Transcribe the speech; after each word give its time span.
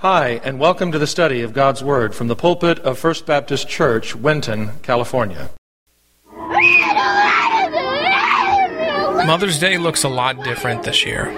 Hi, 0.00 0.40
and 0.44 0.60
welcome 0.60 0.92
to 0.92 0.98
the 1.00 1.08
study 1.08 1.42
of 1.42 1.52
God's 1.52 1.82
Word 1.82 2.14
from 2.14 2.28
the 2.28 2.36
pulpit 2.36 2.78
of 2.78 2.96
First 2.96 3.26
Baptist 3.26 3.68
Church, 3.68 4.14
Winton, 4.14 4.78
California. 4.82 5.50
Mother's 9.26 9.58
Day 9.58 9.76
looks 9.76 10.04
a 10.04 10.08
lot 10.08 10.44
different 10.44 10.84
this 10.84 11.04
year. 11.04 11.32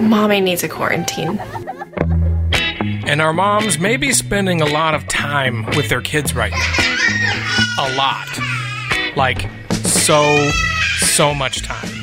Mommy 0.00 0.40
needs 0.40 0.64
a 0.64 0.68
quarantine. 0.68 1.38
And 3.06 3.22
our 3.22 3.32
moms 3.32 3.78
may 3.78 3.96
be 3.96 4.12
spending 4.12 4.60
a 4.60 4.66
lot 4.66 4.96
of 4.96 5.06
time 5.06 5.66
with 5.76 5.88
their 5.88 6.02
kids 6.02 6.34
right 6.34 6.50
now. 6.50 6.96
A 7.78 7.94
lot. 7.94 8.26
Like, 9.14 9.48
so, 9.70 10.50
so 10.98 11.32
much 11.32 11.62
time. 11.62 11.97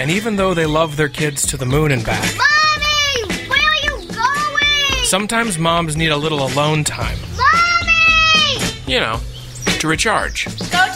And 0.00 0.10
even 0.10 0.36
though 0.36 0.54
they 0.54 0.66
love 0.66 0.96
their 0.96 1.08
kids 1.08 1.46
to 1.46 1.56
the 1.56 1.66
moon 1.66 1.92
and 1.92 2.04
back, 2.04 2.24
Mommy! 2.36 3.48
Where 3.48 3.60
are 3.60 3.76
you 3.76 4.08
going? 4.08 5.04
sometimes 5.04 5.58
moms 5.58 5.96
need 5.96 6.08
a 6.08 6.16
little 6.16 6.42
alone 6.46 6.82
time. 6.84 7.18
Mommy! 7.36 8.64
You 8.86 8.98
know, 9.00 9.20
to 9.78 9.86
recharge. 9.86 10.46
Go 10.72 10.89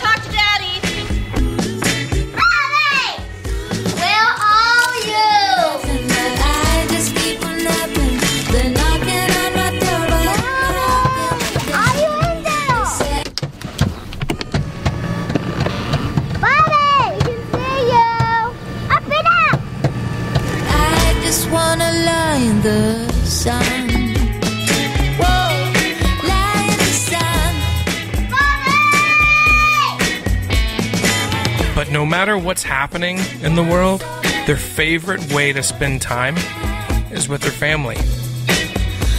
just 21.44 21.52
wanna 21.52 21.92
lie 22.04 22.36
in 22.36 22.62
the 22.62 23.06
sun. 23.24 23.62
Whoa, 25.20 25.72
lie 26.28 26.66
in 26.70 26.78
the 26.78 26.92
sun. 27.10 27.54
Mommy! 28.30 28.84
But 31.74 31.90
no 31.90 32.06
matter 32.06 32.38
what's 32.38 32.62
happening 32.62 33.18
in 33.42 33.56
the 33.56 33.62
world, 33.62 34.00
their 34.46 34.56
favorite 34.56 35.32
way 35.32 35.52
to 35.52 35.62
spend 35.62 36.00
time 36.00 36.36
is 37.10 37.28
with 37.28 37.42
their 37.42 37.52
family. 37.52 37.96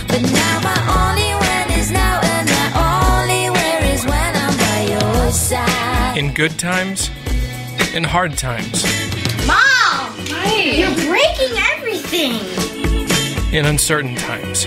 But 0.07 0.21
now 0.21 0.59
my 0.61 0.79
only 1.01 1.31
one 1.33 1.67
now, 1.91 2.19
and 2.23 2.49
my 2.49 2.67
only 2.89 3.49
where 3.51 3.83
is 3.93 4.03
when 4.05 4.35
I'm 4.35 4.57
by 4.57 4.81
your 4.93 5.31
side. 5.31 6.17
In 6.17 6.33
good 6.33 6.57
times, 6.57 7.11
in 7.93 8.03
hard 8.03 8.35
times, 8.37 8.83
Mom! 9.45 9.65
You're 10.55 10.95
breaking 11.05 11.55
everything! 12.15 12.55
in 13.53 13.65
uncertain 13.65 14.15
times. 14.15 14.65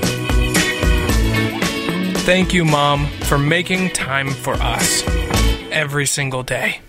Thank 2.24 2.54
you, 2.54 2.64
Mom, 2.64 3.06
for 3.24 3.38
making 3.38 3.90
time 3.90 4.30
for 4.30 4.54
us 4.54 5.02
every 5.70 6.06
single 6.06 6.42
day. 6.42 6.80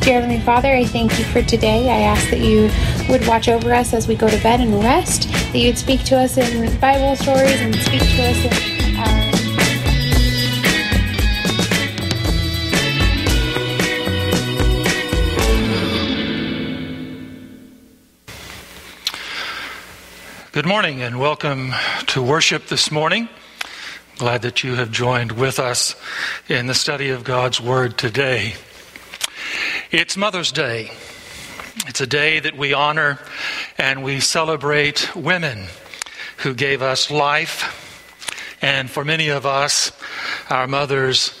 Dear 0.00 0.20
Heavenly 0.20 0.40
Father, 0.40 0.68
I 0.68 0.84
thank 0.84 1.18
you 1.18 1.24
for 1.24 1.42
today. 1.42 1.88
I 1.88 2.00
ask 2.00 2.28
that 2.30 2.40
you 2.40 2.70
would 3.08 3.26
watch 3.26 3.48
over 3.48 3.72
us 3.72 3.94
as 3.94 4.06
we 4.06 4.16
go 4.16 4.28
to 4.28 4.42
bed 4.42 4.60
and 4.60 4.82
rest, 4.82 5.30
that 5.30 5.58
you 5.58 5.68
would 5.68 5.78
speak 5.78 6.02
to 6.04 6.18
us 6.18 6.36
in 6.36 6.78
Bible 6.80 7.16
stories 7.16 7.60
and 7.60 7.74
speak 7.76 8.00
to 8.00 8.22
us 8.24 8.44
in 8.44 8.61
Good 20.52 20.66
morning, 20.66 21.00
and 21.00 21.18
welcome 21.18 21.72
to 22.08 22.22
worship 22.22 22.66
this 22.66 22.90
morning. 22.90 23.30
Glad 24.18 24.42
that 24.42 24.62
you 24.62 24.74
have 24.74 24.90
joined 24.90 25.32
with 25.32 25.58
us 25.58 25.96
in 26.46 26.66
the 26.66 26.74
study 26.74 27.08
of 27.08 27.24
God's 27.24 27.58
Word 27.58 27.96
today. 27.96 28.56
It's 29.90 30.14
Mother's 30.14 30.52
Day. 30.52 30.90
It's 31.86 32.02
a 32.02 32.06
day 32.06 32.38
that 32.38 32.54
we 32.54 32.74
honor 32.74 33.18
and 33.78 34.04
we 34.04 34.20
celebrate 34.20 35.16
women 35.16 35.68
who 36.36 36.52
gave 36.52 36.82
us 36.82 37.10
life. 37.10 38.58
And 38.60 38.90
for 38.90 39.06
many 39.06 39.28
of 39.28 39.46
us, 39.46 39.90
our 40.50 40.66
mothers 40.66 41.40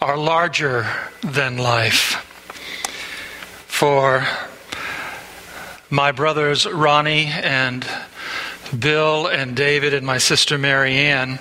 are 0.00 0.16
larger 0.16 0.86
than 1.20 1.58
life. 1.58 2.24
For 3.66 4.26
my 5.90 6.10
brothers 6.10 6.66
Ronnie 6.66 7.26
and 7.26 7.86
Bill 8.72 9.26
and 9.26 9.56
David 9.56 9.94
and 9.94 10.06
my 10.06 10.18
sister 10.18 10.58
Mary 10.58 10.94
Ann, 10.94 11.38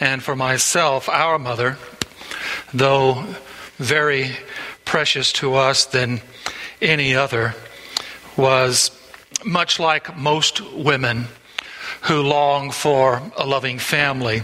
and 0.00 0.22
for 0.22 0.34
myself, 0.34 1.08
our 1.08 1.38
mother, 1.38 1.76
though 2.72 3.24
very 3.78 4.36
precious 4.84 5.32
to 5.34 5.54
us 5.54 5.84
than 5.86 6.20
any 6.80 7.14
other, 7.14 7.54
was 8.36 8.90
much 9.44 9.78
like 9.78 10.16
most 10.16 10.60
women 10.72 11.26
who 12.02 12.22
long 12.22 12.70
for 12.70 13.22
a 13.36 13.46
loving 13.46 13.78
family. 13.78 14.42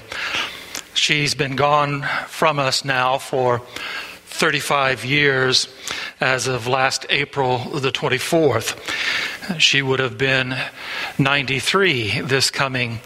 She's 0.94 1.34
been 1.34 1.56
gone 1.56 2.03
from 2.27 2.59
us 2.59 2.84
now 2.84 3.19
for 3.19 3.62
35 4.32 5.04
years 5.04 5.69
as 6.20 6.47
of 6.47 6.66
last 6.66 7.06
April 7.10 7.59
the 7.59 7.93
24th. 7.93 8.78
She 9.60 9.82
would 9.82 10.00
have 10.00 10.16
been 10.16 10.56
93 11.19 12.22
this 12.22 12.50
coming 12.50 13.00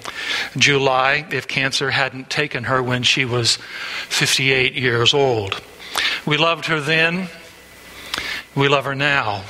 July 0.56 1.26
if 1.30 1.48
cancer 1.48 1.90
hadn't 1.90 2.30
taken 2.30 2.64
her 2.64 2.82
when 2.82 3.02
she 3.02 3.24
was 3.24 3.56
58 4.08 4.74
years 4.74 5.12
old. 5.12 5.60
We 6.24 6.36
loved 6.36 6.66
her 6.66 6.80
then, 6.80 7.28
we 8.54 8.68
love 8.68 8.84
her 8.84 8.94
now, 8.94 9.44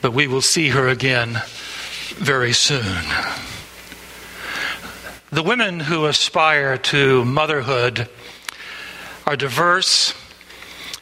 but 0.00 0.12
we 0.12 0.26
will 0.26 0.42
see 0.42 0.68
her 0.68 0.88
again 0.88 1.42
very 2.16 2.52
soon. 2.52 3.04
The 5.30 5.42
women 5.42 5.80
who 5.80 6.06
aspire 6.06 6.76
to 6.76 7.24
motherhood 7.24 8.08
are 9.26 9.36
diverse 9.36 10.14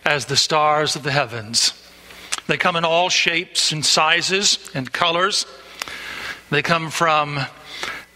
as 0.05 0.27
the 0.27 0.37
stars 0.37 0.97
of 0.97 1.03
the 1.03 1.11
heavens. 1.11 1.73
They 2.47 2.57
come 2.57 2.77
in 2.77 2.85
all 2.85 3.09
shapes 3.09 3.73
and 3.73 3.85
sizes 3.85 4.71
and 4.75 4.93
colors. 4.93 5.47
They 6.51 6.63
come 6.63 6.91
from 6.91 7.41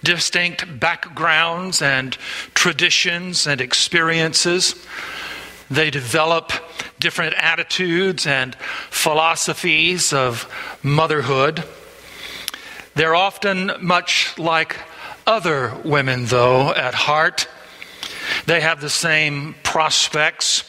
distinct 0.03 0.81
backgrounds 0.81 1.81
and 1.81 2.17
traditions 2.55 3.47
and 3.47 3.61
experiences. 3.61 4.75
They 5.71 5.91
develop 5.91 6.53
different 7.01 7.35
attitudes 7.37 8.27
and 8.27 8.55
philosophies 8.91 10.13
of 10.13 10.51
motherhood. 10.83 11.65
They're 12.95 13.15
often 13.15 13.73
much 13.81 14.39
like 14.39 14.77
other 15.27 15.75
women, 15.85 16.27
though, 16.27 16.71
at 16.73 16.95
heart. 16.95 17.49
They 18.47 18.61
have 18.61 18.81
the 18.81 18.91
same 18.91 19.55
prospects. 19.63 20.65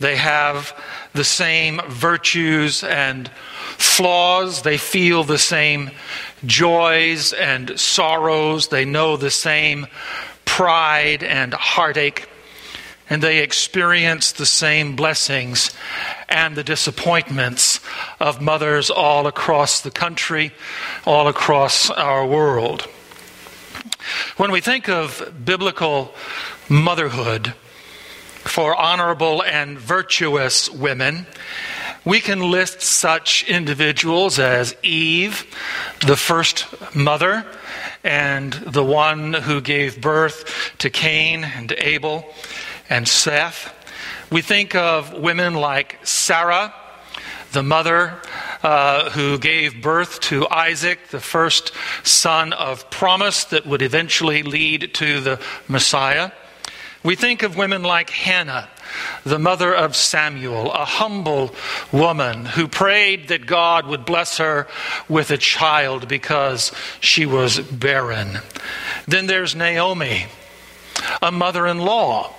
They 0.00 0.16
have 0.16 0.78
the 1.12 1.24
same 1.24 1.80
virtues 1.88 2.82
and 2.82 3.28
flaws. 3.78 4.62
They 4.62 4.76
feel 4.76 5.24
the 5.24 5.38
same 5.38 5.90
joys 6.44 7.32
and 7.32 7.78
sorrows. 7.78 8.68
They 8.68 8.84
know 8.84 9.16
the 9.16 9.30
same 9.30 9.86
pride 10.44 11.22
and 11.22 11.54
heartache. 11.54 12.28
And 13.08 13.22
they 13.22 13.38
experience 13.38 14.32
the 14.32 14.46
same 14.46 14.96
blessings 14.96 15.70
and 16.28 16.56
the 16.56 16.64
disappointments 16.64 17.80
of 18.18 18.40
mothers 18.40 18.90
all 18.90 19.26
across 19.26 19.82
the 19.82 19.90
country, 19.90 20.52
all 21.04 21.28
across 21.28 21.90
our 21.90 22.26
world. 22.26 22.88
When 24.36 24.50
we 24.50 24.60
think 24.60 24.88
of 24.88 25.32
biblical 25.44 26.14
motherhood 26.68 27.54
for 28.44 28.74
honorable 28.76 29.42
and 29.42 29.78
virtuous 29.78 30.70
women, 30.70 31.26
we 32.04 32.20
can 32.20 32.50
list 32.50 32.82
such 32.82 33.48
individuals 33.48 34.38
as 34.38 34.76
Eve, 34.82 35.46
the 36.06 36.16
first 36.16 36.66
mother, 36.94 37.46
and 38.02 38.52
the 38.52 38.84
one 38.84 39.32
who 39.32 39.62
gave 39.62 40.00
birth 40.00 40.74
to 40.78 40.90
Cain 40.90 41.44
and 41.44 41.72
Abel 41.78 42.26
and 42.90 43.08
Seth. 43.08 43.72
We 44.30 44.42
think 44.42 44.74
of 44.74 45.14
women 45.14 45.54
like 45.54 45.98
Sarah, 46.02 46.74
the 47.52 47.62
mother 47.62 48.20
uh, 48.62 49.10
who 49.10 49.38
gave 49.38 49.80
birth 49.80 50.20
to 50.20 50.46
Isaac, 50.48 51.08
the 51.08 51.20
first 51.20 51.72
son 52.02 52.52
of 52.52 52.90
promise 52.90 53.44
that 53.44 53.64
would 53.64 53.80
eventually 53.80 54.42
lead 54.42 54.92
to 54.94 55.20
the 55.20 55.40
Messiah. 55.68 56.32
We 57.04 57.16
think 57.16 57.42
of 57.42 57.54
women 57.54 57.82
like 57.82 58.08
Hannah, 58.08 58.70
the 59.24 59.38
mother 59.38 59.74
of 59.74 59.94
Samuel, 59.94 60.72
a 60.72 60.86
humble 60.86 61.54
woman 61.92 62.46
who 62.46 62.66
prayed 62.66 63.28
that 63.28 63.44
God 63.44 63.86
would 63.86 64.06
bless 64.06 64.38
her 64.38 64.66
with 65.06 65.30
a 65.30 65.36
child 65.36 66.08
because 66.08 66.72
she 67.00 67.26
was 67.26 67.58
barren. 67.60 68.38
Then 69.06 69.26
there's 69.26 69.54
Naomi, 69.54 70.26
a 71.20 71.30
mother 71.30 71.66
in 71.66 71.78
law 71.78 72.34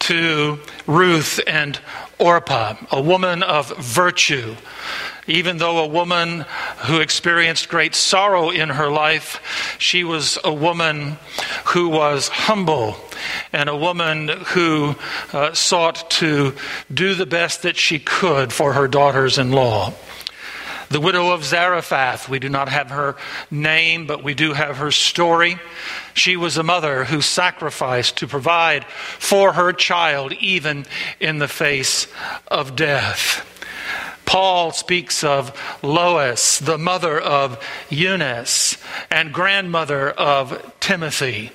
to 0.00 0.58
Ruth 0.86 1.38
and 1.46 1.78
Orpah, 2.18 2.76
a 2.90 3.00
woman 3.00 3.42
of 3.42 3.76
virtue. 3.76 4.56
Even 5.28 5.58
though 5.58 5.78
a 5.78 5.86
woman 5.86 6.44
who 6.86 6.98
experienced 6.98 7.68
great 7.68 7.94
sorrow 7.94 8.50
in 8.50 8.70
her 8.70 8.90
life, 8.90 9.76
she 9.78 10.02
was 10.02 10.36
a 10.42 10.52
woman 10.52 11.16
who 11.66 11.88
was 11.88 12.28
humble 12.28 12.96
and 13.52 13.68
a 13.68 13.76
woman 13.76 14.28
who 14.28 14.96
uh, 15.32 15.52
sought 15.52 16.10
to 16.10 16.54
do 16.92 17.14
the 17.14 17.26
best 17.26 17.62
that 17.62 17.76
she 17.76 18.00
could 18.00 18.52
for 18.52 18.72
her 18.72 18.88
daughters 18.88 19.38
in 19.38 19.52
law. 19.52 19.92
The 20.88 21.00
widow 21.00 21.30
of 21.30 21.44
Zarephath, 21.44 22.28
we 22.28 22.38
do 22.38 22.50
not 22.50 22.68
have 22.68 22.90
her 22.90 23.16
name, 23.50 24.06
but 24.06 24.22
we 24.22 24.34
do 24.34 24.52
have 24.52 24.76
her 24.76 24.90
story. 24.90 25.58
She 26.12 26.36
was 26.36 26.58
a 26.58 26.62
mother 26.62 27.04
who 27.04 27.22
sacrificed 27.22 28.18
to 28.18 28.26
provide 28.26 28.84
for 28.84 29.54
her 29.54 29.72
child, 29.72 30.34
even 30.34 30.84
in 31.18 31.38
the 31.38 31.48
face 31.48 32.08
of 32.48 32.76
death. 32.76 33.48
Paul 34.32 34.72
speaks 34.72 35.24
of 35.24 35.52
Lois, 35.82 36.58
the 36.58 36.78
mother 36.78 37.20
of 37.20 37.62
Eunice 37.90 38.78
and 39.10 39.30
grandmother 39.30 40.08
of 40.08 40.72
Timothy. 40.80 41.52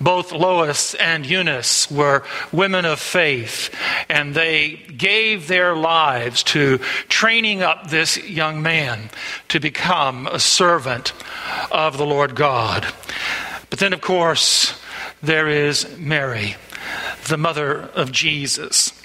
Both 0.00 0.30
Lois 0.30 0.94
and 0.94 1.26
Eunice 1.26 1.90
were 1.90 2.22
women 2.52 2.84
of 2.84 3.00
faith, 3.00 3.74
and 4.08 4.32
they 4.32 4.76
gave 4.96 5.48
their 5.48 5.74
lives 5.74 6.44
to 6.44 6.78
training 7.08 7.62
up 7.62 7.90
this 7.90 8.16
young 8.16 8.62
man 8.62 9.10
to 9.48 9.58
become 9.58 10.28
a 10.28 10.38
servant 10.38 11.12
of 11.72 11.98
the 11.98 12.06
Lord 12.06 12.36
God. 12.36 12.86
But 13.70 13.80
then, 13.80 13.92
of 13.92 14.02
course, 14.02 14.80
there 15.20 15.48
is 15.48 15.98
Mary, 15.98 16.54
the 17.26 17.36
mother 17.36 17.90
of 17.96 18.12
Jesus. 18.12 18.99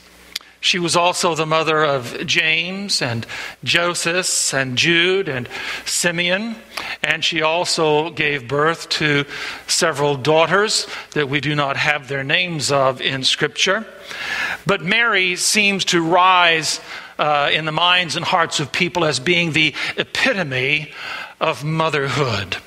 She 0.66 0.80
was 0.80 0.96
also 0.96 1.36
the 1.36 1.46
mother 1.46 1.86
of 1.86 2.26
James 2.26 3.00
and 3.00 3.28
Joseph 3.64 4.52
and 4.52 4.76
Jude 4.76 5.30
and 5.30 5.48
Simeon. 5.86 6.56
And 7.04 7.24
she 7.24 7.44
also 7.44 8.10
gave 8.10 8.48
birth 8.48 8.90
to 8.90 9.26
several 9.68 10.16
daughters 10.16 10.88
that 11.12 11.30
we 11.30 11.40
do 11.40 11.54
not 11.54 11.78
have 11.78 12.08
their 12.08 12.24
names 12.24 12.72
of 12.72 13.00
in 13.00 13.24
Scripture. 13.24 13.86
But 14.66 14.82
Mary 14.82 15.36
seems 15.36 15.86
to 15.86 16.02
rise 16.02 16.82
uh, 17.20 17.52
in 17.54 17.66
the 17.66 17.72
minds 17.72 18.16
and 18.16 18.26
hearts 18.26 18.60
of 18.60 18.72
people 18.72 19.06
as 19.06 19.20
being 19.20 19.52
the 19.52 19.76
epitome 19.98 20.92
of 21.40 21.64
motherhood. 21.64 22.58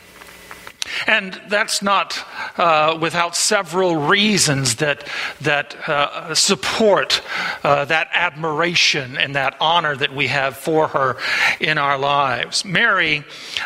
And 1.07 1.41
that's 1.49 1.83
not 1.83 2.25
uh, 2.59 2.99
without 3.01 3.37
several 3.37 3.97
reasons 3.97 4.77
that, 4.77 5.07
that 5.41 5.77
uh, 5.89 6.35
support 6.35 7.23
uh, 7.63 7.85
that 7.87 8.09
admiration 8.13 9.17
and 9.17 9.35
that 9.37 9.57
honor 9.61 9.97
that 9.97 10.15
we 10.15 10.29
have 10.29 10.57
for 10.57 10.89
her 10.89 11.17
in 11.61 11.79
our 11.79 11.99
lives. 11.99 12.65
Mary 12.65 13.25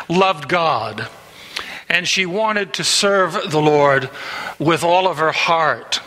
loved 0.09 0.47
God, 0.47 1.07
and 1.89 2.07
she 2.07 2.25
wanted 2.25 2.73
to 2.73 2.83
serve 2.83 3.51
the 3.51 3.61
Lord 3.61 4.09
with 4.59 4.83
all 4.83 5.07
of 5.07 5.17
her 5.17 5.31
heart. 5.31 6.01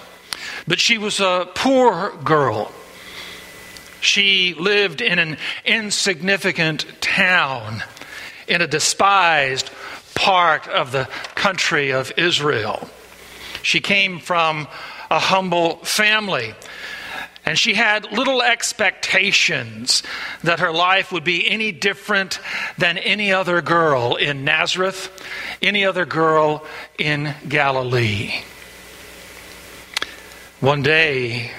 But 0.67 0.81
she 0.81 0.99
was 0.99 1.21
a 1.21 1.49
poor 1.55 2.17
girl. 2.25 2.73
She 4.01 4.55
lived 4.55 5.01
in 5.01 5.19
an 5.19 5.37
insignificant 5.65 7.01
town, 7.01 7.83
in 8.47 8.63
a 8.63 8.67
despised 8.67 9.71
part 10.17 10.67
of 10.67 10.91
the 10.91 11.09
country 11.37 11.93
of 11.93 12.13
Israel. 12.17 12.89
She 13.63 13.81
came 13.81 14.19
from 14.19 14.67
a 15.11 15.21
humble 15.21 15.77
family. 15.85 16.55
And 17.45 17.57
she 17.57 17.75
had 17.75 18.11
little 18.11 18.43
expectations 18.43 20.03
that 20.43 20.59
her 20.59 20.73
life 20.73 21.13
would 21.13 21.23
be 21.23 21.49
any 21.49 21.71
different 21.71 22.41
than 22.77 22.99
any 22.99 23.33
other 23.33 23.63
girl 23.63 24.17
in 24.17 24.45
Nazareth, 24.45 25.13
any 25.63 25.85
other 25.85 26.05
girl 26.05 26.67
in 26.99 27.37
Galilee. 27.49 28.43
One 30.59 30.83
day, 30.83 31.53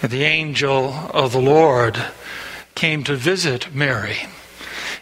the 0.00 0.24
angel 0.24 0.94
of 1.12 1.32
the 1.32 1.42
Lord 1.42 2.02
came 2.74 3.04
to 3.04 3.14
visit 3.14 3.74
Mary. 3.74 4.16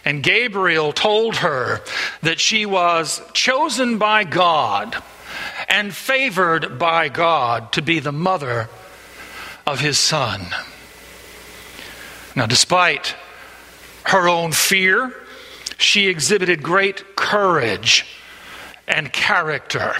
And 0.05 0.23
Gabriel 0.23 0.93
told 0.93 1.37
her 1.37 1.83
that 2.23 2.41
she 2.41 2.65
was 2.67 3.21
chosen 3.33 3.99
by 3.99 4.25
God 4.25 5.03
and 5.69 5.95
favored 5.95 6.79
by 6.79 7.09
God 7.09 7.73
to 7.73 7.83
be 7.83 8.01
the 8.01 8.13
mother 8.13 8.69
of 9.67 9.81
his 9.81 9.99
son. 9.99 10.47
Now, 12.35 12.47
despite 12.47 13.15
her 14.05 14.29
own 14.29 14.53
fear, 14.53 15.15
she 15.79 16.09
exhibited 16.09 16.63
great 16.63 17.17
courage 17.17 18.07
and 18.89 19.13
character. 19.13 19.95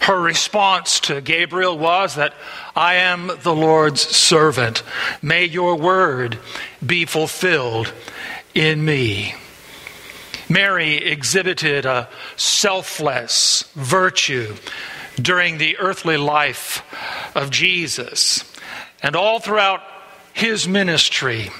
Her 0.00 0.20
response 0.20 1.00
to 1.00 1.20
Gabriel 1.20 1.78
was 1.78 2.14
that 2.14 2.34
I 2.74 2.94
am 2.94 3.30
the 3.42 3.54
Lord's 3.54 4.00
servant. 4.00 4.82
May 5.22 5.44
your 5.44 5.76
word 5.76 6.38
be 6.84 7.04
fulfilled 7.04 7.92
in 8.54 8.84
me. 8.84 9.34
Mary 10.48 10.96
exhibited 10.96 11.86
a 11.86 12.08
selfless 12.36 13.70
virtue 13.74 14.56
during 15.16 15.58
the 15.58 15.78
earthly 15.78 16.16
life 16.16 16.82
of 17.36 17.50
Jesus. 17.50 18.44
And 19.02 19.14
all 19.14 19.38
throughout 19.38 19.82
his 20.32 20.66
ministry, 20.66 21.50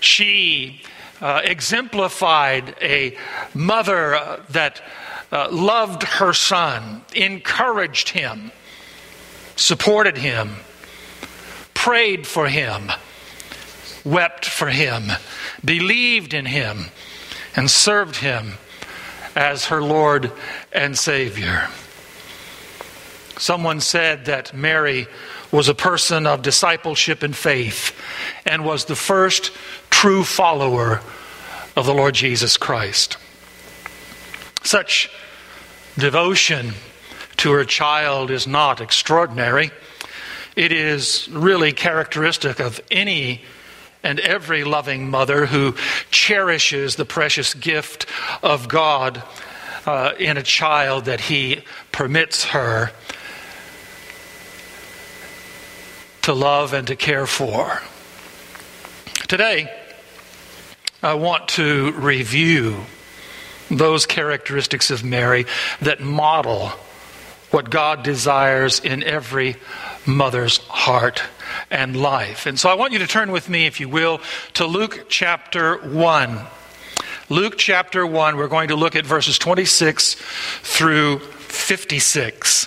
she 0.00 0.82
uh, 1.20 1.42
exemplified 1.44 2.74
a 2.80 3.16
mother 3.52 4.14
uh, 4.14 4.42
that 4.50 4.80
uh, 5.30 5.48
loved 5.50 6.02
her 6.02 6.32
son, 6.32 7.02
encouraged 7.14 8.08
him, 8.08 8.50
supported 9.56 10.16
him, 10.16 10.56
prayed 11.74 12.26
for 12.26 12.48
him, 12.48 12.90
wept 14.04 14.46
for 14.46 14.68
him, 14.68 15.12
believed 15.64 16.34
in 16.34 16.46
him, 16.46 16.86
and 17.56 17.70
served 17.70 18.16
him 18.16 18.54
as 19.34 19.66
her 19.66 19.82
Lord 19.82 20.32
and 20.72 20.96
Savior. 20.96 21.68
Someone 23.38 23.80
said 23.80 24.26
that 24.26 24.54
Mary 24.54 25.06
was 25.50 25.68
a 25.68 25.74
person 25.74 26.26
of 26.26 26.42
discipleship 26.42 27.22
and 27.22 27.34
faith 27.34 27.96
and 28.44 28.64
was 28.64 28.84
the 28.84 28.96
first 28.96 29.50
true 29.88 30.24
follower 30.24 31.00
of 31.76 31.86
the 31.86 31.94
Lord 31.94 32.14
Jesus 32.14 32.56
Christ. 32.56 33.16
Such 34.62 35.10
devotion 35.98 36.72
to 37.38 37.52
her 37.52 37.64
child 37.64 38.30
is 38.30 38.46
not 38.46 38.80
extraordinary. 38.80 39.70
It 40.54 40.72
is 40.72 41.28
really 41.30 41.72
characteristic 41.72 42.60
of 42.60 42.80
any 42.90 43.42
and 44.02 44.20
every 44.20 44.64
loving 44.64 45.10
mother 45.10 45.46
who 45.46 45.74
cherishes 46.10 46.96
the 46.96 47.04
precious 47.04 47.54
gift 47.54 48.06
of 48.42 48.68
God 48.68 49.22
uh, 49.86 50.12
in 50.18 50.36
a 50.36 50.42
child 50.42 51.06
that 51.06 51.20
He 51.20 51.62
permits 51.92 52.44
her 52.46 52.92
to 56.22 56.32
love 56.32 56.72
and 56.72 56.86
to 56.88 56.96
care 56.96 57.26
for. 57.26 57.80
Today, 59.28 59.74
I 61.02 61.14
want 61.14 61.48
to 61.50 61.92
review 61.92 62.84
those 63.70 64.04
characteristics 64.04 64.90
of 64.90 65.04
Mary 65.04 65.46
that 65.80 66.00
model 66.00 66.72
what 67.50 67.70
God 67.70 68.02
desires 68.02 68.80
in 68.80 69.02
every 69.02 69.56
mother's 70.06 70.58
heart 70.58 71.22
and 71.70 72.00
life. 72.00 72.46
And 72.46 72.58
so 72.58 72.68
I 72.68 72.74
want 72.74 72.92
you 72.92 72.98
to 73.00 73.06
turn 73.06 73.32
with 73.32 73.48
me, 73.48 73.66
if 73.66 73.80
you 73.80 73.88
will, 73.88 74.20
to 74.54 74.66
Luke 74.66 75.06
chapter 75.08 75.76
1. 75.76 76.40
Luke 77.28 77.56
chapter 77.56 78.06
1, 78.06 78.36
we're 78.36 78.48
going 78.48 78.68
to 78.68 78.76
look 78.76 78.96
at 78.96 79.06
verses 79.06 79.38
26 79.38 80.14
through 80.62 81.20
56. 81.20 82.66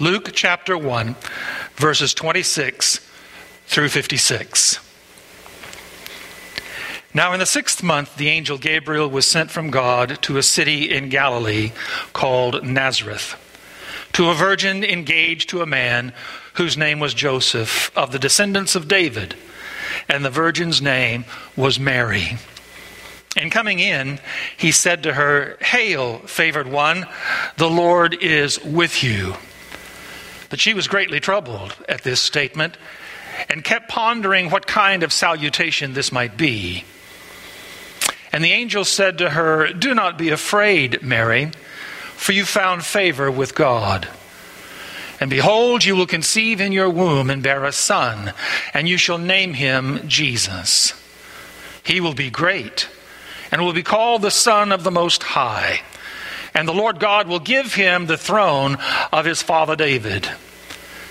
Luke 0.00 0.30
chapter 0.32 0.76
1, 0.76 1.16
verses 1.76 2.14
26 2.14 3.00
through 3.66 3.88
56. 3.88 4.80
Now, 7.16 7.32
in 7.32 7.38
the 7.38 7.46
sixth 7.46 7.82
month, 7.82 8.16
the 8.16 8.28
angel 8.28 8.58
Gabriel 8.58 9.08
was 9.08 9.24
sent 9.24 9.50
from 9.50 9.70
God 9.70 10.20
to 10.22 10.36
a 10.36 10.42
city 10.42 10.92
in 10.92 11.08
Galilee 11.08 11.70
called 12.12 12.64
Nazareth, 12.64 13.36
to 14.14 14.30
a 14.30 14.34
virgin 14.34 14.82
engaged 14.84 15.50
to 15.50 15.62
a 15.62 15.66
man 15.66 16.12
whose 16.54 16.76
name 16.76 17.00
was 17.00 17.14
Joseph, 17.14 17.90
of 17.96 18.12
the 18.12 18.18
descendants 18.18 18.74
of 18.74 18.88
David, 18.88 19.34
and 20.08 20.24
the 20.24 20.30
virgin's 20.30 20.80
name 20.80 21.24
was 21.56 21.78
Mary. 21.78 22.38
And 23.36 23.50
coming 23.50 23.80
in, 23.80 24.20
he 24.56 24.70
said 24.70 25.02
to 25.02 25.12
her, 25.12 25.56
Hail, 25.60 26.18
favored 26.18 26.68
one, 26.68 27.06
the 27.56 27.68
Lord 27.68 28.14
is 28.14 28.62
with 28.64 29.02
you. 29.02 29.34
But 30.48 30.60
she 30.60 30.74
was 30.74 30.86
greatly 30.86 31.18
troubled 31.18 31.74
at 31.88 32.02
this 32.02 32.20
statement 32.20 32.76
and 33.48 33.64
kept 33.64 33.88
pondering 33.88 34.50
what 34.50 34.68
kind 34.68 35.02
of 35.02 35.12
salutation 35.12 35.94
this 35.94 36.12
might 36.12 36.36
be. 36.36 36.84
And 38.32 38.44
the 38.44 38.52
angel 38.52 38.84
said 38.84 39.18
to 39.18 39.30
her, 39.30 39.72
Do 39.72 39.94
not 39.94 40.18
be 40.18 40.30
afraid, 40.30 41.02
Mary, 41.02 41.50
for 42.24 42.32
you 42.32 42.46
found 42.46 42.82
favor 42.82 43.30
with 43.30 43.54
God. 43.54 44.08
And 45.20 45.28
behold, 45.28 45.84
you 45.84 45.94
will 45.94 46.06
conceive 46.06 46.58
in 46.58 46.72
your 46.72 46.88
womb 46.88 47.28
and 47.28 47.42
bear 47.42 47.64
a 47.64 47.70
son, 47.70 48.32
and 48.72 48.88
you 48.88 48.96
shall 48.96 49.18
name 49.18 49.52
him 49.52 50.08
Jesus. 50.08 50.94
He 51.82 52.00
will 52.00 52.14
be 52.14 52.30
great, 52.30 52.88
and 53.52 53.60
will 53.60 53.74
be 53.74 53.82
called 53.82 54.22
the 54.22 54.30
Son 54.30 54.72
of 54.72 54.84
the 54.84 54.90
Most 54.90 55.22
High. 55.22 55.82
And 56.54 56.66
the 56.66 56.72
Lord 56.72 56.98
God 56.98 57.28
will 57.28 57.40
give 57.40 57.74
him 57.74 58.06
the 58.06 58.16
throne 58.16 58.78
of 59.12 59.26
his 59.26 59.42
father 59.42 59.76
David. 59.76 60.26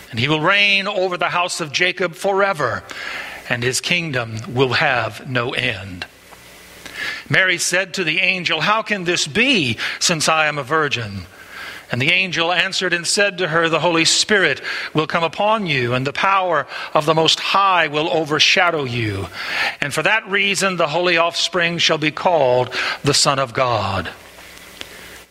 And 0.10 0.20
he 0.20 0.28
will 0.28 0.42
reign 0.42 0.88
over 0.88 1.16
the 1.16 1.30
house 1.30 1.62
of 1.62 1.72
Jacob 1.72 2.16
forever, 2.16 2.82
and 3.50 3.62
his 3.62 3.82
kingdom 3.82 4.40
will 4.52 4.74
have 4.74 5.30
no 5.30 5.52
end. 5.52 6.08
Mary 7.30 7.58
said 7.58 7.94
to 7.94 8.04
the 8.04 8.20
angel, 8.20 8.62
How 8.62 8.82
can 8.82 9.04
this 9.04 9.28
be, 9.28 9.78
since 10.00 10.28
I 10.28 10.48
am 10.48 10.58
a 10.58 10.64
virgin? 10.64 11.26
And 11.92 12.02
the 12.02 12.12
angel 12.12 12.52
answered 12.52 12.92
and 12.92 13.06
said 13.06 13.38
to 13.38 13.48
her, 13.48 13.70
The 13.70 13.80
Holy 13.80 14.06
Spirit 14.06 14.62
will 14.96 15.06
come 15.06 15.24
upon 15.24 15.68
you, 15.68 15.94
and 15.94 16.08
the 16.08 16.12
power 16.12 16.66
of 16.94 17.06
the 17.06 17.14
Most 17.14 17.40
High 17.40 17.88
will 17.88 18.10
overshadow 18.10 18.84
you. 18.84 19.28
And 19.80 19.94
for 19.94 20.02
that 20.02 20.28
reason, 20.28 20.78
the 20.78 20.88
holy 20.88 21.18
offspring 21.18 21.78
shall 21.78 22.00
be 22.00 22.10
called 22.10 22.74
the 23.04 23.14
Son 23.14 23.38
of 23.38 23.54
God. 23.54 24.10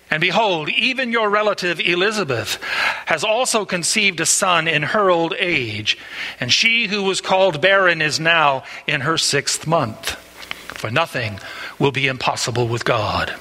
And 0.09 0.21
behold, 0.21 0.69
even 0.69 1.11
your 1.11 1.31
relative 1.31 1.81
Elizabeth 1.81 2.63
has 3.07 3.25
also 3.25 3.65
conceived 3.65 4.21
a 4.21 4.27
son 4.27 4.69
in 4.69 4.83
her 4.83 5.11
old 5.11 5.35
age, 5.39 5.99
and 6.39 6.53
she 6.53 6.87
who 6.87 7.03
was 7.03 7.21
called 7.21 7.61
barren 7.61 8.03
is 8.03 8.21
now 8.21 8.63
in 8.87 9.01
her 9.01 9.19
sixth 9.19 9.67
month. 9.67 10.11
For 10.79 10.91
nothing 10.91 11.41
will 11.83 11.93
be 11.93 12.07
impossible 12.07 12.69
with 12.69 12.85
God. 12.85 13.35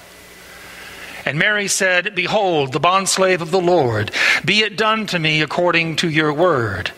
And 1.25 1.37
Mary 1.37 1.67
said, 1.67 2.15
Behold, 2.15 2.73
the 2.73 2.79
bondslave 2.79 3.39
of 3.39 3.51
the 3.51 3.61
Lord, 3.61 4.09
be 4.43 4.61
it 4.61 4.75
done 4.75 5.05
to 5.07 5.19
me 5.19 5.43
according 5.43 5.97
to 5.97 6.09
your 6.09 6.33
word. 6.33 6.91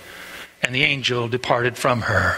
And 0.62 0.74
the 0.74 0.84
angel 0.84 1.28
departed 1.28 1.78
from 1.78 2.04
her. 2.04 2.38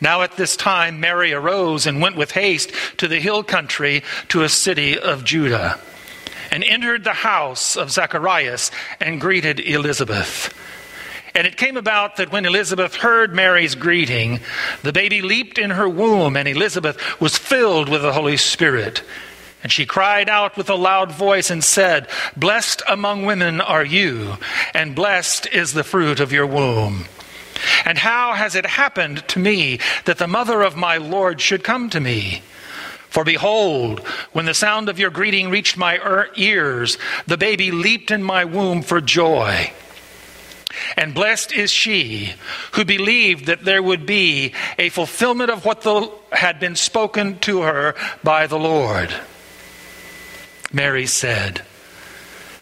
Now 0.00 0.22
at 0.22 0.36
this 0.36 0.56
time, 0.56 0.98
Mary 0.98 1.32
arose 1.32 1.86
and 1.86 2.00
went 2.00 2.16
with 2.16 2.32
haste 2.32 2.72
to 2.96 3.06
the 3.06 3.20
hill 3.20 3.44
country 3.44 4.02
to 4.28 4.42
a 4.42 4.48
city 4.48 4.98
of 4.98 5.22
Judah, 5.22 5.78
and 6.50 6.64
entered 6.64 7.04
the 7.04 7.12
house 7.12 7.76
of 7.76 7.92
Zacharias 7.92 8.72
and 9.00 9.20
greeted 9.20 9.60
Elizabeth. 9.60 10.52
And 11.36 11.46
it 11.46 11.58
came 11.58 11.76
about 11.76 12.16
that 12.16 12.32
when 12.32 12.46
Elizabeth 12.46 12.94
heard 12.94 13.34
Mary's 13.34 13.74
greeting, 13.74 14.40
the 14.82 14.92
baby 14.92 15.20
leaped 15.20 15.58
in 15.58 15.68
her 15.68 15.86
womb, 15.86 16.34
and 16.34 16.48
Elizabeth 16.48 17.20
was 17.20 17.36
filled 17.36 17.90
with 17.90 18.00
the 18.00 18.14
Holy 18.14 18.38
Spirit. 18.38 19.02
And 19.62 19.70
she 19.70 19.84
cried 19.84 20.30
out 20.30 20.56
with 20.56 20.70
a 20.70 20.74
loud 20.74 21.12
voice 21.12 21.50
and 21.50 21.62
said, 21.62 22.08
Blessed 22.38 22.80
among 22.88 23.26
women 23.26 23.60
are 23.60 23.84
you, 23.84 24.38
and 24.72 24.94
blessed 24.94 25.46
is 25.52 25.74
the 25.74 25.84
fruit 25.84 26.20
of 26.20 26.32
your 26.32 26.46
womb. 26.46 27.04
And 27.84 27.98
how 27.98 28.32
has 28.32 28.54
it 28.54 28.64
happened 28.64 29.28
to 29.28 29.38
me 29.38 29.78
that 30.06 30.16
the 30.16 30.26
mother 30.26 30.62
of 30.62 30.74
my 30.74 30.96
Lord 30.96 31.42
should 31.42 31.62
come 31.62 31.90
to 31.90 32.00
me? 32.00 32.40
For 33.10 33.24
behold, 33.24 34.00
when 34.32 34.46
the 34.46 34.54
sound 34.54 34.88
of 34.88 34.98
your 34.98 35.10
greeting 35.10 35.50
reached 35.50 35.76
my 35.76 36.28
ears, 36.34 36.96
the 37.26 37.36
baby 37.36 37.72
leaped 37.72 38.10
in 38.10 38.22
my 38.22 38.46
womb 38.46 38.80
for 38.80 39.02
joy. 39.02 39.70
And 40.96 41.14
blessed 41.14 41.52
is 41.52 41.70
she 41.70 42.34
who 42.72 42.84
believed 42.84 43.46
that 43.46 43.64
there 43.64 43.82
would 43.82 44.06
be 44.06 44.52
a 44.78 44.88
fulfillment 44.88 45.50
of 45.50 45.64
what 45.64 45.82
the, 45.82 46.10
had 46.32 46.60
been 46.60 46.76
spoken 46.76 47.38
to 47.40 47.62
her 47.62 47.94
by 48.22 48.46
the 48.46 48.58
Lord. 48.58 49.14
Mary 50.72 51.06
said, 51.06 51.62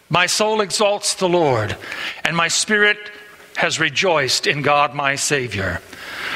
My 0.09 0.25
soul 0.25 0.61
exalts 0.61 1.15
the 1.15 1.29
Lord, 1.29 1.75
and 2.23 2.35
my 2.35 2.47
spirit 2.47 2.97
has 3.57 3.79
rejoiced 3.79 4.47
in 4.47 4.61
God 4.61 4.93
my 4.93 5.15
Savior, 5.15 5.81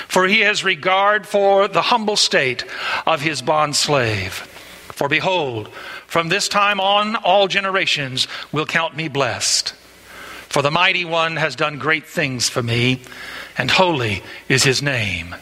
for 0.08 0.28
he 0.28 0.42
has 0.42 0.64
regard 0.64 1.28
for 1.28 1.68
the 1.68 1.82
humble 1.82 2.16
state 2.16 2.66
of 3.06 3.22
his 3.22 3.42
bondslave. 3.42 4.46
For 4.94 5.08
behold, 5.08 5.70
from 6.08 6.30
this 6.30 6.50
time 6.50 6.80
on, 6.80 7.16
all 7.16 7.48
generations 7.48 8.28
will 8.52 8.66
count 8.66 8.98
me 8.98 9.08
blessed. 9.08 9.74
For 10.50 10.62
the 10.64 10.72
mighty 10.72 11.06
one 11.06 11.36
has 11.36 11.56
done 11.56 11.78
great 11.78 12.08
things 12.08 12.50
for 12.50 12.64
me, 12.64 13.02
and 13.58 13.70
holy 13.70 14.24
is 14.48 14.64
his 14.64 14.82
name. 14.82 15.36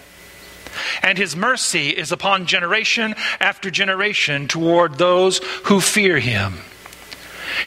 And 1.01 1.17
his 1.17 1.35
mercy 1.35 1.89
is 1.89 2.11
upon 2.11 2.45
generation 2.45 3.15
after 3.39 3.71
generation 3.71 4.47
toward 4.47 4.97
those 4.97 5.39
who 5.63 5.79
fear 5.79 6.19
him. 6.19 6.55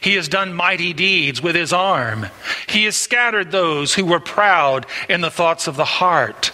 He 0.01 0.15
has 0.15 0.27
done 0.27 0.53
mighty 0.53 0.93
deeds 0.93 1.41
with 1.41 1.55
his 1.55 1.73
arm. 1.73 2.27
He 2.67 2.85
has 2.85 2.95
scattered 2.95 3.51
those 3.51 3.95
who 3.95 4.05
were 4.05 4.19
proud 4.19 4.85
in 5.09 5.21
the 5.21 5.31
thoughts 5.31 5.67
of 5.67 5.75
the 5.75 5.85
heart. 5.85 6.51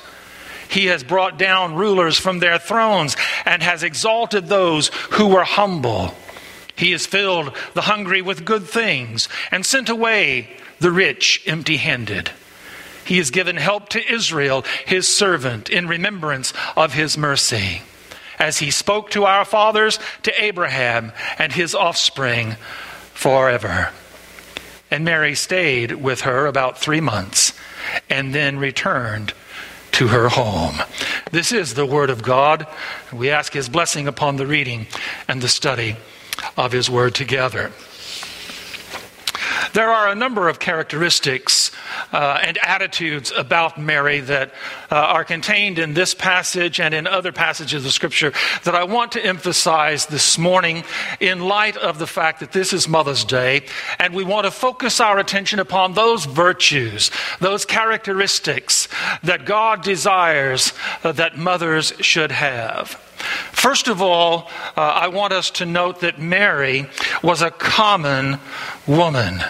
He 0.69 0.85
has 0.87 1.03
brought 1.03 1.37
down 1.37 1.75
rulers 1.75 2.17
from 2.17 2.39
their 2.39 2.57
thrones 2.57 3.15
and 3.45 3.61
has 3.61 3.83
exalted 3.83 4.47
those 4.47 4.87
who 5.11 5.27
were 5.27 5.43
humble. 5.43 6.15
He 6.75 6.91
has 6.91 7.05
filled 7.05 7.55
the 7.73 7.81
hungry 7.81 8.21
with 8.21 8.45
good 8.45 8.63
things 8.67 9.27
and 9.51 9.65
sent 9.65 9.89
away 9.89 10.57
the 10.79 10.91
rich 10.91 11.43
empty 11.45 11.77
handed. 11.77 12.31
He 13.05 13.17
has 13.17 13.31
given 13.31 13.55
help 13.55 13.89
to 13.89 14.13
Israel, 14.13 14.65
his 14.85 15.07
servant, 15.07 15.69
in 15.69 15.87
remembrance 15.87 16.53
of 16.75 16.93
his 16.93 17.17
mercy, 17.17 17.81
as 18.37 18.57
he 18.57 18.69
spoke 18.69 19.11
to 19.11 19.23
our 19.25 19.45
fathers, 19.45 19.97
to 20.23 20.43
Abraham 20.43 21.13
and 21.39 21.53
his 21.53 21.73
offspring 21.73 22.55
forever. 23.13 23.89
And 24.91 25.03
Mary 25.03 25.35
stayed 25.35 25.93
with 25.93 26.21
her 26.21 26.45
about 26.45 26.77
three 26.77 27.01
months 27.01 27.53
and 28.09 28.33
then 28.33 28.59
returned 28.59 29.33
to 29.93 30.09
her 30.09 30.29
home. 30.29 30.75
This 31.31 31.51
is 31.51 31.73
the 31.73 31.85
Word 31.85 32.09
of 32.09 32.21
God. 32.21 32.67
We 33.11 33.31
ask 33.31 33.53
His 33.53 33.67
blessing 33.67 34.07
upon 34.07 34.35
the 34.35 34.45
reading 34.45 34.87
and 35.27 35.41
the 35.41 35.47
study 35.47 35.95
of 36.55 36.71
His 36.71 36.89
Word 36.89 37.15
together. 37.15 37.71
There 39.73 39.89
are 39.89 40.09
a 40.09 40.15
number 40.15 40.47
of 40.49 40.59
characteristics 40.59 41.71
uh, 42.11 42.39
and 42.43 42.57
attitudes 42.59 43.31
about 43.35 43.79
Mary 43.79 44.19
that 44.21 44.51
uh, 44.91 44.95
are 44.95 45.23
contained 45.23 45.79
in 45.79 45.93
this 45.93 46.13
passage 46.13 46.79
and 46.79 46.93
in 46.93 47.07
other 47.07 47.31
passages 47.31 47.85
of 47.85 47.91
Scripture 47.91 48.33
that 48.63 48.75
I 48.75 48.83
want 48.83 49.13
to 49.13 49.25
emphasize 49.25 50.05
this 50.05 50.37
morning 50.37 50.83
in 51.19 51.41
light 51.41 51.77
of 51.77 51.99
the 51.99 52.07
fact 52.07 52.39
that 52.39 52.51
this 52.51 52.73
is 52.73 52.87
Mother's 52.87 53.23
Day 53.23 53.65
and 53.99 54.13
we 54.13 54.23
want 54.23 54.45
to 54.45 54.51
focus 54.51 54.99
our 54.99 55.17
attention 55.19 55.59
upon 55.59 55.93
those 55.93 56.25
virtues, 56.25 57.11
those 57.39 57.65
characteristics 57.65 58.87
that 59.23 59.45
God 59.45 59.83
desires 59.83 60.73
uh, 61.03 61.11
that 61.13 61.37
mothers 61.37 61.93
should 61.99 62.31
have. 62.31 63.01
First 63.17 63.87
of 63.87 64.01
all, 64.01 64.49
uh, 64.75 64.81
I 64.81 65.07
want 65.07 65.33
us 65.33 65.49
to 65.51 65.65
note 65.65 66.01
that 66.01 66.19
Mary 66.19 66.87
was 67.23 67.41
a 67.41 67.51
common 67.51 68.39
woman. 68.85 69.43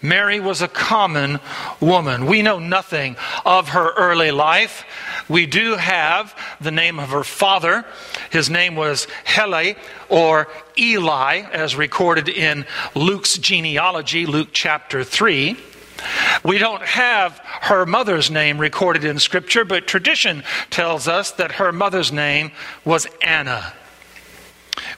Mary 0.00 0.40
was 0.40 0.62
a 0.62 0.68
common 0.68 1.38
woman. 1.80 2.26
We 2.26 2.42
know 2.42 2.58
nothing 2.58 3.16
of 3.44 3.70
her 3.70 3.92
early 3.94 4.30
life. 4.30 4.84
We 5.28 5.46
do 5.46 5.76
have 5.76 6.34
the 6.60 6.70
name 6.70 6.98
of 6.98 7.10
her 7.10 7.24
father. 7.24 7.84
His 8.30 8.50
name 8.50 8.74
was 8.74 9.06
Heli 9.24 9.76
or 10.08 10.48
Eli, 10.78 11.42
as 11.52 11.76
recorded 11.76 12.28
in 12.28 12.66
Luke's 12.94 13.38
genealogy, 13.38 14.26
Luke 14.26 14.48
chapter 14.52 15.04
3. 15.04 15.56
We 16.44 16.58
don't 16.58 16.82
have 16.82 17.40
her 17.62 17.86
mother's 17.86 18.30
name 18.30 18.58
recorded 18.58 19.04
in 19.04 19.18
Scripture, 19.18 19.64
but 19.64 19.86
tradition 19.86 20.42
tells 20.70 21.06
us 21.06 21.30
that 21.32 21.52
her 21.52 21.70
mother's 21.70 22.10
name 22.10 22.50
was 22.84 23.06
Anna. 23.22 23.72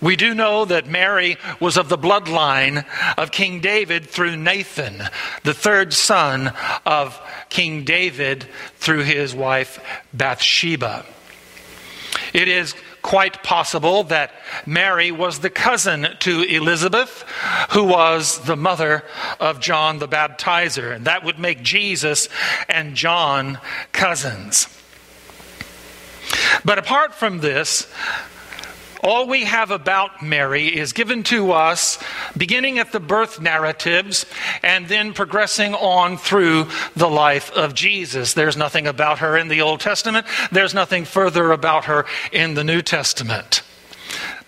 We 0.01 0.17
do 0.17 0.35
know 0.35 0.65
that 0.65 0.87
Mary 0.87 1.37
was 1.61 1.77
of 1.77 1.91
the 1.91 1.99
bloodline 1.99 2.87
of 3.19 3.31
King 3.31 3.61
David 3.61 4.09
through 4.09 4.37
Nathan, 4.37 5.03
the 5.43 5.53
third 5.53 5.93
son 5.93 6.53
of 6.87 7.21
King 7.51 7.85
David 7.85 8.47
through 8.77 9.03
his 9.03 9.35
wife 9.35 9.79
Bathsheba. 10.15 11.05
It 12.33 12.49
is 12.49 12.75
quite 13.05 13.43
possible 13.43 14.03
that 14.05 14.33
Mary 14.65 15.13
was 15.13 15.41
the 15.41 15.51
cousin 15.51 16.09
to 16.21 16.43
Elizabeth, 16.43 17.23
who 17.73 17.85
was 17.85 18.43
the 18.47 18.57
mother 18.57 19.05
of 19.39 19.61
John 19.61 19.99
the 19.99 20.09
Baptizer, 20.09 20.91
and 20.91 21.05
that 21.05 21.23
would 21.23 21.39
make 21.39 21.63
Jesus 21.63 22.31
and 22.67 22.97
John 22.97 23.61
cousins. 23.93 24.67
But 26.65 26.79
apart 26.79 27.15
from 27.15 27.41
this, 27.41 27.93
all 29.05 29.29
we 29.29 29.45
have 29.45 29.71
about 29.71 30.23
Mary 30.23 30.67
is 30.67 30.95
given 30.95 31.23
to 31.25 31.53
us 31.53 32.03
beginning 32.37 32.79
at 32.79 32.91
the 32.91 33.01
birth 33.01 33.39
narratives 33.41 34.25
and 34.63 34.89
then 34.89 35.13
progressing 35.13 35.75
on 35.75 36.17
through 36.17 36.69
the 36.97 37.09
life 37.09 37.53
of 37.53 37.75
Jesus. 37.75 38.33
There's 38.33 38.57
nothing 38.57 38.87
about 38.87 39.19
her 39.19 39.37
in 39.37 39.49
the 39.49 39.61
Old 39.61 39.81
Testament, 39.81 40.27
there's 40.51 40.75
nothing 40.75 41.05
further 41.05 41.53
about 41.53 41.85
her 41.85 42.07
in 42.33 42.55
the 42.55 42.65
New 42.65 42.81
Testament. 42.81 43.63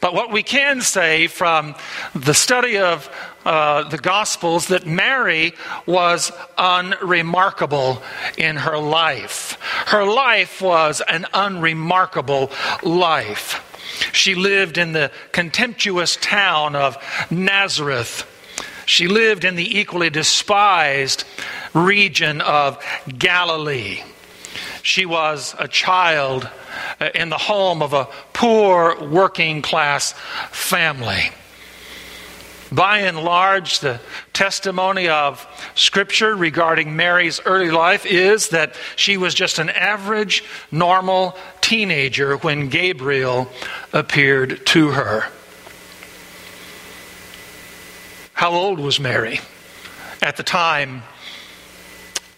But 0.00 0.14
what 0.14 0.30
we 0.30 0.42
can 0.42 0.80
say 0.80 1.26
from 1.26 1.74
the 2.14 2.34
study 2.34 2.78
of 2.78 3.10
uh, 3.44 3.88
the 3.88 3.98
Gospels 3.98 4.68
that 4.68 4.86
Mary 4.86 5.54
was 5.86 6.32
unremarkable 6.58 8.02
in 8.36 8.56
her 8.56 8.76
life. 8.78 9.58
Her 9.86 10.04
life 10.04 10.60
was 10.60 11.00
an 11.08 11.26
unremarkable 11.32 12.50
life. 12.82 13.62
She 14.12 14.34
lived 14.34 14.78
in 14.78 14.92
the 14.92 15.10
contemptuous 15.32 16.16
town 16.16 16.76
of 16.76 16.96
Nazareth. 17.30 18.26
She 18.86 19.08
lived 19.08 19.44
in 19.44 19.56
the 19.56 19.78
equally 19.78 20.10
despised 20.10 21.24
region 21.74 22.40
of 22.40 22.82
Galilee. 23.18 24.02
She 24.82 25.04
was 25.04 25.54
a 25.58 25.66
child 25.66 26.48
uh, 27.00 27.08
in 27.14 27.28
the 27.28 27.38
home 27.38 27.82
of 27.82 27.92
a 27.92 28.08
poor 28.32 28.96
working 29.04 29.60
class 29.62 30.12
family. 30.52 31.30
By 32.76 32.98
and 32.98 33.18
large, 33.24 33.80
the 33.80 34.00
testimony 34.34 35.08
of 35.08 35.46
Scripture 35.74 36.36
regarding 36.36 36.94
Mary's 36.94 37.40
early 37.46 37.70
life 37.70 38.04
is 38.04 38.50
that 38.50 38.74
she 38.96 39.16
was 39.16 39.32
just 39.32 39.58
an 39.58 39.70
average, 39.70 40.44
normal 40.70 41.38
teenager 41.62 42.36
when 42.36 42.68
Gabriel 42.68 43.48
appeared 43.94 44.66
to 44.66 44.90
her. 44.90 45.24
How 48.34 48.50
old 48.50 48.78
was 48.78 49.00
Mary 49.00 49.40
at 50.20 50.36
the 50.36 50.42
time 50.42 51.02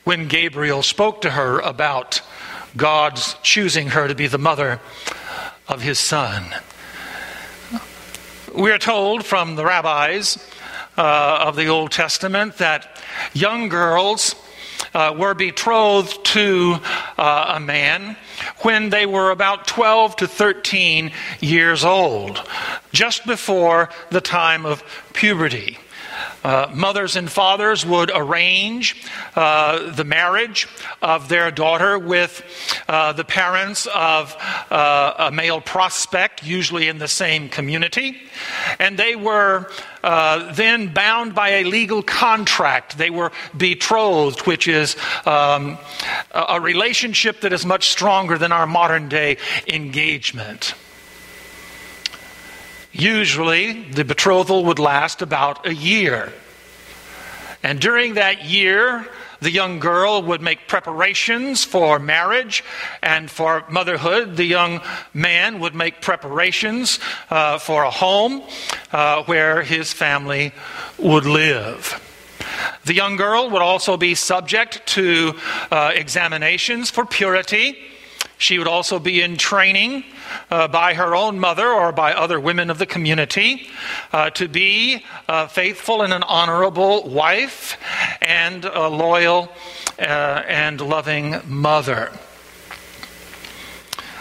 when 0.04 0.28
Gabriel 0.28 0.85
spoke 0.85 1.23
to 1.23 1.30
her 1.30 1.59
about 1.59 2.23
God's 2.76 3.35
choosing 3.42 3.88
her 3.88 4.07
to 4.07 4.14
be 4.14 4.28
the 4.28 4.38
mother 4.38 4.80
of 5.66 5.83
his 5.83 5.99
son? 5.99 6.54
We 8.55 8.71
are 8.71 8.78
told 8.78 9.26
from 9.26 9.57
the 9.57 9.64
rabbis 9.64 10.38
uh, 10.97 11.45
of 11.47 11.57
the 11.57 11.67
Old 11.67 11.93
Testament 11.93 12.59
that 12.59 13.02
young 13.35 13.69
girls 13.69 14.35
uh, 14.95 15.14
were 15.17 15.35
betrothed 15.35 16.25
to 16.25 16.78
uh, 17.19 17.55
a 17.57 17.61
man 17.61 18.17
when 18.62 18.90
they 18.90 19.05
were 19.05 19.31
about 19.31 19.67
12 19.67 20.17
to 20.17 20.26
13 20.26 21.12
years 21.40 21.85
old, 21.85 22.43
just 22.93 23.26
before 23.26 23.90
the 24.11 24.21
time 24.21 24.64
of 24.64 24.83
puberty. 25.12 25.78
Uh, 26.45 26.71
mothers 26.73 27.16
and 27.16 27.30
fathers 27.30 27.85
would 27.85 28.11
arrange 28.14 29.04
uh, 29.35 29.90
the 29.92 30.04
marriage 30.04 30.68
of 31.02 31.28
their 31.28 31.50
daughter 31.50 31.99
with 31.99 32.42
uh, 32.88 33.12
the 33.12 33.25
parents 33.25 33.87
of 33.95 34.37
uh, 34.71 35.14
a 35.18 35.30
male 35.30 35.61
prospect, 35.61 36.45
usually 36.45 36.88
in 36.88 36.99
the 36.99 37.09
same 37.09 37.49
community. 37.49 38.16
And 38.78 38.99
they 38.99 39.16
were 39.16 39.71
uh, 40.02 40.52
then 40.52 40.92
bound 40.92 41.35
by 41.35 41.49
a 41.50 41.64
legal 41.64 42.02
contract. 42.02 42.99
They 42.99 43.11
were 43.11 43.33
betrothed, 43.57 44.47
which 44.47 44.68
is 44.68 44.97
um, 45.26 45.78
a 46.33 46.60
relationship 46.60 47.41
that 47.41 47.52
is 47.52 47.67
much 47.67 47.89
stronger 47.89 48.39
than 48.39 48.52
our 48.52 48.67
modern 48.67 49.08
day 49.08 49.39
engagement. 49.67 50.75
Usually, 52.99 53.84
the 53.84 54.04
betrothal 54.04 54.65
would 54.65 54.80
last 54.80 55.23
about 55.23 55.65
a 55.67 55.75
year. 55.75 56.32
And 57.63 57.80
during 57.80 58.15
that 58.15 58.45
year, 58.45 59.06
the 59.41 59.52
young 59.52 59.78
girl 59.78 60.21
would 60.23 60.41
make 60.41 60.67
preparations 60.67 61.63
for 61.63 62.00
marriage 62.00 62.65
and 63.00 63.30
for 63.30 63.65
motherhood. 63.69 64.37
The 64.37 64.45
young 64.45 64.80
man 65.15 65.61
would 65.61 65.76
make 65.76 66.02
preparations 66.02 66.99
uh, 67.30 67.58
for 67.58 67.84
a 67.84 67.91
home 67.91 68.43
uh, 68.91 69.23
where 69.25 69.63
his 69.63 69.93
family 69.93 70.52
would 70.99 71.25
live. 71.25 72.04
The 72.84 72.95
young 72.95 73.15
girl 73.15 73.49
would 73.50 73.63
also 73.63 73.97
be 73.97 74.17
subject 74.17 74.84
to 74.89 75.34
uh, 75.71 75.93
examinations 75.95 76.91
for 76.91 77.04
purity. 77.04 77.78
She 78.39 78.58
would 78.58 78.69
also 78.69 78.99
be 78.99 79.23
in 79.23 79.37
training 79.37 80.02
uh, 80.50 80.69
by 80.69 80.95
her 80.95 81.14
own 81.14 81.38
mother 81.38 81.69
or 81.69 81.93
by 81.93 82.12
other 82.12 82.41
women 82.41 82.71
of 82.71 82.78
the 82.78 82.86
community 82.86 83.69
uh, 84.12 84.30
to 84.30 84.49
be 84.49 85.04
uh, 85.28 85.47
faithful 85.47 86.02
and 86.02 86.12
an 86.12 86.23
honorable 86.23 87.08
wife 87.08 87.76
and 88.21 88.64
a 88.64 88.88
loyal 88.88 89.50
uh, 89.99 90.02
and 90.02 90.80
loving 90.80 91.41
mother. 91.47 92.12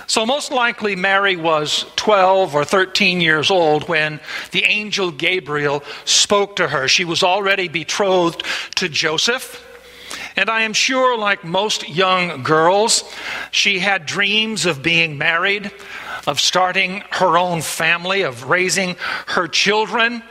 So, 0.10 0.26
most 0.26 0.54
likely, 0.54 0.96
Mary 0.96 1.36
was 1.36 1.86
12 1.98 2.56
or 2.56 2.64
13 2.64 3.20
years 3.20 3.52
old 3.52 3.90
when 3.90 4.22
the 4.52 4.64
angel 4.64 5.12
Gabriel 5.12 5.84
spoke 6.06 6.56
to 6.56 6.70
her. 6.70 6.88
She 6.88 7.04
was 7.04 7.24
already 7.24 7.68
betrothed 7.68 8.46
to 8.76 8.88
Joseph. 8.88 9.67
And 10.36 10.50
I 10.50 10.62
am 10.62 10.74
sure, 10.74 11.18
like 11.18 11.44
most 11.44 11.90
young 11.90 12.44
girls, 12.44 13.04
she 13.52 13.80
had 13.80 14.06
dreams 14.06 14.66
of 14.66 14.84
being 14.84 15.18
married, 15.18 15.72
of 16.28 16.40
starting 16.40 17.04
her 17.12 17.38
own 17.38 17.62
family, 17.62 18.22
of 18.22 18.50
raising 18.50 18.96
her 19.28 19.48
children, 19.48 20.24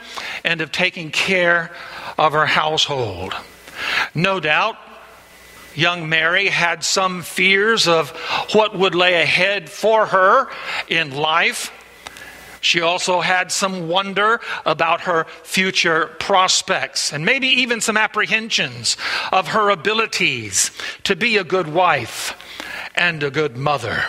and 0.43 0.61
of 0.61 0.71
taking 0.71 1.11
care 1.11 1.71
of 2.17 2.33
her 2.33 2.45
household. 2.45 3.35
No 4.15 4.39
doubt, 4.39 4.77
young 5.75 6.09
Mary 6.09 6.47
had 6.47 6.83
some 6.83 7.21
fears 7.21 7.87
of 7.87 8.09
what 8.53 8.77
would 8.77 8.95
lay 8.95 9.21
ahead 9.21 9.69
for 9.69 10.07
her 10.07 10.47
in 10.87 11.15
life. 11.15 11.71
She 12.61 12.81
also 12.81 13.21
had 13.21 13.51
some 13.51 13.87
wonder 13.87 14.39
about 14.65 15.01
her 15.01 15.25
future 15.43 16.07
prospects 16.19 17.13
and 17.13 17.25
maybe 17.25 17.47
even 17.47 17.81
some 17.81 17.97
apprehensions 17.97 18.97
of 19.31 19.49
her 19.49 19.69
abilities 19.69 20.71
to 21.03 21.15
be 21.15 21.37
a 21.37 21.43
good 21.43 21.67
wife 21.67 22.35
and 22.95 23.21
a 23.23 23.31
good 23.31 23.57
mother. 23.57 24.05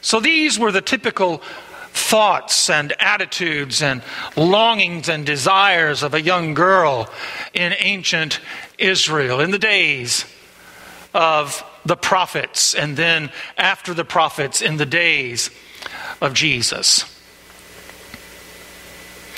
So 0.00 0.20
these 0.20 0.58
were 0.58 0.72
the 0.72 0.80
typical 0.80 1.42
thoughts 1.92 2.70
and 2.70 2.92
attitudes 3.00 3.82
and 3.82 4.02
longings 4.36 5.08
and 5.08 5.24
desires 5.24 6.02
of 6.02 6.14
a 6.14 6.20
young 6.20 6.54
girl 6.54 7.08
in 7.54 7.74
ancient 7.78 8.40
Israel 8.78 9.40
in 9.40 9.50
the 9.50 9.58
days 9.58 10.24
of 11.14 11.64
the 11.84 11.96
prophets 11.96 12.74
and 12.74 12.96
then 12.96 13.30
after 13.58 13.92
the 13.92 14.04
prophets 14.04 14.62
in 14.62 14.76
the 14.76 14.86
days 14.86 15.50
of 16.22 16.32
Jesus. 16.32 17.04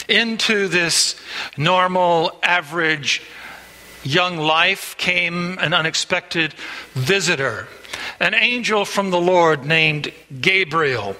Into 0.08 0.68
this 0.68 1.16
normal, 1.56 2.38
average 2.42 3.20
young 4.04 4.36
life 4.36 4.96
came 4.96 5.58
an 5.58 5.74
unexpected 5.74 6.54
visitor 6.92 7.66
an 8.20 8.34
angel 8.34 8.84
from 8.84 9.10
the 9.10 9.20
Lord 9.20 9.64
named 9.64 10.12
Gabriel. 10.40 11.16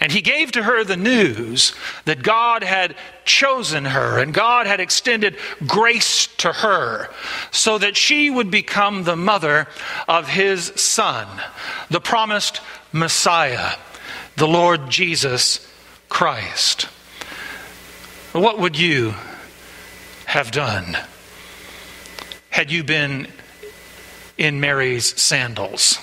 And 0.00 0.12
he 0.12 0.20
gave 0.20 0.52
to 0.52 0.62
her 0.62 0.84
the 0.84 0.96
news 0.96 1.74
that 2.04 2.22
God 2.22 2.62
had 2.62 2.94
chosen 3.24 3.86
her 3.86 4.18
and 4.18 4.34
God 4.34 4.66
had 4.66 4.78
extended 4.78 5.36
grace 5.66 6.26
to 6.38 6.52
her 6.52 7.08
so 7.50 7.78
that 7.78 7.96
she 7.96 8.28
would 8.28 8.50
become 8.50 9.04
the 9.04 9.16
mother 9.16 9.68
of 10.06 10.28
his 10.28 10.66
son, 10.76 11.26
the 11.88 12.00
promised 12.00 12.60
Messiah, 12.92 13.72
the 14.36 14.46
Lord 14.46 14.90
Jesus 14.90 15.66
Christ. 16.10 16.82
What 18.32 18.58
would 18.58 18.78
you 18.78 19.14
have 20.26 20.50
done 20.50 20.96
had 22.50 22.70
you 22.70 22.84
been 22.84 23.28
in 24.36 24.60
Mary's 24.60 25.20
sandals? 25.20 25.98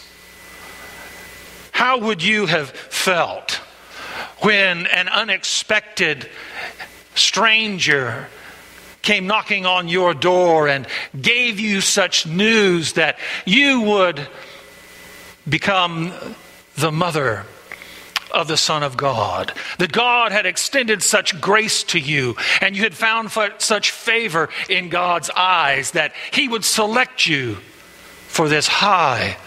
How 1.71 1.99
would 1.99 2.23
you 2.23 2.47
have 2.47 2.71
felt 2.71 3.61
when 4.39 4.87
an 4.87 5.09
unexpected 5.09 6.27
stranger 7.13 8.27
came 9.03 9.27
knocking 9.27 9.67
on 9.67 9.87
your 9.87 10.15
door 10.15 10.67
and 10.67 10.87
gave 11.19 11.59
you 11.59 11.81
such 11.81 12.25
news 12.25 12.93
that 12.93 13.19
you 13.45 13.81
would 13.81 14.27
become 15.47 16.11
the 16.75 16.91
mother 16.91 17.45
of 18.33 18.47
the 18.47 18.57
Son 18.57 18.83
of 18.83 18.97
God. 18.97 19.53
That 19.77 19.91
God 19.91 20.31
had 20.31 20.45
extended 20.45 21.03
such 21.03 21.39
grace 21.39 21.83
to 21.85 21.99
you, 21.99 22.35
and 22.61 22.75
you 22.75 22.83
had 22.83 22.95
found 22.95 23.31
such 23.59 23.91
favor 23.91 24.49
in 24.69 24.89
God's 24.89 25.29
eyes 25.29 25.91
that 25.91 26.13
He 26.31 26.47
would 26.47 26.65
select 26.65 27.25
you 27.27 27.57
for 28.27 28.49
this 28.49 28.67
high 28.67 29.37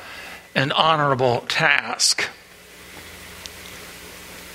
and 0.55 0.73
honorable 0.73 1.41
task. 1.49 2.29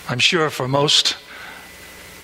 I'm 0.10 0.20
sure 0.20 0.50
for 0.50 0.68
most 0.68 1.16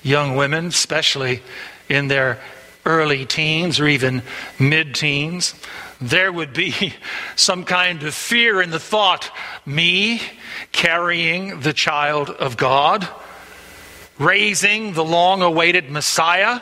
young 0.03 0.35
women, 0.35 0.67
especially 0.67 1.41
in 1.89 2.07
their 2.07 2.39
early 2.85 3.25
teens 3.25 3.79
or 3.79 3.87
even 3.87 4.23
mid 4.57 4.95
teens, 4.95 5.53
there 5.99 6.31
would 6.31 6.53
be 6.53 6.93
some 7.35 7.63
kind 7.63 8.03
of 8.03 8.13
fear 8.13 8.61
in 8.61 8.69
the 8.69 8.79
thought 8.79 9.31
me 9.65 10.21
carrying 10.71 11.61
the 11.61 11.73
child 11.73 12.29
of 12.29 12.57
God, 12.57 13.07
raising 14.19 14.93
the 14.93 15.03
long 15.03 15.41
awaited 15.41 15.89
Messiah, 15.89 16.61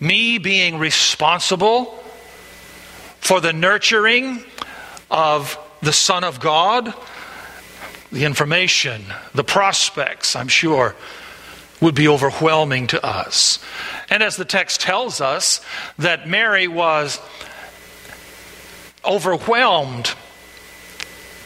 me 0.00 0.38
being 0.38 0.78
responsible 0.78 1.86
for 3.20 3.40
the 3.40 3.52
nurturing 3.52 4.44
of 5.10 5.58
the 5.82 5.92
Son 5.92 6.24
of 6.24 6.40
God. 6.40 6.94
The 8.10 8.24
information, 8.24 9.02
the 9.34 9.44
prospects, 9.44 10.34
I'm 10.34 10.48
sure, 10.48 10.94
would 11.80 11.94
be 11.94 12.08
overwhelming 12.08 12.86
to 12.88 13.04
us. 13.04 13.58
And 14.08 14.22
as 14.22 14.36
the 14.36 14.44
text 14.44 14.80
tells 14.80 15.20
us, 15.20 15.60
that 15.98 16.28
Mary 16.28 16.68
was 16.68 17.20
overwhelmed, 19.04 20.14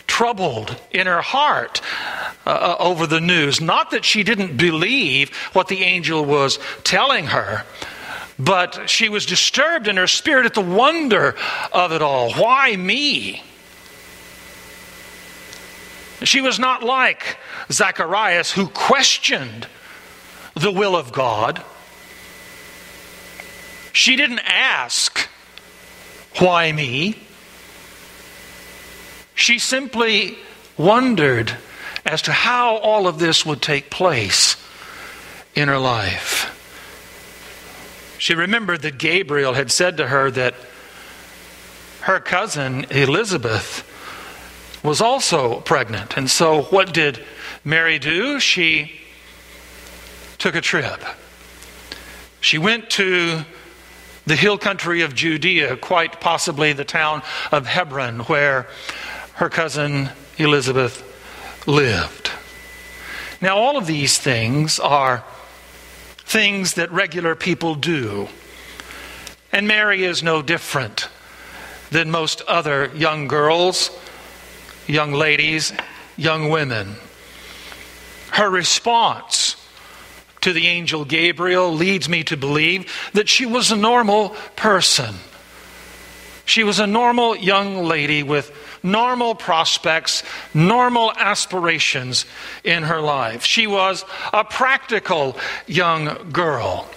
troubled 0.07 0.77
in 0.91 1.07
her 1.07 1.23
heart 1.23 1.81
uh, 2.47 2.51
uh, 2.51 2.77
over 2.79 3.07
the 3.07 3.21
news. 3.21 3.61
Not 3.61 3.93
that 3.93 4.05
she 4.05 4.23
didn't 4.23 4.57
believe 4.57 5.35
what 5.53 5.69
the 5.69 5.83
angel 5.83 6.25
was 6.25 6.59
telling 6.85 7.27
her, 7.27 7.65
but 8.39 8.89
she 8.91 9.09
was 9.09 9.27
disturbed 9.27 9.89
in 9.89 9.97
her 9.97 10.07
spirit 10.07 10.47
at 10.47 10.55
the 10.55 10.61
wonder 10.61 11.37
of 11.73 11.93
it 11.93 12.03
all. 12.03 12.33
Why 12.33 12.77
me? 12.77 13.43
She 16.25 16.41
was 16.41 16.59
not 16.59 16.83
like 16.83 17.37
Zacharias, 17.71 18.53
who 18.53 18.69
questioned 18.69 19.67
the 20.55 20.71
will 20.71 20.95
of 20.95 21.13
God. 21.13 21.65
She 23.93 24.17
didn't 24.17 24.41
ask, 24.41 25.29
Why 26.39 26.73
me? 26.73 27.17
She 29.35 29.59
simply 29.59 30.39
wondered 30.77 31.57
as 32.05 32.23
to 32.23 32.33
how 32.33 32.77
all 32.77 33.07
of 33.07 33.19
this 33.19 33.47
would 33.47 33.63
take 33.63 33.91
place 33.91 34.57
in 35.55 35.69
her 35.69 35.79
life. 35.79 36.49
She 38.19 38.35
remembered 38.35 38.83
that 38.83 38.99
Gabriel 38.99 39.55
had 39.55 39.71
said 39.71 39.97
to 39.97 40.07
her 40.07 40.31
that 40.31 40.55
her 42.03 42.21
cousin 42.21 42.87
Elizabeth 42.91 43.89
was 44.83 45.01
also 45.01 45.61
pregnant. 45.61 46.17
And 46.17 46.31
so, 46.31 46.63
what 46.63 46.93
did 46.93 47.25
Mary 47.65 47.99
do? 47.99 48.41
She 48.41 48.93
took 50.39 50.55
a 50.55 50.61
trip. 50.61 51.03
She 52.41 52.59
went 52.59 52.91
to 52.91 53.45
the 54.27 54.37
hill 54.37 54.59
country 54.59 55.03
of 55.03 55.15
Judea, 55.15 55.77
quite 55.77 56.21
possibly 56.21 56.73
the 56.73 56.85
town 56.85 57.23
of 57.51 57.67
Hebron, 57.67 58.21
where 58.21 58.69
her 59.43 59.51
cousin 59.51 60.09
Elizabeth 60.39 61.03
lived. 61.67 62.31
Now, 63.41 63.57
all 63.57 63.77
of 63.77 63.89
these 63.89 64.17
things 64.17 64.79
are 64.79 65.25
things 66.19 66.75
that 66.75 66.93
regular 66.93 67.35
people 67.35 67.75
do. 67.75 68.29
And 69.51 69.67
Mary 69.67 70.05
is 70.05 70.23
no 70.23 70.43
different 70.43 71.09
than 71.91 72.09
most 72.09 72.43
other 72.43 72.93
young 72.95 73.27
girls, 73.27 73.91
young 74.87 75.11
ladies, 75.13 75.73
young 76.17 76.49
women. 76.49 76.95
Her 78.31 78.49
response 78.49 79.57
to 80.43 80.53
the 80.53 80.69
angel 80.69 81.05
Gabriel 81.05 81.75
leads 81.75 82.09
me 82.09 82.23
to 82.25 82.37
believe 82.37 82.93
that 83.15 83.29
she 83.29 83.45
was 83.45 83.73
a 83.73 83.77
normal 83.77 84.37
person. 84.55 85.17
She 86.45 86.63
was 86.63 86.79
a 86.79 86.87
normal 86.87 87.35
young 87.35 87.83
lady 87.83 88.23
with 88.23 88.57
normal 88.83 89.35
prospects, 89.35 90.23
normal 90.55 91.13
aspirations 91.13 92.25
in 92.65 92.85
her 92.85 93.01
life. 93.01 93.45
She 93.45 93.67
was 93.67 94.05
a 94.33 94.45
practical 94.45 95.37
young 95.67 96.31
girl. 96.33 96.89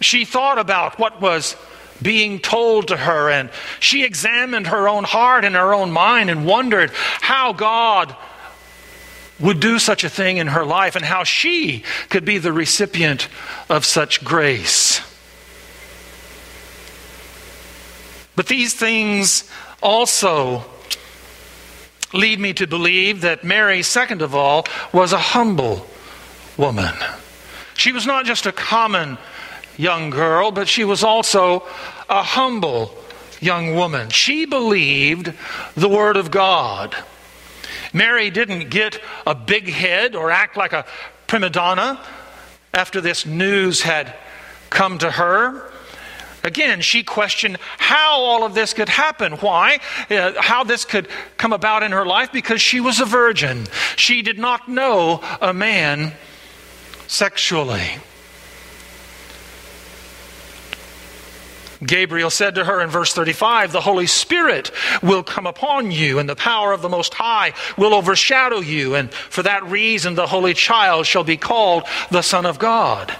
She 0.00 0.24
thought 0.24 0.58
about 0.58 0.98
what 0.98 1.20
was 1.20 1.56
being 2.00 2.38
told 2.38 2.88
to 2.88 2.96
her, 2.96 3.30
and 3.30 3.50
she 3.80 4.04
examined 4.04 4.68
her 4.68 4.88
own 4.88 5.04
heart 5.04 5.44
and 5.44 5.54
her 5.54 5.74
own 5.74 5.90
mind 5.90 6.30
and 6.30 6.46
wondered 6.46 6.90
how 6.92 7.52
God 7.52 8.14
would 9.40 9.60
do 9.60 9.78
such 9.78 10.04
a 10.04 10.08
thing 10.08 10.36
in 10.38 10.48
her 10.48 10.64
life 10.64 10.96
and 10.96 11.04
how 11.04 11.24
she 11.24 11.84
could 12.08 12.24
be 12.24 12.38
the 12.38 12.52
recipient 12.52 13.28
of 13.68 13.84
such 13.84 14.24
grace. 14.24 15.00
But 18.34 18.46
these 18.46 18.74
things 18.74 19.50
also 19.82 20.64
lead 22.12 22.40
me 22.40 22.52
to 22.54 22.66
believe 22.66 23.20
that 23.22 23.44
Mary, 23.44 23.82
second 23.82 24.22
of 24.22 24.34
all, 24.34 24.66
was 24.92 25.12
a 25.12 25.18
humble 25.18 25.86
woman. 26.56 26.94
She 27.74 27.92
was 27.92 28.06
not 28.06 28.24
just 28.24 28.46
a 28.46 28.52
common 28.52 29.18
young 29.76 30.10
girl, 30.10 30.50
but 30.50 30.68
she 30.68 30.84
was 30.84 31.04
also 31.04 31.64
a 32.08 32.22
humble 32.22 32.94
young 33.40 33.74
woman. 33.74 34.10
She 34.10 34.46
believed 34.46 35.32
the 35.76 35.88
Word 35.88 36.16
of 36.16 36.30
God. 36.30 36.96
Mary 37.92 38.30
didn't 38.30 38.70
get 38.70 39.00
a 39.26 39.34
big 39.34 39.68
head 39.68 40.16
or 40.16 40.30
act 40.30 40.56
like 40.56 40.72
a 40.72 40.84
prima 41.26 41.50
donna 41.50 42.04
after 42.74 43.00
this 43.00 43.24
news 43.24 43.82
had 43.82 44.14
come 44.70 44.98
to 44.98 45.10
her. 45.10 45.70
Again, 46.42 46.80
she 46.80 47.02
questioned 47.02 47.58
how 47.78 48.20
all 48.20 48.44
of 48.44 48.54
this 48.54 48.72
could 48.72 48.88
happen. 48.88 49.32
Why? 49.34 49.80
Uh, 50.10 50.32
how 50.40 50.64
this 50.64 50.84
could 50.84 51.08
come 51.36 51.52
about 51.52 51.82
in 51.82 51.92
her 51.92 52.06
life? 52.06 52.32
Because 52.32 52.60
she 52.60 52.80
was 52.80 53.00
a 53.00 53.04
virgin. 53.04 53.66
She 53.96 54.22
did 54.22 54.38
not 54.38 54.68
know 54.68 55.20
a 55.40 55.52
man 55.52 56.12
sexually. 57.06 57.98
Gabriel 61.84 62.30
said 62.30 62.56
to 62.56 62.64
her 62.64 62.80
in 62.80 62.90
verse 62.90 63.12
35, 63.14 63.72
The 63.72 63.80
Holy 63.80 64.06
Spirit 64.06 64.72
will 65.02 65.22
come 65.22 65.46
upon 65.46 65.90
you, 65.90 66.18
and 66.18 66.28
the 66.28 66.34
power 66.34 66.72
of 66.72 66.82
the 66.82 66.88
Most 66.88 67.14
High 67.14 67.52
will 67.76 67.94
overshadow 67.94 68.60
you, 68.60 68.94
and 68.94 69.12
for 69.12 69.42
that 69.44 69.64
reason 69.64 70.14
the 70.14 70.26
Holy 70.26 70.54
Child 70.54 71.06
shall 71.06 71.24
be 71.24 71.36
called 71.36 71.84
the 72.10 72.22
Son 72.22 72.46
of 72.46 72.58
God. 72.58 73.16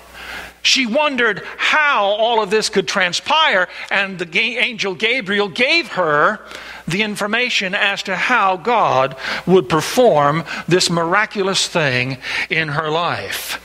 She 0.69 0.85
wondered 0.85 1.43
how 1.57 2.05
all 2.05 2.43
of 2.43 2.51
this 2.51 2.69
could 2.69 2.87
transpire, 2.87 3.69
and 3.91 4.19
the 4.19 4.59
angel 4.59 4.95
Gabriel 4.95 5.49
gave 5.49 5.89
her 5.93 6.41
the 6.87 7.03
information 7.03 7.75
as 7.75 8.03
to 8.03 8.15
how 8.15 8.59
God 8.59 9.17
would 9.47 9.71
perform 9.71 10.45
this 10.69 10.91
miraculous 10.91 11.67
thing 11.67 12.19
in 12.51 12.69
her 12.69 12.91
life. 12.91 13.65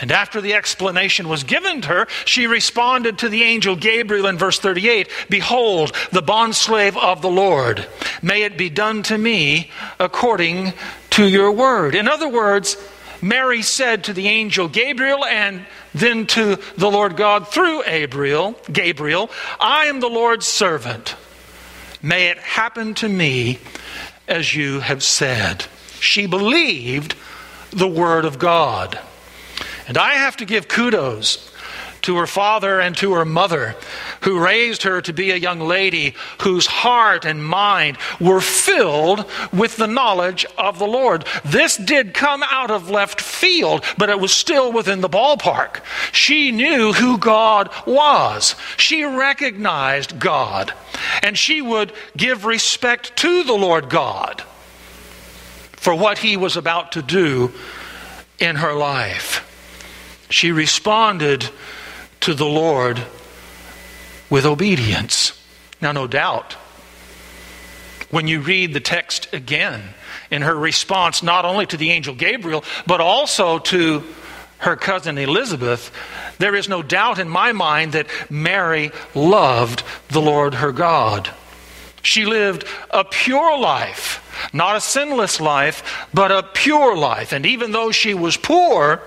And 0.00 0.10
after 0.10 0.40
the 0.40 0.54
explanation 0.54 1.28
was 1.28 1.44
given 1.44 1.82
to 1.82 1.88
her, 1.88 2.06
she 2.24 2.46
responded 2.46 3.18
to 3.18 3.28
the 3.28 3.42
angel 3.42 3.76
Gabriel 3.76 4.28
in 4.28 4.38
verse 4.38 4.58
38 4.58 5.10
Behold, 5.28 5.92
the 6.10 6.22
bondslave 6.22 6.96
of 6.96 7.20
the 7.20 7.28
Lord, 7.28 7.86
may 8.22 8.44
it 8.44 8.56
be 8.56 8.70
done 8.70 9.02
to 9.04 9.18
me 9.18 9.70
according 9.98 10.72
to 11.10 11.28
your 11.28 11.52
word. 11.52 11.94
In 11.94 12.08
other 12.08 12.28
words, 12.28 12.78
Mary 13.20 13.62
said 13.62 14.04
to 14.04 14.12
the 14.12 14.28
angel 14.28 14.68
Gabriel 14.68 15.24
and 15.24 15.66
then 15.94 16.26
to 16.26 16.58
the 16.76 16.90
Lord 16.90 17.16
God 17.16 17.48
through 17.48 17.82
Gabriel, 17.84 18.58
Gabriel, 18.70 19.30
I 19.58 19.86
am 19.86 20.00
the 20.00 20.08
Lord's 20.08 20.46
servant. 20.46 21.16
May 22.02 22.28
it 22.28 22.38
happen 22.38 22.94
to 22.94 23.08
me 23.08 23.58
as 24.28 24.54
you 24.54 24.80
have 24.80 25.02
said. 25.02 25.64
She 26.00 26.26
believed 26.26 27.16
the 27.70 27.88
word 27.88 28.24
of 28.24 28.38
God. 28.38 28.98
And 29.88 29.98
I 29.98 30.14
have 30.14 30.36
to 30.36 30.44
give 30.44 30.68
kudos 30.68 31.52
to 32.02 32.16
her 32.16 32.26
father 32.26 32.80
and 32.80 32.96
to 32.96 33.12
her 33.14 33.24
mother, 33.24 33.74
who 34.22 34.38
raised 34.38 34.82
her 34.84 35.00
to 35.02 35.12
be 35.12 35.30
a 35.30 35.36
young 35.36 35.60
lady 35.60 36.14
whose 36.42 36.66
heart 36.66 37.24
and 37.24 37.44
mind 37.44 37.96
were 38.20 38.40
filled 38.40 39.24
with 39.52 39.76
the 39.76 39.86
knowledge 39.86 40.46
of 40.56 40.78
the 40.78 40.86
Lord. 40.86 41.24
This 41.44 41.76
did 41.76 42.14
come 42.14 42.42
out 42.50 42.70
of 42.70 42.88
left 42.90 43.20
field, 43.20 43.84
but 43.96 44.10
it 44.10 44.20
was 44.20 44.32
still 44.32 44.72
within 44.72 45.00
the 45.00 45.08
ballpark. 45.08 45.80
She 46.12 46.50
knew 46.52 46.92
who 46.92 47.18
God 47.18 47.70
was, 47.86 48.54
she 48.76 49.04
recognized 49.04 50.18
God, 50.18 50.72
and 51.22 51.36
she 51.36 51.60
would 51.60 51.92
give 52.16 52.44
respect 52.44 53.16
to 53.16 53.42
the 53.44 53.54
Lord 53.54 53.90
God. 53.90 54.42
for 55.78 55.94
what 55.94 56.18
he 56.18 56.36
was 56.36 56.56
about 56.56 56.92
to 56.92 57.02
do 57.02 57.52
in 58.38 58.56
her 58.56 58.74
life. 58.74 59.44
She 60.28 60.50
responded 60.52 61.48
to 62.28 62.34
the 62.34 62.44
Lord 62.44 63.02
with 64.28 64.44
obedience. 64.44 65.32
Now, 65.80 65.92
no 65.92 66.06
doubt, 66.06 66.52
when 68.10 68.28
you 68.28 68.40
read 68.40 68.74
the 68.74 68.80
text 68.80 69.32
again, 69.32 69.82
in 70.30 70.42
her 70.42 70.54
response 70.54 71.22
not 71.22 71.46
only 71.46 71.64
to 71.64 71.78
the 71.78 71.90
angel 71.90 72.14
Gabriel, 72.14 72.64
but 72.86 73.00
also 73.00 73.58
to 73.60 74.04
her 74.58 74.76
cousin 74.76 75.16
Elizabeth, 75.16 75.90
there 76.36 76.54
is 76.54 76.68
no 76.68 76.82
doubt 76.82 77.18
in 77.18 77.30
my 77.30 77.52
mind 77.52 77.92
that 77.92 78.08
Mary 78.28 78.90
loved 79.14 79.82
the 80.10 80.20
Lord 80.20 80.52
her 80.52 80.72
God. 80.72 81.30
She 82.02 82.26
lived 82.26 82.66
a 82.90 83.04
pure 83.06 83.58
life, 83.58 84.50
not 84.52 84.76
a 84.76 84.82
sinless 84.82 85.40
life, 85.40 86.06
but 86.12 86.30
a 86.30 86.42
pure 86.42 86.94
life. 86.94 87.32
And 87.32 87.46
even 87.46 87.72
though 87.72 87.90
she 87.90 88.12
was 88.12 88.36
poor, 88.36 89.00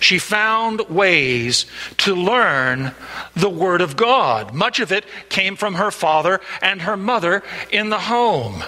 she 0.00 0.18
found 0.18 0.80
ways 0.88 1.66
to 1.98 2.14
learn 2.14 2.92
the 3.34 3.50
Word 3.50 3.80
of 3.80 3.96
God. 3.96 4.52
Much 4.52 4.80
of 4.80 4.90
it 4.90 5.04
came 5.28 5.56
from 5.56 5.74
her 5.74 5.90
father 5.90 6.40
and 6.60 6.82
her 6.82 6.96
mother 6.96 7.42
in 7.70 7.90
the 7.90 7.98
home. 7.98 8.64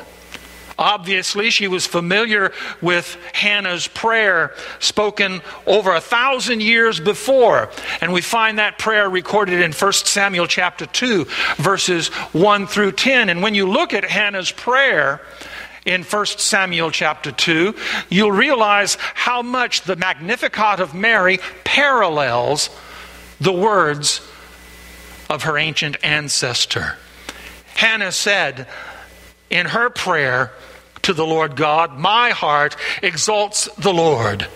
Obviously, 0.78 1.50
she 1.50 1.68
was 1.68 1.86
familiar 1.86 2.52
with 2.80 3.16
Hannah's 3.32 3.86
prayer 3.88 4.54
spoken 4.78 5.42
over 5.66 5.94
a 5.94 6.00
thousand 6.00 6.62
years 6.62 6.98
before. 6.98 7.70
And 8.00 8.12
we 8.12 8.20
find 8.20 8.58
that 8.58 8.78
prayer 8.78 9.08
recorded 9.08 9.60
in 9.60 9.72
1 9.72 9.92
Samuel 9.92 10.46
chapter 10.46 10.86
2, 10.86 11.26
verses 11.56 12.08
1 12.08 12.66
through 12.66 12.92
10. 12.92 13.28
And 13.28 13.42
when 13.42 13.54
you 13.54 13.68
look 13.68 13.92
at 13.92 14.04
Hannah's 14.04 14.50
prayer, 14.50 15.20
in 15.84 16.02
1 16.02 16.26
Samuel 16.26 16.90
chapter 16.90 17.32
2, 17.32 17.74
you'll 18.08 18.32
realize 18.32 18.96
how 19.14 19.42
much 19.42 19.82
the 19.82 19.96
Magnificat 19.96 20.80
of 20.80 20.94
Mary 20.94 21.38
parallels 21.64 22.70
the 23.40 23.52
words 23.52 24.20
of 25.28 25.44
her 25.44 25.58
ancient 25.58 25.96
ancestor. 26.04 26.96
Hannah 27.74 28.12
said 28.12 28.68
in 29.50 29.66
her 29.66 29.90
prayer, 29.90 30.52
to 31.02 31.12
the 31.12 31.26
Lord 31.26 31.56
God. 31.56 31.98
My 31.98 32.30
heart 32.30 32.76
exalts 33.02 33.68
the 33.76 33.92
Lord. 33.92 34.48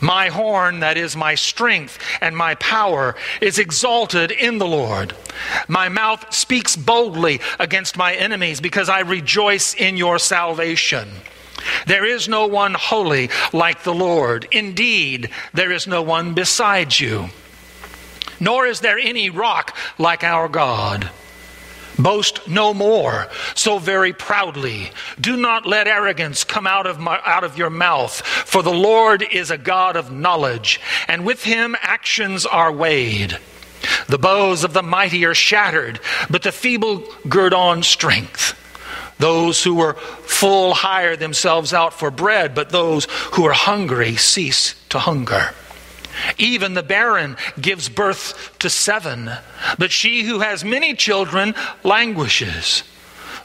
My 0.00 0.28
horn, 0.28 0.80
that 0.80 0.96
is 0.96 1.16
my 1.16 1.34
strength 1.34 1.98
and 2.20 2.36
my 2.36 2.54
power, 2.56 3.16
is 3.40 3.58
exalted 3.58 4.30
in 4.30 4.58
the 4.58 4.66
Lord. 4.66 5.14
My 5.66 5.88
mouth 5.88 6.32
speaks 6.32 6.76
boldly 6.76 7.40
against 7.58 7.96
my 7.96 8.14
enemies 8.14 8.60
because 8.60 8.88
I 8.88 9.00
rejoice 9.00 9.74
in 9.74 9.96
your 9.96 10.18
salvation. 10.18 11.08
There 11.86 12.04
is 12.04 12.28
no 12.28 12.46
one 12.46 12.74
holy 12.74 13.30
like 13.52 13.82
the 13.82 13.94
Lord. 13.94 14.46
Indeed, 14.52 15.30
there 15.52 15.72
is 15.72 15.86
no 15.86 16.02
one 16.02 16.34
beside 16.34 16.98
you. 16.98 17.28
Nor 18.40 18.66
is 18.66 18.80
there 18.80 18.98
any 18.98 19.30
rock 19.30 19.76
like 19.98 20.22
our 20.22 20.48
God. 20.48 21.10
Boast 21.98 22.46
no 22.46 22.72
more 22.72 23.28
so 23.54 23.78
very 23.78 24.12
proudly. 24.12 24.92
Do 25.20 25.36
not 25.36 25.66
let 25.66 25.88
arrogance 25.88 26.44
come 26.44 26.66
out 26.66 26.86
of, 26.86 27.00
my, 27.00 27.20
out 27.24 27.44
of 27.44 27.58
your 27.58 27.70
mouth, 27.70 28.20
for 28.20 28.62
the 28.62 28.72
Lord 28.72 29.24
is 29.32 29.50
a 29.50 29.58
God 29.58 29.96
of 29.96 30.12
knowledge, 30.12 30.80
and 31.08 31.24
with 31.24 31.42
him 31.44 31.76
actions 31.80 32.46
are 32.46 32.72
weighed. 32.72 33.38
The 34.08 34.18
bows 34.18 34.64
of 34.64 34.72
the 34.72 34.82
mighty 34.82 35.24
are 35.24 35.34
shattered, 35.34 36.00
but 36.30 36.42
the 36.42 36.52
feeble 36.52 37.04
gird 37.28 37.54
on 37.54 37.82
strength. 37.82 38.54
Those 39.18 39.64
who 39.64 39.80
are 39.80 39.94
full 39.94 40.74
hire 40.74 41.16
themselves 41.16 41.72
out 41.72 41.92
for 41.92 42.10
bread, 42.10 42.54
but 42.54 42.70
those 42.70 43.06
who 43.32 43.44
are 43.46 43.52
hungry 43.52 44.16
cease 44.16 44.74
to 44.90 45.00
hunger. 45.00 45.54
Even 46.38 46.74
the 46.74 46.82
barren 46.82 47.36
gives 47.60 47.88
birth 47.88 48.54
to 48.58 48.70
seven, 48.70 49.30
but 49.78 49.92
she 49.92 50.22
who 50.22 50.40
has 50.40 50.64
many 50.64 50.94
children 50.94 51.54
languishes. 51.84 52.82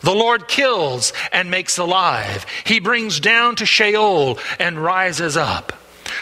The 0.01 0.13
Lord 0.13 0.47
kills 0.47 1.13
and 1.31 1.49
makes 1.49 1.77
alive. 1.77 2.45
He 2.65 2.79
brings 2.79 3.19
down 3.19 3.55
to 3.55 3.65
Sheol 3.65 4.37
and 4.59 4.83
rises 4.83 5.37
up. 5.37 5.73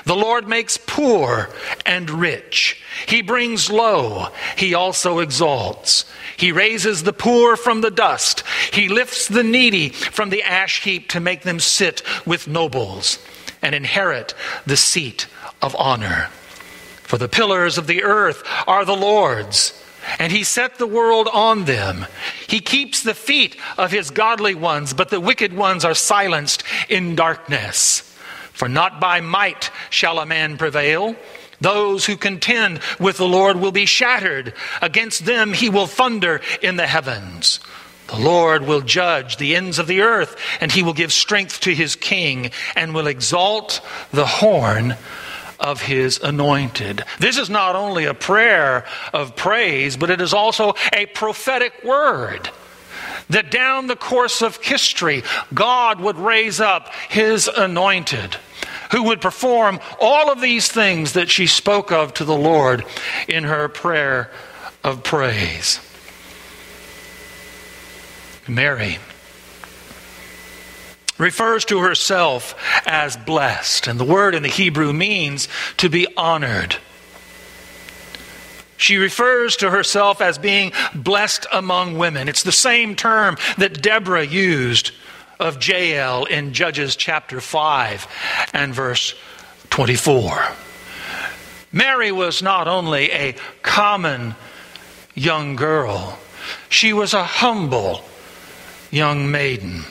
The 0.05 0.15
Lord 0.15 0.47
makes 0.47 0.77
poor 0.77 1.49
and 1.85 2.09
rich. 2.09 2.81
He 3.07 3.21
brings 3.21 3.69
low. 3.69 4.27
He 4.55 4.73
also 4.73 5.19
exalts. 5.19 6.05
He 6.37 6.51
raises 6.51 7.03
the 7.03 7.13
poor 7.13 7.55
from 7.55 7.81
the 7.81 7.91
dust. 7.91 8.43
He 8.71 8.87
lifts 8.87 9.27
the 9.27 9.43
needy 9.43 9.89
from 9.89 10.29
the 10.29 10.43
ash 10.43 10.83
heap 10.83 11.09
to 11.09 11.19
make 11.19 11.41
them 11.41 11.59
sit 11.59 12.03
with 12.25 12.47
nobles 12.47 13.19
and 13.61 13.75
inherit 13.75 14.33
the 14.65 14.77
seat 14.77 15.27
of 15.61 15.75
honor. 15.75 16.29
For 17.12 17.17
the 17.17 17.28
pillars 17.28 17.78
of 17.78 17.88
the 17.88 18.04
earth 18.04 18.41
are 18.67 18.86
the 18.86 18.95
Lord's, 18.95 19.74
and 20.17 20.32
he 20.32 20.45
set 20.45 20.78
the 20.78 20.88
world 20.88 21.28
on 21.28 21.65
them. 21.65 22.06
He 22.47 22.62
keeps 22.62 23.04
the 23.04 23.13
feet 23.13 23.58
of 23.78 23.91
his 23.91 24.12
godly 24.12 24.56
ones, 24.56 24.93
but 24.93 25.10
the 25.10 25.19
wicked 25.19 25.52
ones 25.52 25.84
are 25.84 25.93
silenced 25.93 26.63
in 26.88 27.17
darkness. 27.17 28.00
For 28.54 28.69
not 28.69 29.02
by 29.02 29.19
might 29.19 29.71
shall 29.89 30.19
a 30.19 30.26
man 30.26 30.58
prevail. 30.58 31.17
Those 31.60 32.06
who 32.06 32.15
contend 32.15 32.80
with 32.97 33.17
the 33.17 33.28
Lord 33.28 33.58
will 33.58 33.74
be 33.74 33.86
shattered. 33.86 34.54
Against 34.82 35.26
them 35.26 35.52
he 35.52 35.67
will 35.67 35.88
thunder 35.88 36.39
in 36.62 36.78
the 36.78 36.88
heavens. 36.88 37.60
The 38.08 38.21
Lord 38.21 38.65
will 38.65 38.80
judge 38.80 39.36
the 39.36 39.58
ends 39.58 39.80
of 39.80 39.88
the 39.88 40.00
earth, 40.00 40.38
and 40.62 40.71
he 40.71 40.82
will 40.82 40.93
give 40.93 41.12
strength 41.12 41.60
to 41.62 41.76
his 41.76 41.97
king, 41.97 42.52
and 42.74 42.95
will 42.95 43.08
exalt 43.08 43.82
the 44.12 44.26
horn 44.26 44.95
of 45.62 45.82
his 45.82 46.19
anointed. 46.19 47.04
This 47.19 47.38
is 47.38 47.50
not 47.50 47.76
only 47.76 48.06
a 48.06 48.13
prayer 48.13 48.86
of 49.13 49.36
praise, 49.36 49.95
but 49.95 50.10
it 50.10 50.19
is 50.19 50.34
also 50.34 50.74
a 50.91 51.06
prophetic 51.06 51.84
word. 51.84 52.50
That 53.30 53.52
down 53.52 53.88
the 53.88 53.95
course 53.95 54.41
of 54.41 54.58
history, 54.58 55.24
God 55.54 56.02
would 56.02 56.17
raise 56.17 56.60
up 56.60 56.93
his 57.10 57.47
anointed, 57.47 58.36
who 58.91 59.04
would 59.04 59.21
perform 59.21 59.80
all 60.02 60.32
of 60.32 60.41
these 60.41 60.67
things 60.67 61.13
that 61.13 61.30
she 61.30 61.47
spoke 61.47 61.91
of 61.91 62.13
to 62.15 62.26
the 62.26 62.36
Lord 62.36 62.84
in 63.30 63.45
her 63.45 63.69
prayer 63.69 64.30
of 64.84 65.04
praise. 65.04 65.80
Mary 68.47 68.97
refers 71.21 71.63
to 71.65 71.79
herself 71.79 72.55
as 72.86 73.15
blessed, 73.15 73.88
and 73.88 73.99
the 73.99 74.05
word 74.05 74.34
in 74.34 74.43
the 74.43 74.49
Hebrew 74.49 74.91
means 74.91 75.47
to 75.77 75.88
be 75.88 76.07
honored. 76.17 76.75
She 78.75 78.97
refers 78.97 79.57
to 79.57 79.69
herself 79.69 80.19
as 80.21 80.39
being 80.39 80.71
blessed 80.95 81.45
among 81.53 81.99
women. 81.99 82.27
It's 82.27 82.41
the 82.41 82.51
same 82.51 82.95
term 82.95 83.38
that 83.60 83.84
Deborah 83.84 84.25
used 84.25 84.91
of 85.39 85.65
Jael 85.65 86.25
in 86.25 86.53
Judges 86.53 86.95
chapter 86.95 87.39
5 87.39 88.07
and 88.53 88.73
verse 88.73 89.13
24. 89.69 90.43
Mary 91.71 92.12
was 92.12 92.41
not 92.41 92.67
only 92.67 93.12
a 93.12 93.36
common 93.62 94.34
young 95.13 95.55
girl, 95.55 96.17
she 96.69 96.91
was 96.91 97.13
a 97.13 97.23
humble 97.23 98.03
young 98.89 99.29
maiden. 99.29 99.84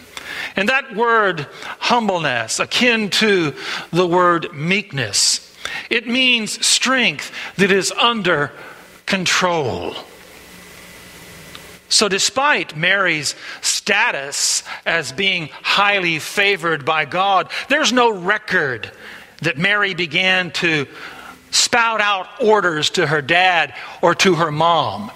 And 0.56 0.68
that 0.68 0.94
word 0.94 1.46
humbleness, 1.78 2.60
akin 2.60 3.10
to 3.10 3.54
the 3.92 4.06
word 4.06 4.52
meekness, 4.54 5.46
it 5.88 6.06
means 6.06 6.64
strength 6.64 7.32
that 7.56 7.70
is 7.70 7.92
under 7.92 8.52
control. 9.06 9.94
So, 11.88 12.08
despite 12.08 12.76
Mary's 12.76 13.34
status 13.62 14.62
as 14.86 15.10
being 15.10 15.48
highly 15.52 16.20
favored 16.20 16.84
by 16.84 17.04
God, 17.04 17.50
there's 17.68 17.92
no 17.92 18.12
record 18.12 18.90
that 19.42 19.58
Mary 19.58 19.94
began 19.94 20.52
to 20.52 20.86
spout 21.50 22.00
out 22.00 22.28
orders 22.40 22.90
to 22.90 23.06
her 23.06 23.20
dad 23.20 23.74
or 24.02 24.14
to 24.16 24.36
her 24.36 24.52
mom. 24.52 25.10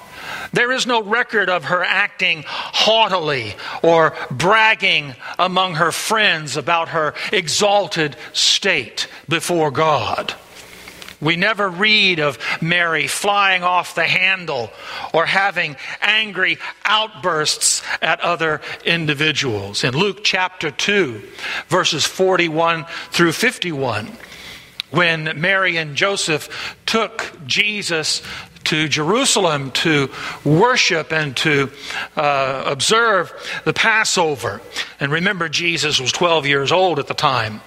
There 0.55 0.71
is 0.71 0.87
no 0.87 1.03
record 1.03 1.51
of 1.51 1.65
her 1.65 1.83
acting 1.83 2.45
haughtily 2.47 3.57
or 3.83 4.15
bragging 4.31 5.17
among 5.37 5.75
her 5.75 5.91
friends 5.91 6.57
about 6.57 6.91
her 6.91 7.15
exalted 7.33 8.17
state 8.33 9.09
before 9.29 9.73
God. 9.73 10.33
We 11.21 11.35
never 11.35 11.69
read 11.69 12.21
of 12.21 12.39
Mary 12.61 13.09
flying 13.09 13.65
off 13.65 13.97
the 13.97 14.05
handle 14.05 14.71
or 15.13 15.27
having 15.27 15.75
angry 16.01 16.59
outbursts 16.85 17.83
at 18.01 18.21
other 18.21 18.61
individuals. 18.85 19.83
In 19.83 19.97
Luke 19.97 20.21
chapter 20.23 20.71
2, 20.71 21.21
verses 21.67 22.05
41 22.05 22.87
through 23.11 23.33
51, 23.33 24.07
when 24.91 25.41
Mary 25.41 25.79
and 25.79 25.97
Joseph 25.97 26.77
took 26.87 27.33
Jesus 27.45 28.23
to 28.65 28.89
Jerusalem 28.89 29.71
to 29.73 30.11
worship 30.45 31.13
and 31.13 31.37
to 31.39 31.71
uh, 32.17 32.65
observe 32.67 33.33
the 33.65 33.73
Passover. 33.73 34.61
And 35.01 35.13
remember, 35.13 35.49
Jesus 35.49 36.01
was 36.01 36.13
12 36.13 36.47
years 36.47 36.73
old 36.73 36.99
at 36.99 37.07
the 37.07 37.15
time. 37.15 37.61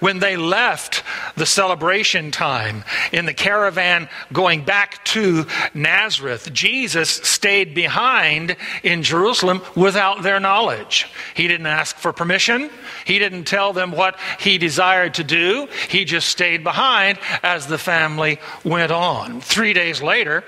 When 0.00 0.18
they 0.18 0.36
left 0.36 1.02
the 1.36 1.46
celebration 1.46 2.30
time 2.30 2.84
in 3.12 3.26
the 3.26 3.34
caravan 3.34 4.08
going 4.32 4.64
back 4.64 5.04
to 5.06 5.46
Nazareth, 5.74 6.52
Jesus 6.52 7.08
stayed 7.08 7.74
behind 7.74 8.56
in 8.82 9.02
Jerusalem 9.02 9.62
without 9.74 10.22
their 10.22 10.40
knowledge. 10.40 11.06
He 11.34 11.48
didn't 11.48 11.66
ask 11.66 11.96
for 11.96 12.12
permission, 12.12 12.70
he 13.04 13.18
didn't 13.18 13.44
tell 13.44 13.72
them 13.72 13.92
what 13.92 14.18
he 14.38 14.58
desired 14.58 15.14
to 15.14 15.24
do. 15.24 15.68
He 15.88 16.04
just 16.04 16.28
stayed 16.28 16.62
behind 16.64 17.18
as 17.42 17.66
the 17.66 17.78
family 17.78 18.38
went 18.64 18.92
on. 18.92 19.40
Three 19.40 19.72
days 19.72 20.02
later, 20.02 20.41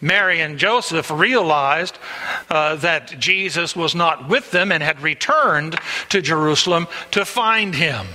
Mary 0.00 0.40
and 0.40 0.58
Joseph 0.58 1.10
realized 1.10 1.98
uh, 2.48 2.76
that 2.76 3.18
Jesus 3.18 3.74
was 3.74 3.94
not 3.94 4.28
with 4.28 4.50
them 4.52 4.70
and 4.70 4.82
had 4.82 5.02
returned 5.02 5.76
to 6.10 6.22
Jerusalem 6.22 6.86
to 7.10 7.24
find 7.24 7.74
him. 7.74 8.06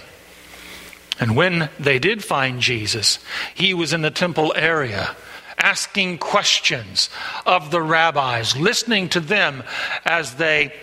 And 1.19 1.35
when 1.35 1.69
they 1.79 1.99
did 1.99 2.23
find 2.23 2.61
Jesus, 2.61 3.19
he 3.53 3.73
was 3.73 3.93
in 3.93 4.01
the 4.01 4.11
temple 4.11 4.53
area 4.55 5.15
asking 5.57 6.17
questions 6.17 7.09
of 7.45 7.71
the 7.71 7.81
rabbis, 7.81 8.57
listening 8.57 9.09
to 9.09 9.19
them 9.19 9.63
as 10.05 10.35
they 10.35 10.73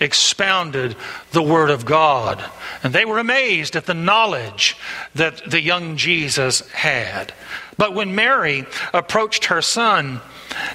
expounded 0.00 0.94
the 1.32 1.42
Word 1.42 1.70
of 1.70 1.84
God. 1.84 2.42
And 2.82 2.92
they 2.92 3.04
were 3.04 3.18
amazed 3.18 3.74
at 3.74 3.86
the 3.86 3.94
knowledge 3.94 4.76
that 5.14 5.50
the 5.50 5.60
young 5.60 5.96
Jesus 5.96 6.60
had. 6.70 7.32
But 7.78 7.94
when 7.94 8.14
Mary 8.14 8.66
approached 8.92 9.46
her 9.46 9.62
son, 9.62 10.20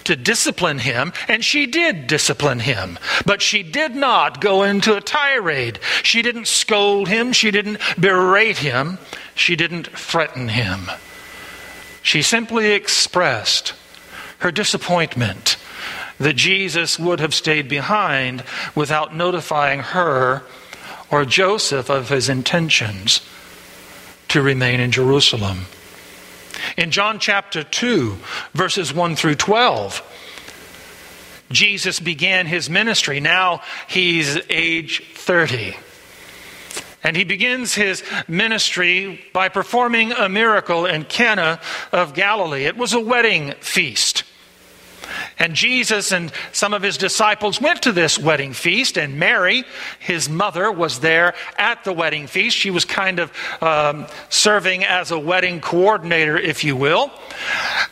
to 0.03 0.15
discipline 0.15 0.79
him, 0.79 1.13
and 1.27 1.43
she 1.43 1.65
did 1.65 2.07
discipline 2.07 2.59
him. 2.59 2.97
But 3.25 3.41
she 3.41 3.63
did 3.63 3.95
not 3.95 4.41
go 4.41 4.63
into 4.63 4.95
a 4.95 5.01
tirade. 5.01 5.79
She 6.03 6.21
didn't 6.21 6.47
scold 6.47 7.07
him. 7.07 7.33
She 7.33 7.51
didn't 7.51 7.79
berate 7.99 8.57
him. 8.57 8.97
She 9.35 9.55
didn't 9.55 9.87
threaten 9.87 10.49
him. 10.49 10.89
She 12.01 12.21
simply 12.21 12.71
expressed 12.71 13.73
her 14.39 14.51
disappointment 14.51 15.57
that 16.19 16.35
Jesus 16.35 16.99
would 16.99 17.19
have 17.19 17.33
stayed 17.33 17.67
behind 17.67 18.43
without 18.75 19.15
notifying 19.15 19.79
her 19.79 20.43
or 21.09 21.25
Joseph 21.25 21.89
of 21.89 22.09
his 22.09 22.29
intentions 22.29 23.21
to 24.27 24.41
remain 24.41 24.79
in 24.79 24.91
Jerusalem. 24.91 25.65
In 26.77 26.91
John 26.91 27.19
chapter 27.19 27.63
2, 27.63 28.17
verses 28.53 28.93
1 28.93 29.15
through 29.15 29.35
12, 29.35 30.01
Jesus 31.51 31.99
began 31.99 32.45
his 32.45 32.69
ministry. 32.69 33.19
Now 33.19 33.61
he's 33.87 34.37
age 34.49 35.03
30. 35.15 35.75
And 37.03 37.17
he 37.17 37.25
begins 37.25 37.75
his 37.75 38.03
ministry 38.27 39.23
by 39.33 39.49
performing 39.49 40.13
a 40.13 40.29
miracle 40.29 40.85
in 40.85 41.03
Cana 41.03 41.59
of 41.91 42.13
Galilee. 42.13 42.65
It 42.65 42.77
was 42.77 42.93
a 42.93 42.99
wedding 42.99 43.51
feast. 43.59 44.22
And 45.43 45.55
Jesus 45.55 46.13
and 46.13 46.31
some 46.53 46.73
of 46.73 46.81
his 46.81 46.95
disciples 46.95 47.59
went 47.59 47.81
to 47.81 47.91
this 47.91 48.17
wedding 48.17 48.53
feast, 48.53 48.97
and 48.97 49.19
Mary, 49.19 49.65
his 49.99 50.29
mother, 50.29 50.71
was 50.71 51.01
there 51.01 51.33
at 51.57 51.83
the 51.83 51.91
wedding 51.91 52.27
feast. 52.27 52.55
She 52.55 52.69
was 52.69 52.85
kind 52.85 53.19
of 53.19 53.29
um, 53.61 54.07
serving 54.29 54.85
as 54.85 55.11
a 55.11 55.19
wedding 55.19 55.59
coordinator, 55.59 56.37
if 56.37 56.63
you 56.63 56.77
will. 56.77 57.11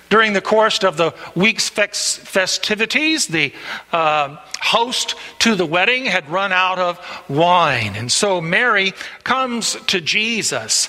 During 0.10 0.32
the 0.32 0.40
course 0.40 0.82
of 0.86 0.96
the 0.96 1.14
week's 1.36 1.68
festivities, 1.68 3.28
the 3.28 3.52
uh, 3.92 4.38
host 4.62 5.16
to 5.40 5.54
the 5.56 5.66
wedding 5.66 6.06
had 6.06 6.30
run 6.30 6.54
out 6.54 6.80
of 6.80 7.26
wine. 7.28 7.98
And 7.98 8.10
so 8.10 8.40
Mary 8.40 8.94
comes 9.26 9.76
to 9.88 10.00
Jesus 10.00 10.88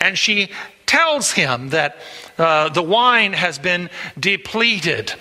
and 0.00 0.16
she 0.16 0.52
tells 0.86 1.32
him 1.32 1.70
that 1.70 1.96
uh, 2.38 2.68
the 2.68 2.84
wine 2.84 3.32
has 3.32 3.58
been 3.58 3.90
depleted 4.16 5.12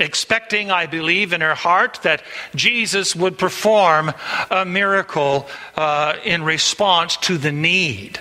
expecting, 0.00 0.70
I 0.70 0.86
believe, 0.86 1.32
in 1.32 1.40
her 1.40 1.54
heart 1.54 2.00
that 2.02 2.22
Jesus 2.54 3.14
would 3.14 3.38
perform 3.38 4.12
a 4.50 4.64
miracle 4.64 5.46
uh, 5.76 6.16
in 6.24 6.42
response 6.42 7.16
to 7.18 7.38
the 7.38 7.52
need. 7.52 8.18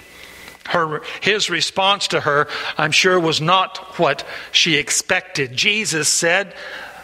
Her, 0.67 1.01
his 1.21 1.49
response 1.49 2.09
to 2.09 2.19
her, 2.19 2.47
I'm 2.77 2.91
sure, 2.91 3.19
was 3.19 3.41
not 3.41 3.97
what 3.97 4.23
she 4.51 4.75
expected. 4.75 5.55
Jesus 5.55 6.07
said, 6.07 6.53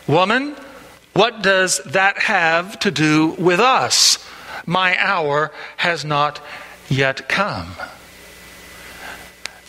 Woman, 0.08 0.56
what 1.14 1.42
does 1.42 1.80
that 1.86 2.20
have 2.20 2.78
to 2.80 2.92
do 2.92 3.30
with 3.40 3.60
us? 3.60 4.24
My 4.66 4.96
hour 5.00 5.52
has 5.78 6.06
not 6.06 6.42
yet 6.90 7.28
come. 7.28 7.72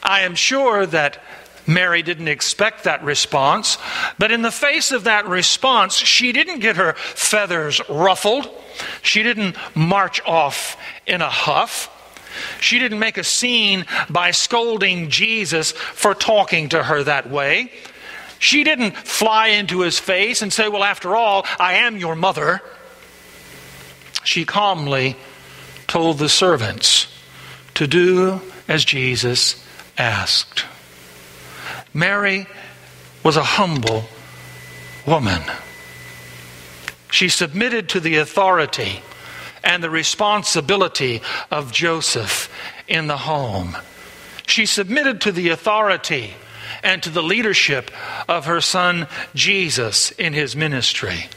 I 0.02 0.20
am 0.20 0.34
sure 0.34 0.86
that 0.86 1.22
Mary 1.66 2.02
didn't 2.02 2.28
expect 2.28 2.84
that 2.84 3.02
response, 3.02 3.78
but 4.18 4.30
in 4.30 4.42
the 4.42 4.50
face 4.50 4.92
of 4.92 5.04
that 5.04 5.26
response, 5.26 5.94
she 5.94 6.32
didn't 6.32 6.60
get 6.60 6.76
her 6.76 6.92
feathers 6.94 7.80
ruffled. 7.88 8.48
She 9.02 9.22
didn't 9.22 9.56
march 9.74 10.20
off 10.26 10.76
in 11.06 11.22
a 11.22 11.30
huff. 11.30 11.92
She 12.60 12.78
didn't 12.78 12.98
make 12.98 13.18
a 13.18 13.24
scene 13.24 13.86
by 14.10 14.30
scolding 14.30 15.10
Jesus 15.10 15.72
for 15.72 16.14
talking 16.14 16.68
to 16.70 16.82
her 16.82 17.02
that 17.02 17.30
way. 17.30 17.72
She 18.38 18.64
didn't 18.64 18.96
fly 18.96 19.48
into 19.48 19.80
his 19.80 19.98
face 19.98 20.42
and 20.42 20.52
say, 20.52 20.68
Well, 20.68 20.84
after 20.84 21.16
all, 21.16 21.46
I 21.58 21.74
am 21.74 21.96
your 21.96 22.14
mother. 22.14 22.60
She 24.24 24.44
calmly 24.44 25.16
told 25.86 26.18
the 26.18 26.28
servants 26.28 27.06
to 27.74 27.86
do 27.86 28.40
as 28.68 28.84
Jesus 28.84 29.64
asked. 29.96 30.66
Mary 31.96 32.46
was 33.24 33.38
a 33.38 33.42
humble 33.42 34.04
woman. 35.06 35.40
She 37.10 37.30
submitted 37.30 37.88
to 37.88 38.00
the 38.00 38.16
authority 38.16 39.00
and 39.64 39.82
the 39.82 39.88
responsibility 39.88 41.22
of 41.50 41.72
Joseph 41.72 42.52
in 42.86 43.06
the 43.06 43.16
home. 43.16 43.78
She 44.46 44.66
submitted 44.66 45.22
to 45.22 45.32
the 45.32 45.48
authority 45.48 46.34
and 46.82 47.02
to 47.02 47.08
the 47.08 47.22
leadership 47.22 47.90
of 48.28 48.44
her 48.44 48.60
son 48.60 49.08
Jesus 49.34 50.10
in 50.10 50.34
his 50.34 50.54
ministry. 50.54 51.30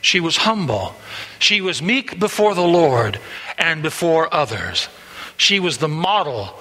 She 0.00 0.20
was 0.20 0.36
humble. 0.36 0.94
She 1.40 1.60
was 1.60 1.82
meek 1.82 2.20
before 2.20 2.54
the 2.54 2.62
Lord 2.62 3.18
and 3.58 3.82
before 3.82 4.32
others. 4.32 4.88
She 5.36 5.58
was 5.58 5.78
the 5.78 5.88
model 5.88 6.54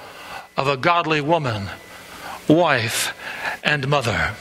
of 0.57 0.67
a 0.67 0.77
godly 0.77 1.21
woman 1.21 1.69
wife, 2.47 3.13
and 3.63 3.87
mother. 3.87 4.35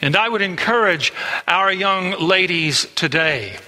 And 0.00 0.16
I 0.16 0.28
would 0.28 0.42
encourage 0.42 1.12
our 1.46 1.72
young 1.72 2.12
ladies 2.18 2.86
today 2.94 3.58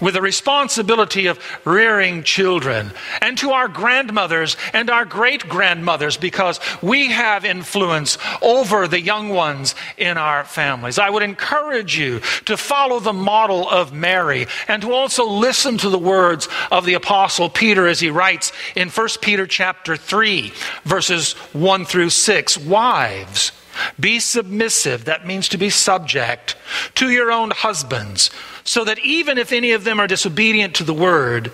with 0.00 0.14
the 0.14 0.22
responsibility 0.22 1.26
of 1.26 1.38
rearing 1.64 2.22
children, 2.22 2.92
and 3.20 3.38
to 3.38 3.50
our 3.50 3.68
grandmothers 3.68 4.56
and 4.72 4.90
our 4.90 5.04
great 5.04 5.48
grandmothers, 5.48 6.16
because 6.16 6.60
we 6.82 7.10
have 7.10 7.44
influence 7.44 8.18
over 8.42 8.88
the 8.88 9.00
young 9.00 9.28
ones 9.28 9.74
in 9.96 10.16
our 10.18 10.44
families. 10.44 10.98
I 10.98 11.10
would 11.10 11.22
encourage 11.22 11.98
you 11.98 12.20
to 12.46 12.56
follow 12.56 13.00
the 13.00 13.12
model 13.12 13.68
of 13.68 13.92
Mary 13.92 14.46
and 14.68 14.82
to 14.82 14.92
also 14.92 15.28
listen 15.28 15.78
to 15.78 15.88
the 15.88 15.98
words 15.98 16.48
of 16.70 16.84
the 16.84 16.94
apostle 16.94 17.48
Peter 17.48 17.86
as 17.86 18.00
he 18.00 18.10
writes 18.10 18.52
in 18.74 18.88
1 18.88 19.08
Peter 19.20 19.46
chapter 19.46 19.96
3 19.96 20.52
verses 20.84 21.32
1 21.52 21.84
through 21.84 22.10
6 22.10 22.58
wives 22.58 23.52
be 23.98 24.20
submissive 24.20 25.04
that 25.04 25.26
means 25.26 25.48
to 25.48 25.58
be 25.58 25.70
subject 25.70 26.56
to 26.94 27.10
your 27.10 27.32
own 27.32 27.50
husbands 27.50 28.30
so 28.64 28.84
that 28.84 28.98
even 29.00 29.36
if 29.36 29.52
any 29.52 29.72
of 29.72 29.84
them 29.84 30.00
are 30.00 30.06
disobedient 30.06 30.76
to 30.76 30.84
the 30.84 30.94
word, 30.94 31.52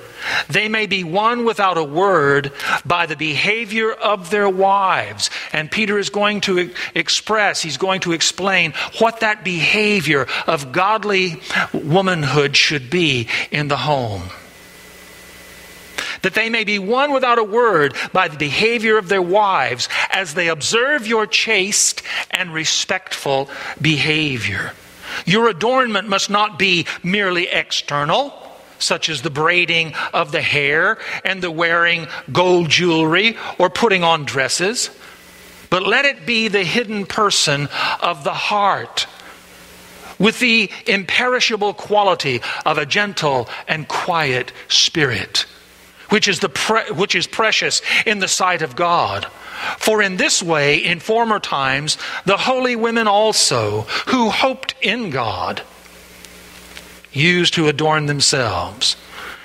they 0.49 0.69
may 0.69 0.87
be 0.87 1.03
won 1.03 1.45
without 1.45 1.77
a 1.77 1.85
word 1.85 2.53
by 2.85 3.07
the 3.07 3.17
behavior 3.17 3.93
of 3.93 4.31
their 4.31 4.49
wives. 4.49 5.29
And 5.53 5.71
Peter 5.71 5.99
is 5.99 6.11
going 6.11 6.41
to 6.43 6.71
express, 6.95 7.61
he's 7.61 7.79
going 7.79 8.01
to 8.03 8.13
explain 8.13 8.73
what 8.99 9.21
that 9.21 9.45
behavior 9.45 10.29
of 10.47 10.71
godly 10.71 11.41
womanhood 11.73 12.57
should 12.57 12.91
be 12.91 13.29
in 13.51 13.69
the 13.69 13.77
home 13.77 14.23
that 16.23 16.35
they 16.35 16.51
may 16.51 16.65
be 16.65 16.79
won 16.79 17.13
without 17.13 17.39
a 17.39 17.45
word 17.45 17.95
by 18.13 18.29
the 18.29 18.37
behavior 18.37 18.99
of 18.99 19.09
their 19.09 19.23
wives 19.23 19.89
as 20.11 20.35
they 20.35 20.49
observe 20.49 21.07
your 21.07 21.27
chaste 21.27 22.03
and 22.31 22.53
respectful 22.53 23.49
behavior. 23.81 24.73
Your 25.27 25.49
adornment 25.49 26.09
must 26.09 26.31
not 26.31 26.59
be 26.59 26.87
merely 27.03 27.49
external, 27.49 28.35
such 28.79 29.09
as 29.09 29.23
the 29.23 29.31
braiding 29.31 29.95
of 30.13 30.33
the 30.33 30.43
hair 30.43 30.99
and 31.25 31.43
the 31.43 31.51
wearing 31.51 32.09
gold 32.33 32.69
jewelry 32.71 33.37
or 33.59 33.71
putting 33.71 34.05
on 34.05 34.25
dresses. 34.25 34.91
but 35.71 35.87
let 35.87 36.05
it 36.05 36.27
be 36.27 36.49
the 36.49 36.65
hidden 36.65 37.07
person 37.07 37.69
of 38.01 38.25
the 38.25 38.35
heart 38.35 39.07
with 40.19 40.39
the 40.41 40.71
imperishable 40.87 41.73
quality 41.73 42.43
of 42.67 42.77
a 42.77 42.85
gentle 42.85 43.49
and 43.67 43.89
quiet 43.89 44.53
spirit, 44.69 45.47
which 46.11 46.29
is, 46.29 46.41
the 46.41 46.49
pre- 46.49 46.91
which 46.93 47.15
is 47.15 47.27
precious 47.27 47.83
in 48.05 48.19
the 48.19 48.29
sight 48.29 48.63
of 48.63 48.77
God. 48.77 49.25
For 49.79 50.03
in 50.03 50.17
this 50.17 50.43
way, 50.43 50.79
in 50.79 51.01
former 51.01 51.39
times, 51.39 51.99
the 52.25 52.37
holy 52.37 52.77
women 52.77 53.09
also, 53.09 53.83
who 54.09 54.31
hoped 54.31 54.75
in 54.81 55.11
God, 55.11 55.63
used 57.13 57.55
to 57.55 57.69
adorn 57.69 58.07
themselves, 58.07 58.97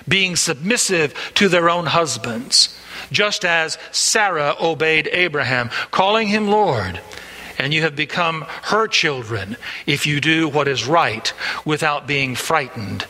being 0.07 0.35
submissive 0.35 1.13
to 1.35 1.49
their 1.49 1.69
own 1.69 1.87
husbands, 1.87 2.79
just 3.11 3.43
as 3.43 3.77
Sarah 3.91 4.55
obeyed 4.61 5.09
Abraham, 5.11 5.69
calling 5.91 6.27
him 6.27 6.47
Lord. 6.47 6.99
And 7.57 7.73
you 7.73 7.83
have 7.83 7.95
become 7.95 8.45
her 8.63 8.87
children 8.87 9.55
if 9.85 10.05
you 10.05 10.19
do 10.19 10.47
what 10.47 10.67
is 10.67 10.85
right 10.85 11.31
without 11.63 12.05
being 12.05 12.35
frightened 12.35 13.05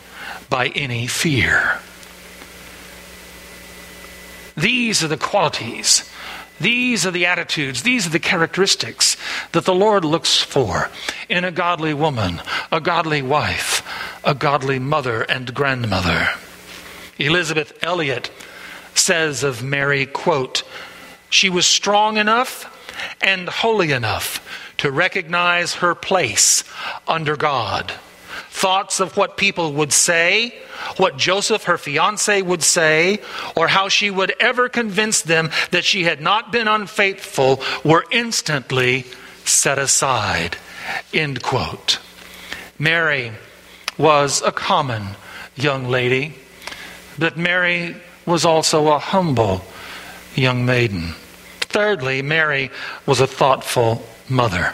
by 0.48 0.68
any 0.68 1.06
fear. 1.06 1.80
These 4.56 5.04
are 5.04 5.08
the 5.08 5.16
qualities. 5.16 6.08
These 6.58 7.04
are 7.04 7.10
the 7.10 7.26
attitudes, 7.26 7.82
these 7.82 8.06
are 8.06 8.10
the 8.10 8.18
characteristics 8.18 9.18
that 9.52 9.66
the 9.66 9.74
Lord 9.74 10.06
looks 10.06 10.40
for 10.40 10.90
in 11.28 11.44
a 11.44 11.50
godly 11.50 11.92
woman, 11.92 12.40
a 12.72 12.80
godly 12.80 13.20
wife, 13.20 13.86
a 14.24 14.34
godly 14.34 14.78
mother 14.78 15.22
and 15.22 15.52
grandmother. 15.52 16.30
Elisabeth 17.18 17.78
Elliot 17.82 18.30
says 18.94 19.42
of 19.42 19.62
Mary, 19.62 20.06
quote, 20.06 20.62
she 21.28 21.50
was 21.50 21.66
strong 21.66 22.16
enough 22.16 22.72
and 23.20 23.48
holy 23.48 23.92
enough 23.92 24.40
to 24.78 24.90
recognize 24.90 25.74
her 25.74 25.94
place 25.94 26.64
under 27.06 27.36
God 27.36 27.92
thoughts 28.56 29.00
of 29.00 29.18
what 29.18 29.36
people 29.36 29.74
would 29.74 29.92
say, 29.92 30.54
what 30.96 31.18
Joseph, 31.18 31.64
her 31.64 31.76
fiance, 31.76 32.40
would 32.40 32.62
say, 32.62 33.20
or 33.54 33.68
how 33.68 33.90
she 33.90 34.10
would 34.10 34.32
ever 34.40 34.70
convince 34.70 35.20
them 35.20 35.50
that 35.72 35.84
she 35.84 36.04
had 36.04 36.22
not 36.22 36.50
been 36.50 36.66
unfaithful 36.66 37.60
were 37.84 38.06
instantly 38.10 39.04
set 39.44 39.78
aside. 39.78 40.56
End 41.12 41.42
quote. 41.42 41.98
Mary 42.78 43.30
was 43.98 44.40
a 44.40 44.52
common 44.52 45.02
young 45.54 45.90
lady, 45.90 46.34
but 47.18 47.36
Mary 47.36 47.94
was 48.24 48.46
also 48.46 48.88
a 48.88 48.98
humble 48.98 49.60
young 50.34 50.64
maiden. 50.64 51.14
Thirdly, 51.60 52.22
Mary 52.22 52.70
was 53.04 53.20
a 53.20 53.26
thoughtful 53.26 54.02
mother. 54.30 54.72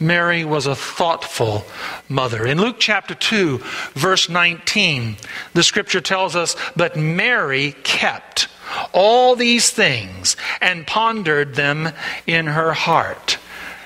Mary 0.00 0.44
was 0.44 0.66
a 0.66 0.74
thoughtful 0.74 1.64
mother. 2.08 2.46
In 2.46 2.60
Luke 2.60 2.76
chapter 2.78 3.14
2, 3.14 3.58
verse 3.94 4.28
19, 4.28 5.16
the 5.52 5.62
scripture 5.62 6.00
tells 6.00 6.36
us, 6.36 6.56
But 6.76 6.96
Mary 6.96 7.72
kept 7.82 8.48
all 8.92 9.36
these 9.36 9.70
things 9.70 10.36
and 10.60 10.86
pondered 10.86 11.54
them 11.54 11.90
in 12.26 12.46
her 12.46 12.72
heart. 12.72 13.38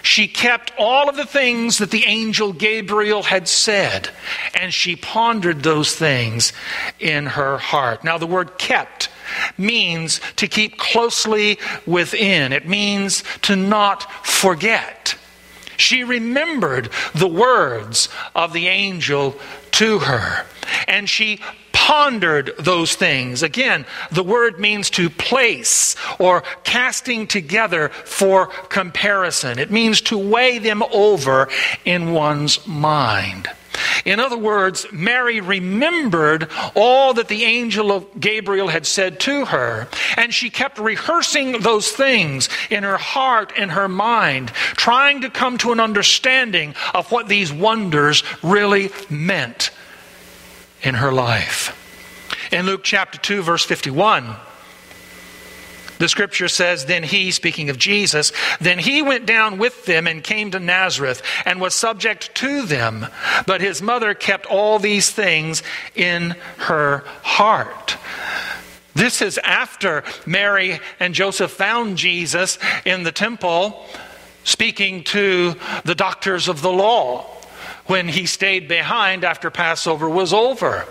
She 0.03 0.29
kept 0.29 0.73
all 0.79 1.09
of 1.09 1.17
the 1.17 1.27
things 1.27 1.79
that 1.79 1.91
the 1.91 2.07
angel 2.07 2.53
Gabriel 2.53 3.25
had 3.25 3.47
said, 3.47 4.09
and 4.55 4.73
she 4.73 4.97
pondered 4.97 5.63
those 5.63 5.95
things 5.95 6.53
in 6.99 7.27
her 7.27 7.59
heart. 7.59 8.05
Now, 8.05 8.17
the 8.17 8.27
word 8.27 8.57
kept 8.59 9.11
means 9.59 10.21
to 10.37 10.49
keep 10.49 10.79
closely 10.79 11.59
within, 11.85 12.53
it 12.53 12.67
means 12.67 13.23
to 13.43 13.57
not 13.57 14.27
forget. 14.27 15.15
She 15.79 16.05
remembered 16.05 16.91
the 17.15 17.29
words 17.29 18.11
of 18.35 18.53
the 18.53 18.69
angel 18.69 19.37
to 19.73 20.01
her, 20.01 20.45
and 20.87 21.09
she 21.09 21.41
pondered 21.73 22.53
those 22.59 22.95
things. 22.97 23.43
Again, 23.43 23.87
the 24.11 24.23
word 24.23 24.61
means 24.61 24.91
to 24.91 25.09
place 25.09 25.97
or 26.19 26.43
casting 26.63 27.27
together 27.27 27.89
for 27.89 28.49
comparison. 28.69 29.59
It 29.59 29.71
means 29.71 30.03
to 30.03 30.19
weigh 30.19 30.59
them 30.59 30.83
over 30.93 31.49
in 31.87 32.13
one's 32.13 32.67
mind. 32.67 33.49
In 34.05 34.21
other 34.21 34.37
words, 34.37 34.87
Mary 34.93 35.41
remembered 35.41 36.49
all 36.75 37.15
that 37.15 37.29
the 37.29 37.45
angel 37.45 37.93
of 37.93 38.21
Gabriel 38.21 38.69
had 38.69 38.87
said 38.87 39.21
to 39.21 39.47
her, 39.47 39.89
and 40.17 40.33
she 40.33 40.51
kept 40.51 40.79
rehearsing 40.79 41.61
those 41.61 41.91
things 41.91 42.49
in 42.71 42.85
her 42.85 42.99
heart 42.99 43.53
and 43.57 43.73
her 43.73 43.89
mind, 43.89 44.51
trying 44.51 45.21
to 45.23 45.31
come 45.31 45.59
to 45.59 45.73
an 45.73 45.81
understanding 45.81 46.75
of 46.95 47.11
what 47.11 47.29
these 47.29 47.53
wonders 47.53 48.23
really 48.43 48.91
meant 49.11 49.71
in 50.83 50.95
her 50.95 51.13
life. 51.13 51.75
In 52.53 52.67
Luke 52.67 52.83
chapter 52.83 53.19
2, 53.19 53.43
verse 53.43 53.65
51, 53.65 54.37
the 55.99 56.09
scripture 56.09 56.49
says, 56.49 56.87
Then 56.87 57.03
he, 57.03 57.31
speaking 57.31 57.71
of 57.71 57.79
Jesus, 57.79 58.33
then 58.61 58.79
he 58.79 59.03
went 59.03 59.27
down 59.27 59.59
with 59.59 59.85
them 59.85 60.07
and 60.07 60.23
came 60.23 60.51
to 60.53 60.61
Nazareth 60.61 61.23
and 61.45 61.61
was 61.61 61.75
subject 61.75 62.35
to 62.37 62.63
them. 62.63 63.07
But 63.47 63.61
his 63.61 63.83
mother 63.83 64.15
kept 64.15 64.47
all 64.47 64.79
these 64.79 65.11
things 65.11 65.63
in 65.95 66.37
her 66.59 67.05
heart. 67.23 67.97
This 68.95 69.23
is 69.23 69.39
after 69.39 70.03
Mary 70.27 70.81
and 70.99 71.15
Joseph 71.15 71.53
found 71.53 71.99
Jesus 71.99 72.59
in 72.85 73.05
the 73.05 73.13
temple 73.13 73.87
speaking 74.45 75.05
to 75.05 75.55
the 75.85 75.95
doctors 75.95 76.49
of 76.49 76.63
the 76.63 76.73
law 76.73 77.25
when 77.87 78.09
he 78.09 78.27
stayed 78.27 78.67
behind 78.67 79.25
after 79.25 79.51
Passover 79.51 80.09
was 80.09 80.33
over. 80.33 80.87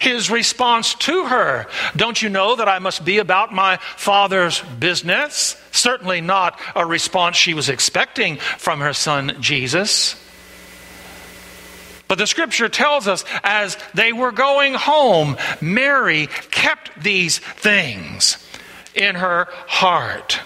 His 0.00 0.30
response 0.30 0.94
to 0.94 1.26
her, 1.26 1.66
Don't 1.96 2.20
you 2.20 2.28
know 2.28 2.56
that 2.56 2.68
I 2.68 2.78
must 2.78 3.04
be 3.04 3.18
about 3.18 3.52
my 3.52 3.78
father's 3.96 4.60
business? 4.60 5.56
Certainly 5.72 6.20
not 6.20 6.60
a 6.74 6.84
response 6.84 7.36
she 7.36 7.54
was 7.54 7.68
expecting 7.68 8.36
from 8.36 8.80
her 8.80 8.92
son 8.92 9.36
Jesus. 9.40 10.20
But 12.06 12.18
the 12.18 12.26
scripture 12.26 12.68
tells 12.68 13.08
us 13.08 13.24
as 13.42 13.78
they 13.94 14.12
were 14.12 14.32
going 14.32 14.74
home, 14.74 15.36
Mary 15.60 16.28
kept 16.50 17.02
these 17.02 17.38
things 17.38 18.38
in 18.94 19.16
her 19.16 19.48
heart. 19.66 20.40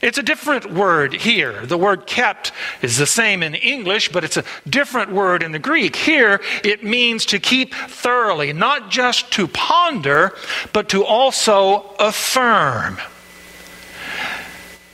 It's 0.00 0.16
a 0.16 0.22
different 0.22 0.72
word 0.72 1.12
here. 1.12 1.66
The 1.66 1.76
word 1.76 2.06
kept 2.06 2.52
is 2.80 2.96
the 2.96 3.06
same 3.06 3.42
in 3.42 3.54
English, 3.54 4.10
but 4.10 4.24
it's 4.24 4.38
a 4.38 4.44
different 4.66 5.12
word 5.12 5.42
in 5.42 5.52
the 5.52 5.58
Greek. 5.58 5.94
Here, 5.94 6.40
it 6.64 6.82
means 6.82 7.26
to 7.26 7.38
keep 7.38 7.74
thoroughly, 7.74 8.54
not 8.54 8.90
just 8.90 9.30
to 9.32 9.46
ponder, 9.46 10.32
but 10.72 10.88
to 10.90 11.04
also 11.04 11.94
affirm. 11.98 12.98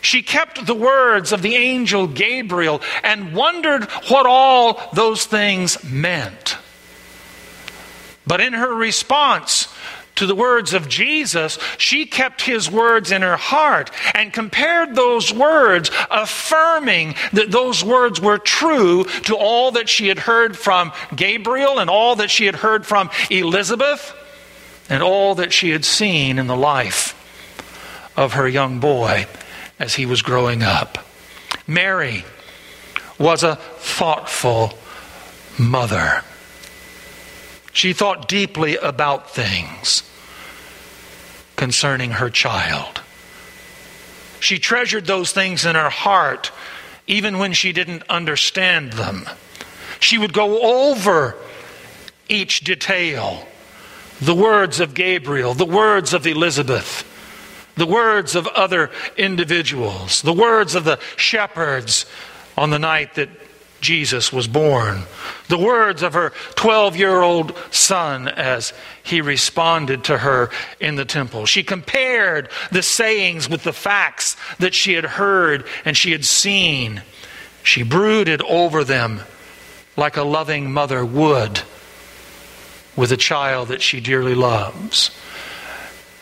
She 0.00 0.22
kept 0.22 0.66
the 0.66 0.74
words 0.74 1.32
of 1.32 1.42
the 1.42 1.54
angel 1.54 2.08
Gabriel 2.08 2.82
and 3.02 3.34
wondered 3.34 3.84
what 4.08 4.26
all 4.26 4.80
those 4.92 5.24
things 5.24 5.82
meant. 5.84 6.56
But 8.26 8.40
in 8.40 8.54
her 8.54 8.74
response, 8.74 9.68
to 10.16 10.26
the 10.26 10.34
words 10.34 10.74
of 10.74 10.88
Jesus, 10.88 11.58
she 11.78 12.06
kept 12.06 12.42
his 12.42 12.70
words 12.70 13.12
in 13.12 13.22
her 13.22 13.36
heart 13.36 13.90
and 14.14 14.32
compared 14.32 14.94
those 14.94 15.32
words, 15.32 15.90
affirming 16.10 17.14
that 17.32 17.50
those 17.50 17.84
words 17.84 18.20
were 18.20 18.38
true 18.38 19.04
to 19.24 19.36
all 19.36 19.72
that 19.72 19.88
she 19.88 20.08
had 20.08 20.18
heard 20.18 20.56
from 20.58 20.92
Gabriel 21.14 21.78
and 21.78 21.88
all 21.88 22.16
that 22.16 22.30
she 22.30 22.46
had 22.46 22.56
heard 22.56 22.84
from 22.84 23.10
Elizabeth 23.30 24.14
and 24.88 25.02
all 25.02 25.36
that 25.36 25.52
she 25.52 25.70
had 25.70 25.84
seen 25.84 26.38
in 26.38 26.46
the 26.46 26.56
life 26.56 27.14
of 28.16 28.34
her 28.34 28.48
young 28.48 28.80
boy 28.80 29.26
as 29.78 29.94
he 29.94 30.06
was 30.06 30.22
growing 30.22 30.62
up. 30.62 30.98
Mary 31.66 32.24
was 33.18 33.42
a 33.42 33.56
thoughtful 33.56 34.72
mother. 35.58 36.22
She 37.76 37.92
thought 37.92 38.26
deeply 38.26 38.78
about 38.78 39.34
things 39.34 40.02
concerning 41.56 42.12
her 42.12 42.30
child. 42.30 43.02
She 44.40 44.58
treasured 44.58 45.04
those 45.04 45.30
things 45.30 45.66
in 45.66 45.74
her 45.76 45.90
heart 45.90 46.52
even 47.06 47.36
when 47.36 47.52
she 47.52 47.72
didn't 47.74 48.02
understand 48.08 48.94
them. 48.94 49.28
She 50.00 50.16
would 50.16 50.32
go 50.32 50.88
over 50.88 51.36
each 52.30 52.60
detail 52.60 53.46
the 54.22 54.34
words 54.34 54.80
of 54.80 54.94
Gabriel, 54.94 55.52
the 55.52 55.66
words 55.66 56.14
of 56.14 56.26
Elizabeth, 56.26 57.04
the 57.74 57.84
words 57.84 58.34
of 58.34 58.46
other 58.46 58.90
individuals, 59.18 60.22
the 60.22 60.32
words 60.32 60.74
of 60.74 60.84
the 60.84 60.98
shepherds 61.16 62.06
on 62.56 62.70
the 62.70 62.78
night 62.78 63.16
that 63.16 63.28
Jesus 63.80 64.32
was 64.32 64.48
born. 64.48 65.02
The 65.48 65.58
words 65.58 66.02
of 66.02 66.14
her 66.14 66.32
12 66.54 66.96
year 66.96 67.20
old 67.20 67.56
son 67.70 68.28
as 68.28 68.72
he 69.02 69.20
responded 69.20 70.04
to 70.04 70.18
her 70.18 70.50
in 70.80 70.96
the 70.96 71.04
temple. 71.04 71.46
She 71.46 71.62
compared 71.62 72.50
the 72.72 72.82
sayings 72.82 73.48
with 73.48 73.62
the 73.62 73.72
facts 73.72 74.36
that 74.58 74.74
she 74.74 74.94
had 74.94 75.04
heard 75.04 75.66
and 75.84 75.96
she 75.96 76.12
had 76.12 76.24
seen. 76.24 77.02
She 77.62 77.82
brooded 77.82 78.42
over 78.42 78.84
them 78.84 79.20
like 79.96 80.16
a 80.16 80.22
loving 80.22 80.72
mother 80.72 81.04
would 81.04 81.62
with 82.96 83.12
a 83.12 83.16
child 83.16 83.68
that 83.68 83.82
she 83.82 84.00
dearly 84.00 84.34
loves. 84.34 85.10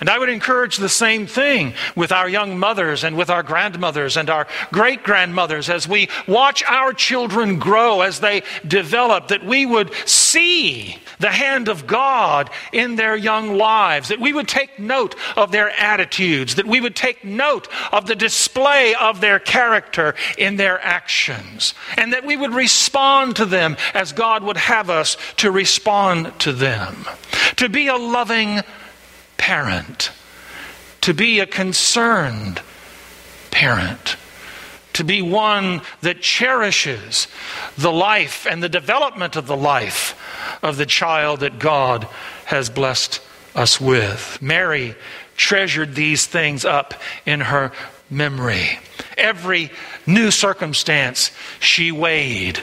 And 0.01 0.11
I 0.11 0.19
would 0.19 0.29
encourage 0.29 0.77
the 0.77 0.89
same 0.89 1.27
thing 1.27 1.75
with 1.95 2.11
our 2.13 2.29
young 2.29 2.59
mothers 2.59 3.05
and 3.05 3.17
with 3.17 3.31
our 3.31 3.43
grandmothers 3.43 4.17
and 4.17 4.29
our 4.29 4.47
great 4.73 5.03
grandmothers 5.03 5.71
as 5.71 5.87
we 5.87 6.09
watch 6.27 6.65
our 6.65 6.93
children 6.93 7.59
grow, 7.59 8.01
as 8.01 8.21
they 8.21 8.43
develop, 8.67 9.29
that 9.29 9.45
we 9.45 9.65
would 9.65 9.95
see 10.07 10.99
the 11.21 11.31
hand 11.31 11.69
of 11.69 11.87
God 11.87 12.51
in 12.73 12.97
their 12.97 13.17
young 13.17 13.57
lives, 13.57 14.09
that 14.09 14.21
we 14.21 14.33
would 14.33 14.49
take 14.49 14.79
note 14.79 15.15
of 15.37 15.53
their 15.53 15.71
attitudes, 15.71 16.57
that 16.57 16.67
we 16.67 16.81
would 16.81 16.97
take 16.97 17.25
note 17.25 17.69
of 17.93 18.07
the 18.07 18.17
display 18.17 18.95
of 18.95 19.21
their 19.21 19.39
character 19.39 20.15
in 20.37 20.57
their 20.57 20.81
actions, 20.85 21.73
and 21.97 22.13
that 22.13 22.25
we 22.25 22.37
would 22.37 22.53
respond 22.53 23.37
to 23.37 23.47
them 23.47 23.77
as 23.95 24.13
God 24.13 24.43
would 24.43 24.57
have 24.57 24.91
us 24.91 25.17
to 25.37 25.51
respond 25.51 26.39
to 26.41 26.53
them. 26.53 27.07
To 27.57 27.69
be 27.69 27.87
a 27.87 27.97
loving 27.97 28.63
parent, 29.45 30.11
to 31.03 31.13
be 31.13 31.39
a 31.39 31.47
concerned 31.47 32.63
parent, 33.51 34.17
to 34.95 35.05
be 35.05 35.21
one 35.21 35.83
that 36.01 36.23
cherishes 36.23 37.29
the 37.77 37.93
life 37.93 38.47
and 38.47 38.63
the 38.63 38.71
development 38.71 39.37
of 39.37 39.47
the 39.47 39.57
life 39.57 40.19
of 40.63 40.79
the 40.79 40.87
child 40.87 41.41
that 41.41 41.59
God 41.59 42.09
has 42.47 42.71
blessed 42.71 43.21
us 43.55 43.79
with. 43.79 44.39
Mary 44.41 44.97
treasured 45.37 45.95
these 45.95 46.25
things 46.25 46.65
up 46.65 46.95
in 47.27 47.43
her 47.43 47.71
memory. 48.09 48.79
Every 49.19 49.71
new 50.07 50.31
circumstance 50.31 51.33
she 51.61 51.93
weighed 51.93 52.61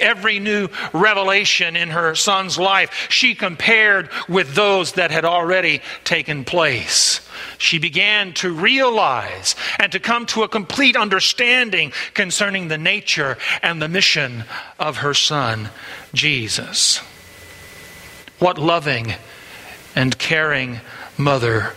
every 0.00 0.38
new 0.38 0.68
revelation 0.92 1.76
in 1.76 1.90
her 1.90 2.14
son's 2.14 2.58
life, 2.58 3.08
she 3.10 3.34
compared 3.34 4.10
with 4.28 4.54
those 4.54 4.92
that 4.92 5.10
had 5.10 5.24
already 5.24 5.80
taken 6.04 6.44
place. 6.44 7.20
She 7.58 7.78
began 7.78 8.32
to 8.34 8.52
realize 8.52 9.54
and 9.78 9.92
to 9.92 10.00
come 10.00 10.26
to 10.26 10.42
a 10.42 10.48
complete 10.48 10.96
understanding 10.96 11.92
concerning 12.14 12.68
the 12.68 12.78
nature 12.78 13.38
and 13.62 13.80
the 13.80 13.88
mission 13.88 14.44
of 14.78 14.98
her 14.98 15.14
son, 15.14 15.68
Jesus. 16.12 16.98
What 18.38 18.58
loving 18.58 19.14
and 19.94 20.18
caring 20.18 20.80
mother 21.18 21.74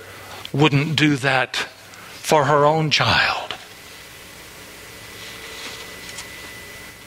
wouldn't 0.54 0.96
do 0.96 1.18
that 1.18 1.56
for 1.56 2.46
her 2.46 2.66
own 2.66 2.90
child? 2.90 3.56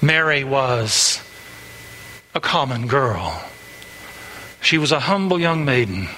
Mary 0.07 0.45
was 0.45 1.21
a 2.33 2.41
common 2.41 2.87
girl. 2.87 3.45
She 4.63 4.79
was 4.79 4.93
a 4.93 5.01
humble 5.01 5.41
young 5.41 5.65
maiden. 5.65 6.09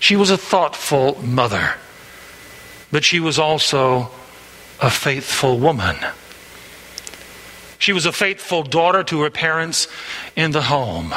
She 0.00 0.16
was 0.16 0.30
a 0.30 0.36
thoughtful 0.36 1.22
mother. 1.22 1.74
But 2.90 3.04
she 3.04 3.20
was 3.20 3.38
also 3.38 4.10
a 4.80 4.90
faithful 4.90 5.60
woman. 5.60 5.96
She 7.78 7.92
was 7.92 8.04
a 8.04 8.12
faithful 8.12 8.64
daughter 8.64 9.04
to 9.04 9.22
her 9.22 9.30
parents 9.30 9.86
in 10.34 10.50
the 10.50 10.62
home. 10.62 11.14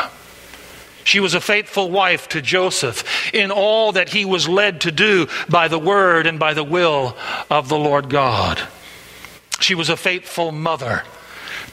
She 1.04 1.20
was 1.20 1.34
a 1.34 1.42
faithful 1.42 1.90
wife 1.90 2.30
to 2.30 2.44
Joseph 2.44 3.34
in 3.34 3.50
all 3.50 3.92
that 3.94 4.10
he 4.10 4.24
was 4.24 4.48
led 4.48 4.82
to 4.82 4.92
do 4.92 5.28
by 5.50 5.68
the 5.68 5.80
word 5.80 6.28
and 6.28 6.40
by 6.40 6.54
the 6.54 6.64
will 6.64 7.16
of 7.50 7.70
the 7.70 7.78
Lord 7.78 8.10
God. 8.10 8.62
She 9.60 9.74
was 9.74 9.90
a 9.90 9.98
faithful 9.98 10.52
mother 10.52 11.04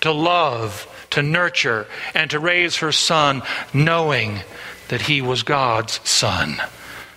to 0.02 0.12
love, 0.12 0.86
to 1.10 1.22
nurture, 1.22 1.86
and 2.14 2.30
to 2.30 2.38
raise 2.38 2.76
her 2.76 2.92
son 2.92 3.42
knowing 3.74 4.40
that 4.88 5.02
he 5.02 5.22
was 5.22 5.42
God's 5.42 6.00
son. 6.08 6.56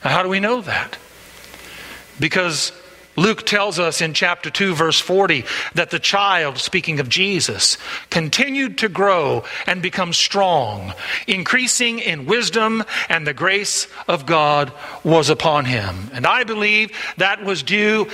Now, 0.04 0.12
how 0.12 0.24
do 0.24 0.30
we 0.30 0.40
know 0.40 0.62
that? 0.62 0.98
Because 2.20 2.72
Luke 3.18 3.46
tells 3.46 3.80
us 3.80 4.02
in 4.02 4.14
chapter 4.14 4.50
2, 4.50 4.76
verse 4.76 5.00
40, 5.00 5.46
that 5.74 5.90
the 5.90 6.00
child, 6.00 6.58
speaking 6.58 7.00
of 7.00 7.08
Jesus, 7.08 7.78
continued 8.10 8.80
to 8.80 8.90
grow 8.90 9.46
and 9.66 9.82
become 9.82 10.12
strong, 10.12 10.94
increasing 11.28 12.00
in 12.00 12.26
wisdom, 12.26 12.84
and 13.08 13.26
the 13.26 13.34
grace 13.34 13.88
of 14.08 14.26
God 14.26 14.72
was 15.04 15.30
upon 15.30 15.66
him. 15.66 16.10
And 16.14 16.28
I 16.28 16.44
believe 16.44 16.92
that 17.18 17.44
was 17.44 17.64
due 17.64 18.08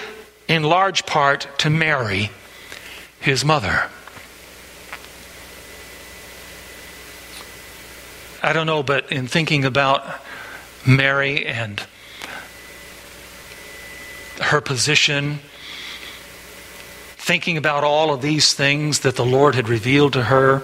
in 0.47 0.63
large 0.63 1.05
part 1.05 1.47
to 1.59 1.69
Mary, 1.69 2.29
his 3.19 3.43
mother. 3.43 3.89
I 8.43 8.53
don't 8.53 8.65
know, 8.65 8.81
but 8.81 9.11
in 9.11 9.27
thinking 9.27 9.65
about 9.65 10.03
Mary 10.85 11.45
and 11.45 11.79
her 14.41 14.59
position, 14.61 15.39
thinking 17.17 17.57
about 17.57 17.83
all 17.83 18.11
of 18.11 18.23
these 18.23 18.53
things 18.55 19.01
that 19.01 19.15
the 19.15 19.25
Lord 19.25 19.53
had 19.53 19.69
revealed 19.69 20.13
to 20.13 20.23
her, 20.23 20.63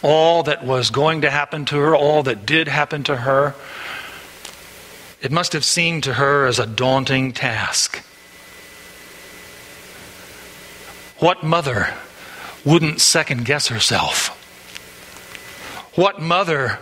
all 0.00 0.44
that 0.44 0.64
was 0.64 0.90
going 0.90 1.22
to 1.22 1.30
happen 1.30 1.64
to 1.66 1.76
her, 1.76 1.96
all 1.96 2.22
that 2.22 2.46
did 2.46 2.68
happen 2.68 3.02
to 3.04 3.16
her, 3.16 3.56
it 5.20 5.32
must 5.32 5.52
have 5.54 5.64
seemed 5.64 6.04
to 6.04 6.14
her 6.14 6.46
as 6.46 6.60
a 6.60 6.66
daunting 6.66 7.32
task. 7.32 7.96
What 11.18 11.42
mother 11.42 11.94
wouldn't 12.64 13.00
second 13.00 13.44
guess 13.44 13.66
herself? 13.68 14.28
What 15.94 16.20
mother 16.20 16.78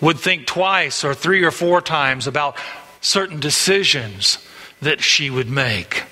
would 0.00 0.18
think 0.18 0.46
twice 0.46 1.04
or 1.04 1.14
three 1.14 1.42
or 1.42 1.50
four 1.50 1.80
times 1.80 2.26
about 2.26 2.56
certain 3.00 3.40
decisions 3.40 4.38
that 4.80 5.00
she 5.00 5.30
would 5.30 5.48
make? 5.48 6.04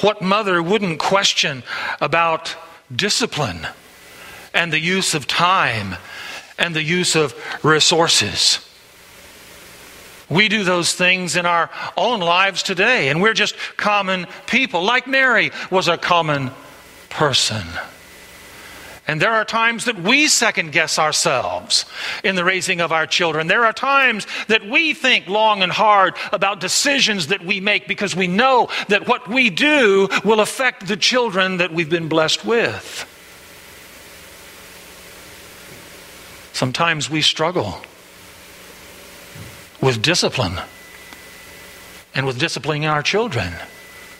What 0.00 0.22
mother 0.22 0.62
wouldn't 0.62 0.98
question 0.98 1.62
about 2.00 2.56
discipline 2.94 3.66
and 4.52 4.72
the 4.72 4.80
use 4.80 5.14
of 5.14 5.26
time 5.26 5.96
and 6.58 6.74
the 6.74 6.82
use 6.82 7.14
of 7.14 7.34
resources? 7.64 8.58
We 10.28 10.48
do 10.48 10.64
those 10.64 10.94
things 10.94 11.36
in 11.36 11.46
our 11.46 11.70
own 11.96 12.20
lives 12.20 12.62
today, 12.62 13.08
and 13.08 13.20
we're 13.20 13.34
just 13.34 13.56
common 13.76 14.26
people. 14.46 14.82
Like 14.82 15.06
Mary 15.06 15.52
was 15.70 15.86
a 15.86 15.98
common 15.98 16.50
person. 17.10 17.64
And 19.06 19.20
there 19.20 19.32
are 19.32 19.44
times 19.44 19.84
that 19.84 20.00
we 20.00 20.28
second 20.28 20.72
guess 20.72 20.98
ourselves 20.98 21.84
in 22.22 22.36
the 22.36 22.44
raising 22.44 22.80
of 22.80 22.90
our 22.90 23.06
children. 23.06 23.48
There 23.48 23.66
are 23.66 23.72
times 23.72 24.26
that 24.48 24.66
we 24.66 24.94
think 24.94 25.28
long 25.28 25.62
and 25.62 25.70
hard 25.70 26.16
about 26.32 26.60
decisions 26.60 27.26
that 27.26 27.44
we 27.44 27.60
make 27.60 27.86
because 27.86 28.16
we 28.16 28.28
know 28.28 28.68
that 28.88 29.06
what 29.06 29.28
we 29.28 29.50
do 29.50 30.08
will 30.24 30.40
affect 30.40 30.86
the 30.86 30.96
children 30.96 31.58
that 31.58 31.72
we've 31.72 31.90
been 31.90 32.08
blessed 32.08 32.46
with. 32.46 33.10
Sometimes 36.54 37.10
we 37.10 37.20
struggle 37.20 37.82
with 39.82 40.00
discipline 40.00 40.60
and 42.14 42.24
with 42.24 42.38
disciplining 42.38 42.86
our 42.86 43.02
children. 43.02 43.52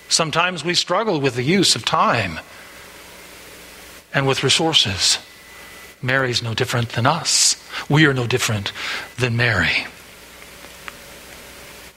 Sometimes 0.08 0.62
we 0.62 0.74
struggle 0.74 1.20
with 1.20 1.36
the 1.36 1.42
use 1.42 1.74
of 1.74 1.86
time 1.86 2.38
and 4.14 4.26
with 4.26 4.44
resources. 4.44 5.18
Mary's 6.00 6.42
no 6.42 6.54
different 6.54 6.90
than 6.90 7.06
us. 7.06 7.56
We 7.88 8.06
are 8.06 8.14
no 8.14 8.26
different 8.26 8.72
than 9.18 9.36
Mary. 9.36 9.86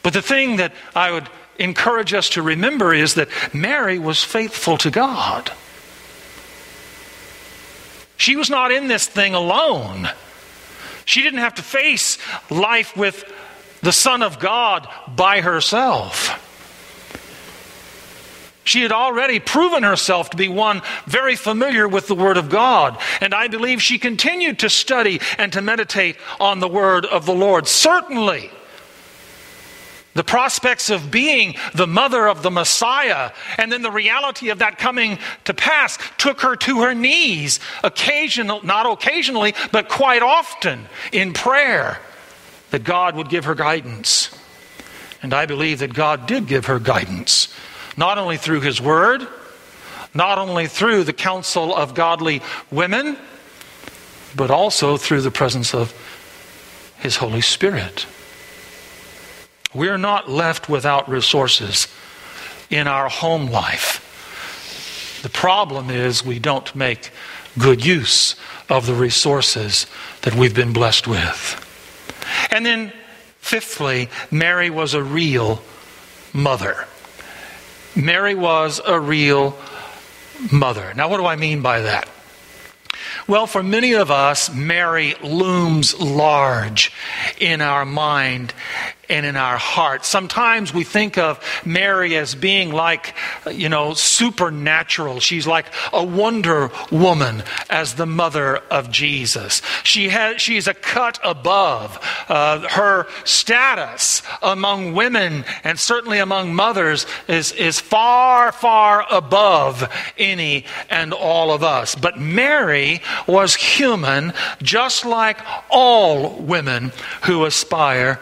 But 0.01 0.13
the 0.13 0.21
thing 0.21 0.57
that 0.57 0.73
I 0.95 1.11
would 1.11 1.29
encourage 1.59 2.13
us 2.13 2.29
to 2.29 2.41
remember 2.41 2.93
is 2.93 3.15
that 3.15 3.29
Mary 3.53 3.99
was 3.99 4.23
faithful 4.23 4.77
to 4.77 4.89
God. 4.89 5.51
She 8.15 8.35
was 8.35 8.49
not 8.49 8.71
in 8.71 8.87
this 8.87 9.05
thing 9.05 9.33
alone. 9.33 10.09
She 11.05 11.21
didn't 11.21 11.39
have 11.39 11.55
to 11.55 11.61
face 11.61 12.17
life 12.49 12.97
with 12.97 13.23
the 13.81 13.91
Son 13.91 14.23
of 14.23 14.39
God 14.39 14.87
by 15.07 15.41
herself. 15.41 16.43
She 18.67 18.81
had 18.81 18.91
already 18.91 19.39
proven 19.39 19.83
herself 19.83 20.29
to 20.31 20.37
be 20.37 20.49
one 20.49 20.81
very 21.05 21.35
familiar 21.35 21.87
with 21.87 22.07
the 22.07 22.15
Word 22.15 22.35
of 22.35 22.49
God. 22.49 22.99
And 23.21 23.33
I 23.33 23.47
believe 23.47 23.81
she 23.81 23.97
continued 23.97 24.59
to 24.59 24.69
study 24.69 25.21
and 25.37 25.53
to 25.53 25.61
meditate 25.61 26.17
on 26.39 26.59
the 26.59 26.67
Word 26.67 27.05
of 27.05 27.25
the 27.25 27.33
Lord. 27.33 27.65
Certainly, 27.67 28.51
the 30.15 30.23
prospects 30.23 30.89
of 30.89 31.11
being 31.11 31.55
the 31.75 31.87
mother 31.87 32.27
of 32.27 32.41
the 32.41 32.51
Messiah, 32.51 33.31
and 33.57 33.71
then 33.71 33.83
the 33.83 33.91
reality 33.91 34.49
of 34.49 34.59
that 34.59 34.79
coming 34.79 35.19
to 35.45 35.53
pass 35.53 35.97
took 36.17 36.41
her 36.41 36.55
to 36.55 36.81
her 36.81 36.93
knees, 36.93 37.59
occasional, 37.83 38.61
not 38.65 38.85
occasionally, 38.85 39.53
but 39.71 39.87
quite 39.87 40.23
often 40.23 40.87
in 41.11 41.33
prayer, 41.33 41.99
that 42.71 42.83
God 42.83 43.15
would 43.15 43.29
give 43.29 43.45
her 43.45 43.55
guidance. 43.55 44.29
And 45.21 45.33
I 45.33 45.45
believe 45.45 45.79
that 45.79 45.93
God 45.93 46.25
did 46.25 46.47
give 46.47 46.65
her 46.65 46.79
guidance, 46.79 47.47
not 47.97 48.17
only 48.17 48.37
through 48.37 48.61
His 48.61 48.79
Word, 48.79 49.27
not 50.13 50.37
only 50.37 50.67
through 50.67 51.03
the 51.03 51.13
counsel 51.13 51.75
of 51.75 51.93
godly 51.93 52.41
women, 52.71 53.17
but 54.35 54.51
also 54.51 54.97
through 54.97 55.21
the 55.21 55.31
presence 55.31 55.73
of 55.73 55.93
His 56.99 57.17
Holy 57.17 57.41
Spirit. 57.41 58.05
We're 59.73 59.97
not 59.97 60.29
left 60.29 60.69
without 60.69 61.09
resources 61.09 61.87
in 62.69 62.87
our 62.87 63.09
home 63.09 63.47
life. 63.47 64.03
The 65.23 65.29
problem 65.29 65.89
is 65.89 66.23
we 66.23 66.39
don't 66.39 66.73
make 66.75 67.11
good 67.57 67.85
use 67.85 68.35
of 68.69 68.85
the 68.85 68.93
resources 68.93 69.87
that 70.21 70.35
we've 70.35 70.55
been 70.55 70.73
blessed 70.73 71.07
with. 71.07 71.63
And 72.51 72.65
then, 72.65 72.93
fifthly, 73.39 74.09
Mary 74.29 74.69
was 74.69 74.93
a 74.93 75.03
real 75.03 75.61
mother. 76.33 76.87
Mary 77.97 78.35
was 78.35 78.79
a 78.85 78.99
real 78.99 79.57
mother. 80.51 80.93
Now, 80.93 81.09
what 81.09 81.17
do 81.17 81.25
I 81.25 81.35
mean 81.35 81.61
by 81.61 81.81
that? 81.81 82.07
Well, 83.27 83.47
for 83.47 83.63
many 83.63 83.93
of 83.93 84.11
us, 84.11 84.53
Mary 84.53 85.15
looms 85.23 85.99
large 85.99 86.93
in 87.39 87.59
our 87.61 87.85
mind 87.85 88.53
and 89.09 89.25
in 89.25 89.35
our 89.35 89.57
heart. 89.57 90.05
Sometimes 90.05 90.73
we 90.73 90.83
think 90.83 91.17
of 91.17 91.39
Mary 91.65 92.15
as 92.15 92.35
being 92.35 92.71
like, 92.71 93.15
you 93.51 93.69
know, 93.69 93.93
supernatural. 93.93 95.19
She's 95.19 95.47
like 95.47 95.67
a 95.93 96.03
wonder 96.03 96.71
woman 96.91 97.43
as 97.69 97.95
the 97.95 98.05
mother 98.05 98.57
of 98.57 98.91
Jesus. 98.91 99.61
She 99.83 100.09
has, 100.09 100.41
she's 100.41 100.67
a 100.67 100.73
cut 100.73 101.19
above. 101.23 101.99
Uh, 102.27 102.67
her 102.69 103.07
status 103.23 104.21
among 104.41 104.93
women 104.93 105.45
and 105.63 105.79
certainly 105.79 106.19
among 106.19 106.53
mothers 106.53 107.05
is, 107.27 107.51
is 107.53 107.79
far, 107.79 108.51
far 108.51 109.05
above 109.11 109.89
any 110.17 110.65
and 110.89 111.13
all 111.13 111.51
of 111.51 111.63
us. 111.63 111.95
But 111.95 112.19
Mary 112.19 113.01
was 113.25 113.55
human, 113.55 114.33
just 114.61 115.05
like 115.05 115.37
all 115.69 116.35
women 116.39 116.91
who 117.23 117.45
aspire 117.45 118.19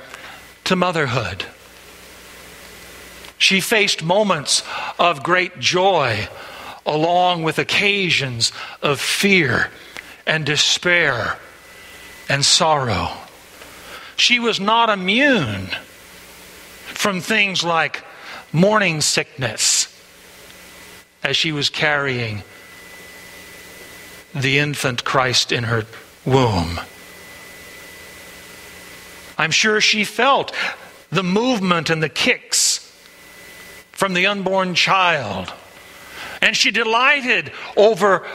to 0.65 0.75
motherhood. 0.75 1.45
She 3.37 3.61
faced 3.61 4.03
moments 4.03 4.63
of 4.99 5.23
great 5.23 5.59
joy 5.59 6.27
along 6.85 7.43
with 7.43 7.57
occasions 7.59 8.51
of 8.81 8.99
fear 8.99 9.69
and 10.25 10.45
despair 10.45 11.37
and 12.29 12.45
sorrow. 12.45 13.11
She 14.17 14.39
was 14.39 14.59
not 14.59 14.89
immune 14.89 15.67
from 16.85 17.21
things 17.21 17.63
like 17.63 18.03
morning 18.51 19.01
sickness 19.01 19.91
as 21.23 21.35
she 21.35 21.51
was 21.51 21.69
carrying 21.69 22.43
the 24.33 24.59
infant 24.59 25.03
Christ 25.03 25.51
in 25.51 25.65
her 25.65 25.85
womb. 26.25 26.79
I'm 29.37 29.51
sure 29.51 29.81
she 29.81 30.03
felt 30.03 30.53
the 31.09 31.23
movement 31.23 31.89
and 31.89 32.01
the 32.01 32.09
kicks 32.09 32.81
from 33.91 34.13
the 34.13 34.27
unborn 34.27 34.75
child. 34.75 35.53
And 36.41 36.55
she 36.55 36.71
delighted 36.71 37.51
over 37.77 38.25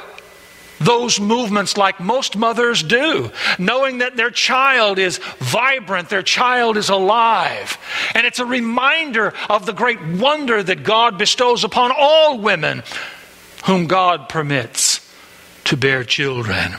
those 0.80 1.20
movements 1.20 1.76
like 1.76 2.00
most 2.00 2.36
mothers 2.36 2.82
do, 2.82 3.30
knowing 3.58 3.98
that 3.98 4.16
their 4.16 4.30
child 4.30 4.98
is 4.98 5.18
vibrant, 5.38 6.08
their 6.08 6.22
child 6.22 6.78
is 6.78 6.88
alive. 6.88 7.76
And 8.14 8.26
it's 8.26 8.38
a 8.38 8.46
reminder 8.46 9.34
of 9.50 9.66
the 9.66 9.74
great 9.74 10.02
wonder 10.02 10.62
that 10.62 10.82
God 10.82 11.18
bestows 11.18 11.64
upon 11.64 11.92
all 11.94 12.38
women 12.38 12.82
whom 13.66 13.86
God 13.86 14.30
permits 14.30 15.06
to 15.64 15.76
bear 15.76 16.02
children. 16.02 16.74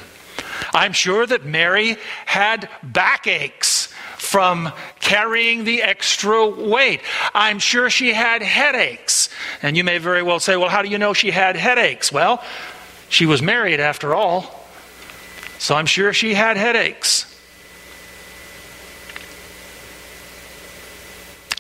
I'm 0.74 0.94
sure 0.94 1.26
that 1.26 1.46
Mary 1.46 1.98
had 2.26 2.70
backaches 2.82 3.91
from 4.32 4.72
carrying 5.02 5.66
the 5.66 5.82
extra 5.82 6.48
weight. 6.48 7.02
I'm 7.34 7.60
sure 7.60 7.90
she 7.90 8.14
had 8.14 8.42
headaches. 8.42 9.28
And 9.62 9.76
you 9.76 9.84
may 9.84 9.98
very 9.98 10.24
well 10.24 10.40
say, 10.40 10.56
well, 10.56 10.70
how 10.70 10.82
do 10.84 10.88
you 10.88 10.98
know 10.98 11.12
she 11.12 11.32
had 11.32 11.58
headaches? 11.58 12.14
Well, 12.14 12.42
she 13.10 13.26
was 13.26 13.42
married 13.42 13.82
after 13.82 14.16
all. 14.16 14.66
So 15.60 15.76
I'm 15.76 15.86
sure 15.86 16.14
she 16.14 16.34
had 16.34 16.56
headaches. 16.56 17.26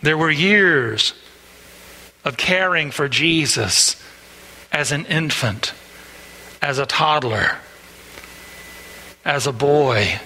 There 0.01 0.17
were 0.17 0.31
years 0.31 1.13
of 2.23 2.37
caring 2.37 2.91
for 2.91 3.09
Jesus 3.09 4.01
as 4.71 4.93
an 4.93 5.05
infant, 5.07 5.73
as 6.61 6.79
a 6.79 6.85
toddler, 6.85 7.57
as 9.25 9.45
a 9.45 9.51
boy 9.51 10.21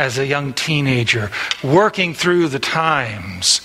as 0.00 0.18
a 0.18 0.26
young 0.26 0.54
teenager, 0.54 1.30
working 1.62 2.14
through 2.14 2.48
the 2.48 2.58
times 2.58 3.60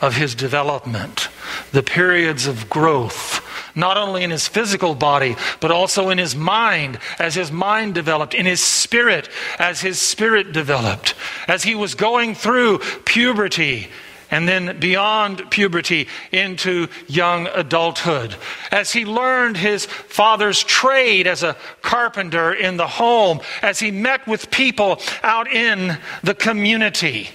of 0.00 0.16
his 0.16 0.34
development, 0.34 1.28
the 1.70 1.82
periods 1.82 2.46
of 2.46 2.68
growth, 2.68 3.40
not 3.76 3.96
only 3.96 4.24
in 4.24 4.30
his 4.30 4.48
physical 4.48 4.94
body, 4.94 5.36
but 5.60 5.70
also 5.70 6.08
in 6.08 6.18
his 6.18 6.34
mind, 6.34 6.98
as 7.18 7.36
his 7.36 7.52
mind 7.52 7.94
developed, 7.94 8.34
in 8.34 8.44
his 8.44 8.60
spirit, 8.60 9.28
as 9.58 9.80
his 9.80 10.00
spirit 10.00 10.52
developed, 10.52 11.14
as 11.46 11.62
he 11.62 11.76
was 11.76 11.94
going 11.94 12.34
through 12.34 12.78
puberty 13.04 13.88
and 14.30 14.48
then 14.48 14.78
beyond 14.78 15.50
puberty 15.50 16.06
into 16.32 16.88
young 17.08 17.48
adulthood. 17.48 18.34
As 18.70 18.92
he 18.92 19.04
learned 19.04 19.56
his 19.56 19.86
father's 19.86 20.62
trade 20.62 21.26
as 21.26 21.42
a 21.42 21.56
carpenter 21.82 22.52
in 22.52 22.76
the 22.76 22.86
home, 22.86 23.40
as 23.62 23.80
he 23.80 23.90
met 23.90 24.26
with 24.26 24.50
people 24.50 25.00
out 25.22 25.50
in 25.50 25.98
the 26.22 26.34
community, 26.34 27.30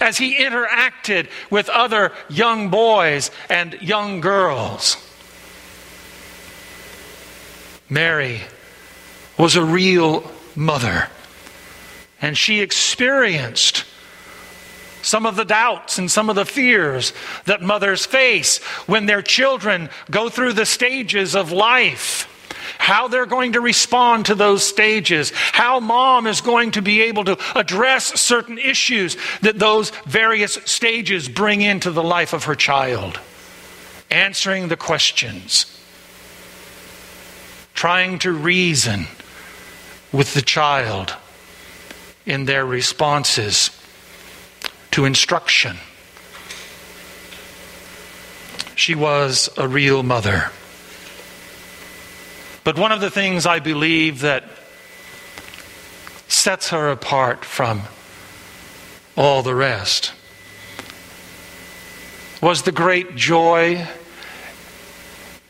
as 0.00 0.18
he 0.18 0.36
interacted 0.36 1.28
with 1.50 1.68
other 1.68 2.12
young 2.28 2.68
boys 2.68 3.30
and 3.48 3.74
young 3.80 4.20
girls. 4.20 4.96
Mary 7.88 8.40
was 9.38 9.56
a 9.56 9.64
real 9.64 10.30
mother, 10.54 11.08
and 12.20 12.36
she 12.36 12.60
experienced 12.60 13.85
some 15.06 15.24
of 15.24 15.36
the 15.36 15.44
doubts 15.44 15.98
and 15.98 16.10
some 16.10 16.28
of 16.28 16.34
the 16.34 16.44
fears 16.44 17.12
that 17.44 17.62
mothers 17.62 18.04
face 18.04 18.58
when 18.88 19.06
their 19.06 19.22
children 19.22 19.88
go 20.10 20.28
through 20.28 20.52
the 20.52 20.66
stages 20.66 21.36
of 21.36 21.52
life. 21.52 22.32
How 22.78 23.06
they're 23.06 23.24
going 23.24 23.52
to 23.52 23.60
respond 23.60 24.26
to 24.26 24.34
those 24.34 24.66
stages, 24.66 25.30
how 25.30 25.78
mom 25.78 26.26
is 26.26 26.40
going 26.40 26.72
to 26.72 26.82
be 26.82 27.02
able 27.02 27.24
to 27.24 27.38
address 27.56 28.20
certain 28.20 28.58
issues 28.58 29.16
that 29.42 29.60
those 29.60 29.90
various 30.06 30.54
stages 30.64 31.28
bring 31.28 31.62
into 31.62 31.92
the 31.92 32.02
life 32.02 32.32
of 32.32 32.44
her 32.44 32.56
child. 32.56 33.20
Answering 34.10 34.68
the 34.68 34.76
questions, 34.76 35.66
trying 37.74 38.18
to 38.20 38.32
reason 38.32 39.06
with 40.10 40.34
the 40.34 40.42
child 40.42 41.14
in 42.24 42.44
their 42.44 42.66
responses 42.66 43.70
to 44.96 45.04
instruction. 45.04 45.76
She 48.76 48.94
was 48.94 49.50
a 49.58 49.68
real 49.68 50.02
mother. 50.02 50.50
But 52.64 52.78
one 52.78 52.92
of 52.92 53.02
the 53.02 53.10
things 53.10 53.44
I 53.44 53.58
believe 53.58 54.22
that 54.22 54.44
sets 56.28 56.70
her 56.70 56.88
apart 56.88 57.44
from 57.44 57.82
all 59.18 59.42
the 59.42 59.54
rest 59.54 60.14
was 62.40 62.62
the 62.62 62.72
great 62.72 63.16
joy 63.16 63.86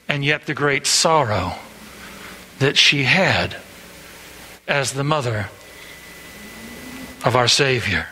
and 0.08 0.24
yet 0.24 0.46
the 0.46 0.54
great 0.54 0.88
sorrow 0.88 1.54
that 2.58 2.76
she 2.76 3.04
had 3.04 3.56
as 4.66 4.92
the 4.92 5.04
mother 5.04 5.50
of 7.24 7.36
our 7.36 7.46
Savior 7.46 8.08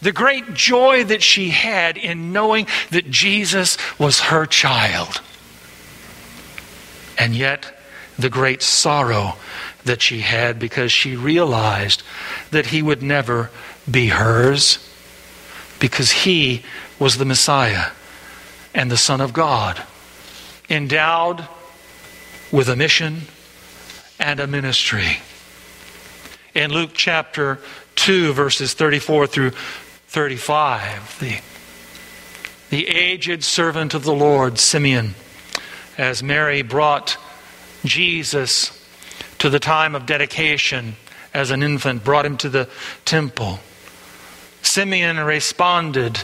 the 0.00 0.12
great 0.12 0.54
joy 0.54 1.04
that 1.04 1.22
she 1.22 1.50
had 1.50 1.96
in 1.96 2.32
knowing 2.32 2.66
that 2.90 3.10
Jesus 3.10 3.76
was 3.98 4.20
her 4.20 4.46
child. 4.46 5.20
And 7.18 7.34
yet, 7.34 7.76
the 8.18 8.30
great 8.30 8.62
sorrow 8.62 9.36
that 9.84 10.02
she 10.02 10.20
had 10.20 10.58
because 10.58 10.92
she 10.92 11.16
realized 11.16 12.02
that 12.50 12.66
he 12.66 12.82
would 12.82 13.02
never 13.02 13.50
be 13.90 14.08
hers, 14.08 14.78
because 15.78 16.10
he 16.12 16.62
was 16.98 17.16
the 17.16 17.24
Messiah 17.24 17.90
and 18.74 18.90
the 18.90 18.96
Son 18.96 19.20
of 19.20 19.32
God, 19.32 19.82
endowed 20.68 21.46
with 22.52 22.68
a 22.68 22.76
mission 22.76 23.22
and 24.18 24.40
a 24.40 24.46
ministry. 24.46 25.18
In 26.54 26.72
Luke 26.72 26.90
chapter 26.92 27.60
2, 27.96 28.32
verses 28.32 28.74
34 28.74 29.26
through 29.26 29.52
35, 30.08 31.18
the, 31.20 31.38
the 32.70 32.88
aged 32.88 33.44
servant 33.44 33.92
of 33.92 34.04
the 34.04 34.14
Lord, 34.14 34.58
Simeon, 34.58 35.14
as 35.98 36.22
Mary 36.22 36.62
brought 36.62 37.18
Jesus 37.84 38.74
to 39.38 39.50
the 39.50 39.60
time 39.60 39.94
of 39.94 40.06
dedication 40.06 40.96
as 41.34 41.50
an 41.50 41.62
infant, 41.62 42.04
brought 42.04 42.24
him 42.24 42.38
to 42.38 42.48
the 42.48 42.70
temple. 43.04 43.60
Simeon 44.62 45.18
responded 45.18 46.22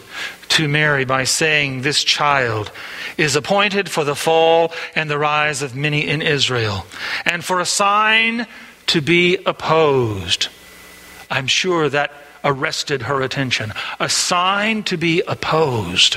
to 0.49 0.67
Mary 0.67 1.05
by 1.05 1.25
saying, 1.25 1.83
This 1.83 2.03
child 2.03 2.73
is 3.19 3.37
appointed 3.37 3.91
for 3.91 4.03
the 4.03 4.17
fall 4.17 4.73
and 4.95 5.11
the 5.11 5.19
rise 5.19 5.61
of 5.61 5.77
many 5.77 6.09
in 6.09 6.23
Israel, 6.23 6.87
and 7.27 7.45
for 7.45 7.61
a 7.61 7.67
sign 7.67 8.47
to 8.87 9.03
be 9.03 9.37
opposed. 9.45 10.49
I'm 11.31 11.49
sure 11.49 11.91
that 11.91 12.24
arrested 12.45 13.03
her 13.03 13.23
attention. 13.23 13.73
A 13.99 14.09
sign 14.09 14.83
to 14.85 14.97
be 14.97 15.23
opposed, 15.27 16.15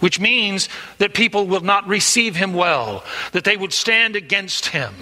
which 0.00 0.18
means 0.18 0.68
that 0.98 1.14
people 1.14 1.46
will 1.46 1.60
not 1.60 1.86
receive 1.86 2.34
him 2.34 2.54
well, 2.54 3.04
that 3.32 3.44
they 3.44 3.56
would 3.56 3.72
stand 3.72 4.16
against 4.16 4.66
him. 4.66 4.94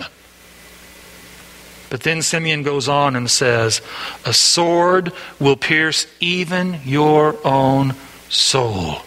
But 1.89 2.03
then 2.03 2.23
Simeon 2.23 2.63
goes 2.63 2.89
on 2.89 3.17
and 3.17 3.31
says, 3.31 3.81
A 4.25 4.33
sword 4.33 5.13
will 5.41 5.57
pierce 5.57 6.07
even 6.21 6.81
your 6.85 7.37
own 7.45 7.95
soul, 8.29 8.99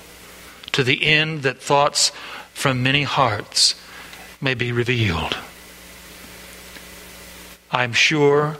to 0.73 0.83
the 0.83 1.05
end 1.05 1.43
that 1.43 1.61
thoughts 1.61 2.11
from 2.53 2.83
many 2.83 3.03
hearts 3.03 3.75
may 4.41 4.53
be 4.53 4.71
revealed. 4.71 5.37
I'm 7.71 7.93
sure 7.93 8.57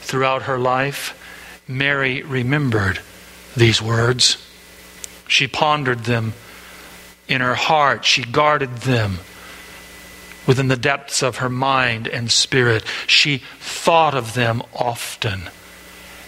throughout 0.00 0.42
her 0.42 0.58
life, 0.58 1.15
Mary 1.68 2.22
remembered 2.22 3.00
these 3.56 3.82
words. 3.82 4.36
She 5.28 5.46
pondered 5.46 6.04
them 6.04 6.34
in 7.28 7.40
her 7.40 7.54
heart, 7.54 8.04
she 8.04 8.22
guarded 8.22 8.76
them 8.78 9.18
within 10.46 10.68
the 10.68 10.76
depths 10.76 11.22
of 11.22 11.38
her 11.38 11.48
mind 11.48 12.06
and 12.06 12.30
spirit. 12.30 12.84
She 13.06 13.38
thought 13.58 14.14
of 14.14 14.34
them 14.34 14.62
often. 14.72 15.50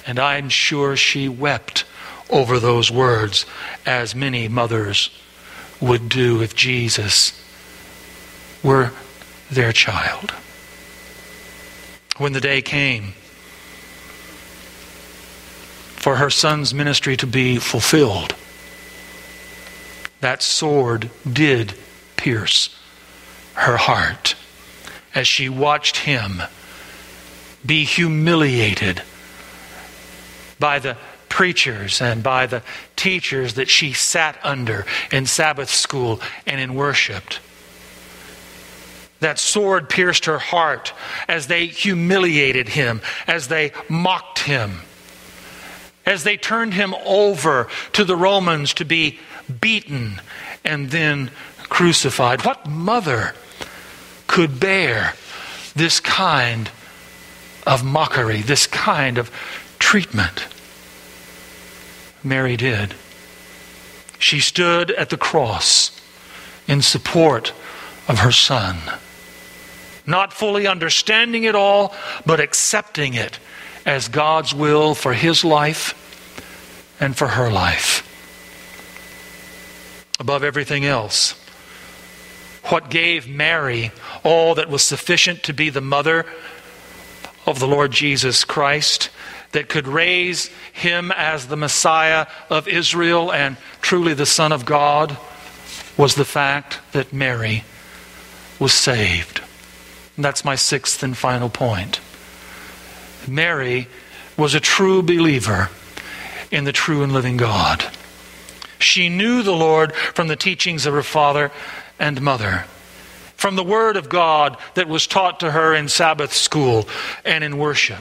And 0.06 0.18
I'm 0.18 0.48
sure 0.48 0.96
she 0.96 1.28
wept 1.28 1.84
over 2.28 2.58
those 2.58 2.90
words, 2.90 3.46
as 3.86 4.14
many 4.14 4.48
mothers 4.48 5.10
would 5.80 6.08
do 6.08 6.42
if 6.42 6.54
Jesus 6.54 7.32
were 8.62 8.90
their 9.50 9.72
child. 9.72 10.32
When 12.16 12.32
the 12.32 12.40
day 12.40 12.60
came 12.60 13.14
for 16.08 16.16
her 16.16 16.30
son's 16.30 16.72
ministry 16.72 17.18
to 17.18 17.26
be 17.26 17.58
fulfilled, 17.58 18.34
that 20.22 20.42
sword 20.42 21.10
did 21.30 21.74
pierce 22.16 22.74
her 23.52 23.76
heart 23.76 24.34
as 25.14 25.28
she 25.28 25.50
watched 25.50 25.98
him 25.98 26.40
be 27.66 27.84
humiliated 27.84 29.02
by 30.58 30.78
the 30.78 30.96
preachers 31.28 32.00
and 32.00 32.22
by 32.22 32.46
the 32.46 32.62
teachers 32.96 33.52
that 33.52 33.68
she 33.68 33.92
sat 33.92 34.38
under 34.42 34.86
in 35.12 35.26
Sabbath 35.26 35.68
school 35.68 36.22
and 36.46 36.58
in 36.58 36.74
worshiped. 36.74 37.38
That 39.20 39.38
sword 39.38 39.90
pierced 39.90 40.24
her 40.24 40.38
heart 40.38 40.94
as 41.28 41.48
they 41.48 41.66
humiliated 41.66 42.70
him, 42.70 43.02
as 43.26 43.48
they 43.48 43.72
mocked 43.90 44.38
him, 44.38 44.80
as 46.08 46.24
they 46.24 46.38
turned 46.38 46.72
him 46.72 46.94
over 47.04 47.68
to 47.92 48.02
the 48.02 48.16
Romans 48.16 48.72
to 48.72 48.84
be 48.84 49.18
beaten 49.60 50.20
and 50.64 50.90
then 50.90 51.30
crucified. 51.68 52.46
What 52.46 52.66
mother 52.66 53.34
could 54.26 54.58
bear 54.58 55.12
this 55.76 56.00
kind 56.00 56.70
of 57.66 57.84
mockery, 57.84 58.40
this 58.40 58.66
kind 58.66 59.18
of 59.18 59.30
treatment. 59.78 60.48
Mary 62.24 62.56
did. 62.56 62.94
She 64.18 64.40
stood 64.40 64.90
at 64.92 65.10
the 65.10 65.18
cross 65.18 66.00
in 66.66 66.80
support 66.80 67.52
of 68.08 68.20
her 68.20 68.32
son, 68.32 68.78
not 70.06 70.32
fully 70.32 70.66
understanding 70.66 71.44
it 71.44 71.54
all, 71.54 71.94
but 72.24 72.40
accepting 72.40 73.12
it 73.12 73.38
as 73.84 74.08
God's 74.08 74.54
will 74.54 74.94
for 74.94 75.12
his 75.12 75.44
life 75.44 75.94
and 77.00 77.16
for 77.16 77.28
her 77.28 77.50
life. 77.50 78.04
Above 80.20 80.42
everything 80.42 80.84
else, 80.84 81.32
what 82.64 82.90
gave 82.90 83.28
Mary 83.28 83.92
all 84.24 84.56
that 84.56 84.68
was 84.68 84.82
sufficient 84.82 85.42
to 85.44 85.54
be 85.54 85.70
the 85.70 85.80
mother 85.80 86.26
of 87.46 87.60
the 87.60 87.68
Lord 87.68 87.92
Jesus 87.92 88.44
Christ, 88.44 89.10
that 89.52 89.68
could 89.68 89.88
raise 89.88 90.50
him 90.72 91.10
as 91.16 91.46
the 91.46 91.56
Messiah 91.56 92.26
of 92.50 92.68
Israel 92.68 93.32
and 93.32 93.56
truly 93.80 94.12
the 94.12 94.26
Son 94.26 94.52
of 94.52 94.66
God, 94.66 95.16
was 95.96 96.14
the 96.14 96.24
fact 96.24 96.78
that 96.92 97.12
Mary 97.12 97.64
was 98.58 98.72
saved. 98.72 99.40
And 100.16 100.24
that's 100.24 100.44
my 100.44 100.54
sixth 100.54 101.02
and 101.02 101.16
final 101.16 101.48
point. 101.48 102.00
Mary 103.28 103.88
was 104.36 104.54
a 104.54 104.60
true 104.60 105.02
believer 105.02 105.70
in 106.50 106.64
the 106.64 106.72
true 106.72 107.02
and 107.02 107.12
living 107.12 107.36
God. 107.36 107.84
She 108.78 109.08
knew 109.08 109.42
the 109.42 109.52
Lord 109.52 109.94
from 109.94 110.28
the 110.28 110.36
teachings 110.36 110.86
of 110.86 110.94
her 110.94 111.02
father 111.02 111.50
and 111.98 112.22
mother. 112.22 112.64
From 113.36 113.56
the 113.56 113.64
Word 113.64 113.96
of 113.96 114.08
God 114.08 114.56
that 114.74 114.88
was 114.88 115.06
taught 115.06 115.40
to 115.40 115.50
her 115.50 115.74
in 115.74 115.88
Sabbath 115.88 116.32
school 116.32 116.88
and 117.24 117.44
in 117.44 117.58
worship. 117.58 118.00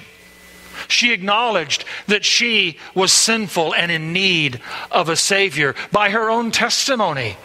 She 0.87 1.11
acknowledged 1.11 1.85
that 2.07 2.23
she 2.23 2.77
was 2.93 3.11
sinful 3.11 3.73
and 3.73 3.91
in 3.91 4.13
need 4.13 4.61
of 4.91 5.09
a 5.09 5.15
Savior 5.15 5.75
by 5.91 6.11
her 6.11 6.29
own 6.29 6.51
testimony 6.51 7.37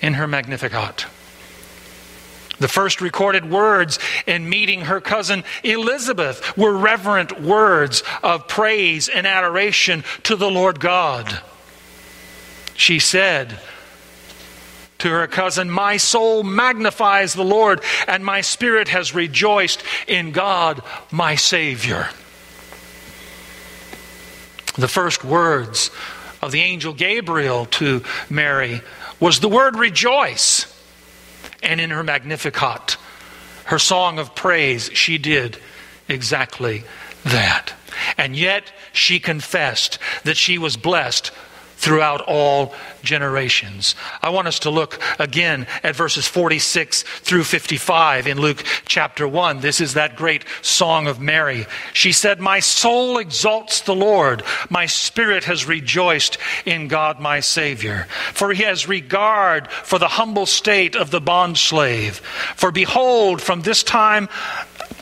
in 0.00 0.14
her 0.14 0.26
Magnificat. 0.26 1.06
The 2.62 2.68
first 2.68 3.00
recorded 3.00 3.50
words 3.50 3.98
in 4.24 4.48
meeting 4.48 4.82
her 4.82 5.00
cousin 5.00 5.42
Elizabeth 5.64 6.56
were 6.56 6.72
reverent 6.72 7.40
words 7.40 8.04
of 8.22 8.46
praise 8.46 9.08
and 9.08 9.26
adoration 9.26 10.04
to 10.22 10.36
the 10.36 10.48
Lord 10.48 10.78
God. 10.78 11.40
She 12.74 13.00
said, 13.00 13.58
to 14.98 15.08
her 15.10 15.26
cousin, 15.26 15.68
My 15.68 15.96
soul 15.96 16.44
magnifies 16.44 17.34
the 17.34 17.42
Lord, 17.42 17.82
and 18.06 18.24
my 18.24 18.42
spirit 18.42 18.86
has 18.86 19.12
rejoiced 19.12 19.82
in 20.06 20.30
God, 20.30 20.80
my 21.10 21.34
Savior. 21.34 22.10
The 24.78 24.86
first 24.86 25.24
words 25.24 25.90
of 26.40 26.52
the 26.52 26.60
angel 26.60 26.94
Gabriel 26.94 27.66
to 27.66 28.04
Mary 28.30 28.82
was 29.18 29.40
the 29.40 29.48
word 29.48 29.74
rejoice. 29.74 30.71
And 31.62 31.80
in 31.80 31.90
her 31.90 32.02
Magnificat, 32.02 32.96
her 33.64 33.78
song 33.78 34.18
of 34.18 34.34
praise, 34.34 34.90
she 34.92 35.18
did 35.18 35.58
exactly 36.08 36.84
that. 37.24 37.72
And 38.18 38.36
yet 38.36 38.72
she 38.92 39.20
confessed 39.20 39.98
that 40.24 40.36
she 40.36 40.58
was 40.58 40.76
blessed 40.76 41.30
throughout 41.82 42.20
all 42.28 42.72
generations. 43.02 43.96
I 44.22 44.30
want 44.30 44.46
us 44.46 44.60
to 44.60 44.70
look 44.70 45.02
again 45.18 45.66
at 45.82 45.96
verses 45.96 46.28
46 46.28 47.02
through 47.02 47.42
55 47.42 48.28
in 48.28 48.40
Luke 48.40 48.62
chapter 48.86 49.26
1. 49.26 49.60
This 49.60 49.80
is 49.80 49.94
that 49.94 50.14
great 50.14 50.44
song 50.62 51.08
of 51.08 51.18
Mary. 51.18 51.66
She 51.92 52.12
said, 52.12 52.38
My 52.38 52.60
soul 52.60 53.18
exalts 53.18 53.80
the 53.80 53.96
Lord. 53.96 54.44
My 54.70 54.86
spirit 54.86 55.42
has 55.44 55.66
rejoiced 55.66 56.38
in 56.64 56.86
God 56.86 57.18
my 57.18 57.40
Savior. 57.40 58.06
For 58.32 58.52
he 58.52 58.62
has 58.62 58.86
regard 58.86 59.68
for 59.68 59.98
the 59.98 60.06
humble 60.06 60.46
state 60.46 60.94
of 60.94 61.10
the 61.10 61.20
bondslave. 61.20 62.20
For 62.54 62.70
behold, 62.70 63.42
from 63.42 63.62
this 63.62 63.82
time 63.82 64.28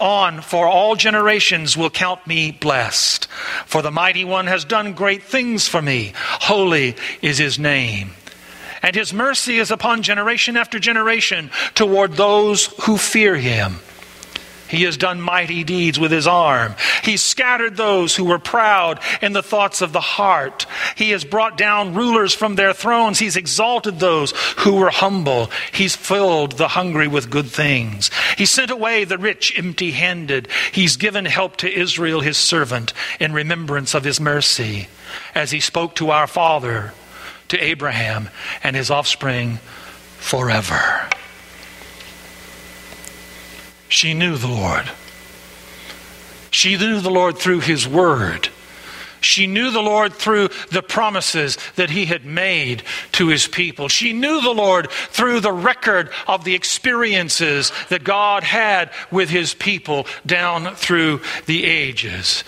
on 0.01 0.41
for 0.41 0.67
all 0.67 0.97
generations 0.97 1.77
will 1.77 1.91
count 1.91 2.27
me 2.27 2.51
blessed. 2.51 3.27
For 3.67 3.83
the 3.83 3.91
mighty 3.91 4.25
one 4.25 4.47
has 4.47 4.65
done 4.65 4.95
great 4.95 5.23
things 5.23 5.69
for 5.69 5.83
me. 5.83 6.13
Holy 6.17 6.97
is 7.23 7.39
his 7.39 7.59
name. 7.59 8.13
And 8.83 8.97
his 8.97 9.13
mercy 9.13 9.59
is 9.59 9.71
upon 9.71 10.03
generation 10.03 10.57
after 10.57 10.79
generation 10.79 11.51
toward 11.75 12.15
those 12.15 12.67
who 12.85 12.97
fear 12.97 13.37
him. 13.37 13.81
He 14.71 14.85
has 14.85 14.97
done 14.97 15.21
mighty 15.21 15.65
deeds 15.65 15.99
with 15.99 16.13
his 16.13 16.29
arm. 16.29 16.77
He 17.03 17.17
scattered 17.17 17.77
those 17.77 18.15
who 18.15 18.25
were 18.25 18.39
proud 18.39 19.01
in 19.21 19.33
the 19.33 19.43
thoughts 19.43 19.83
of 19.83 19.93
the 19.93 20.01
heart. 20.01 20.67
He 20.95 21.11
has 21.11 21.25
brought 21.25 21.59
down 21.59 21.95
rulers 21.95 22.35
from 22.35 22.55
their 22.55 22.73
thrones. 22.73 23.19
He's 23.19 23.37
exalted 23.37 23.99
those 23.99 24.33
who 24.59 24.77
were 24.77 24.91
humble. 24.91 25.51
He's 25.73 25.97
filled 25.97 26.53
the 26.53 26.69
hungry 26.69 27.09
with 27.09 27.31
good 27.31 27.49
things. 27.49 28.11
He 28.39 28.47
sent 28.47 28.71
away 28.71 29.05
the 29.05 29.19
rich 29.19 29.59
empty 29.59 29.91
handed. 29.91 30.49
He's 30.71 30.97
given 30.97 31.25
help 31.25 31.57
to 31.59 31.73
Israel, 31.73 32.21
his 32.21 32.39
servant, 32.39 32.93
in 33.19 33.33
remembrance 33.33 33.95
of 33.95 34.05
his 34.05 34.21
mercy, 34.21 34.87
as 35.35 35.51
he 35.51 35.61
spoke 35.61 35.97
to 35.97 36.11
our 36.11 36.29
father, 36.29 36.93
to 37.49 37.63
Abraham, 37.63 38.29
and 38.63 38.77
his 38.77 38.91
offspring 38.91 39.59
forever. 40.19 41.09
She 43.91 44.15
knew 44.15 44.37
the 44.37 44.47
Lord. 44.47 44.89
She 46.53 46.79
knew 46.79 47.01
the 47.01 47.11
Lord 47.11 47.37
through 47.37 47.61
His 47.61 47.87
Word. 47.87 48.49
She 49.21 49.47
knew 49.47 49.71
the 49.71 49.83
Lord 49.83 50.15
through 50.15 50.49
the 50.71 50.83
promises 50.83 51.59
that 51.75 51.91
He 51.91 52.07
had 52.07 52.25
made 52.25 52.85
to 53.13 53.27
His 53.29 53.49
people. 53.49 53.89
She 53.89 54.13
knew 54.13 54.41
the 54.41 54.55
Lord 54.55 54.91
through 54.91 55.41
the 55.41 55.53
record 55.53 56.09
of 56.29 56.45
the 56.45 56.55
experiences 56.55 57.73
that 57.89 58.05
God 58.05 58.45
had 58.45 58.93
with 59.11 59.29
His 59.29 59.55
people 59.55 60.07
down 60.25 60.75
through 60.77 61.21
the 61.47 61.65
ages. 61.65 62.45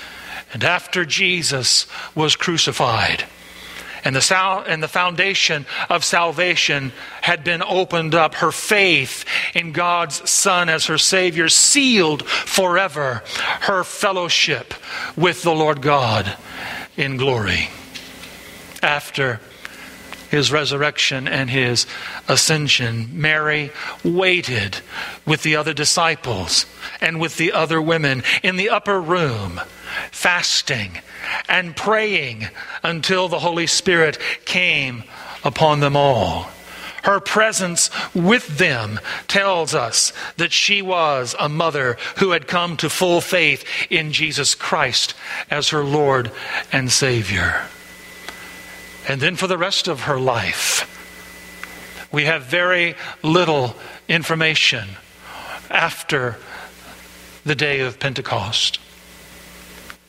And 0.52 0.62
after 0.62 1.04
Jesus 1.04 1.86
was 2.14 2.36
crucified, 2.36 3.24
and 4.04 4.16
the, 4.16 4.20
sal- 4.20 4.64
and 4.66 4.82
the 4.82 4.88
foundation 4.88 5.66
of 5.88 6.04
salvation 6.04 6.92
had 7.20 7.44
been 7.44 7.62
opened 7.62 8.14
up. 8.14 8.34
Her 8.36 8.52
faith 8.52 9.24
in 9.54 9.72
God's 9.72 10.28
Son 10.28 10.68
as 10.68 10.86
her 10.86 10.98
Savior 10.98 11.48
sealed 11.48 12.26
forever 12.26 13.22
her 13.62 13.84
fellowship 13.84 14.74
with 15.16 15.42
the 15.42 15.54
Lord 15.54 15.82
God 15.82 16.36
in 16.96 17.16
glory. 17.16 17.68
After 18.82 19.40
his 20.30 20.50
resurrection 20.50 21.28
and 21.28 21.50
his 21.50 21.86
ascension, 22.26 23.08
Mary 23.12 23.70
waited 24.02 24.78
with 25.26 25.42
the 25.42 25.56
other 25.56 25.74
disciples 25.74 26.64
and 27.02 27.20
with 27.20 27.36
the 27.36 27.52
other 27.52 27.80
women 27.82 28.22
in 28.42 28.56
the 28.56 28.70
upper 28.70 28.98
room, 28.98 29.60
fasting 30.10 30.98
and 31.48 31.76
praying 31.76 32.48
until 32.82 33.28
the 33.28 33.38
Holy 33.38 33.66
Spirit 33.66 34.18
came 34.44 35.04
upon 35.44 35.80
them 35.80 35.96
all. 35.96 36.48
Her 37.02 37.18
presence 37.18 37.90
with 38.14 38.58
them 38.58 39.00
tells 39.26 39.74
us 39.74 40.12
that 40.36 40.52
she 40.52 40.82
was 40.82 41.34
a 41.38 41.48
mother 41.48 41.96
who 42.18 42.30
had 42.30 42.46
come 42.46 42.76
to 42.76 42.88
full 42.88 43.20
faith 43.20 43.64
in 43.90 44.12
Jesus 44.12 44.54
Christ 44.54 45.14
as 45.50 45.70
her 45.70 45.82
Lord 45.82 46.30
and 46.70 46.92
Savior. 46.92 47.66
And 49.08 49.20
then 49.20 49.34
for 49.34 49.48
the 49.48 49.58
rest 49.58 49.88
of 49.88 50.02
her 50.02 50.20
life, 50.20 50.88
we 52.12 52.24
have 52.26 52.44
very 52.44 52.94
little 53.22 53.74
information 54.08 54.90
after 55.70 56.36
the 57.44 57.56
day 57.56 57.80
of 57.80 57.98
Pentecost. 57.98 58.78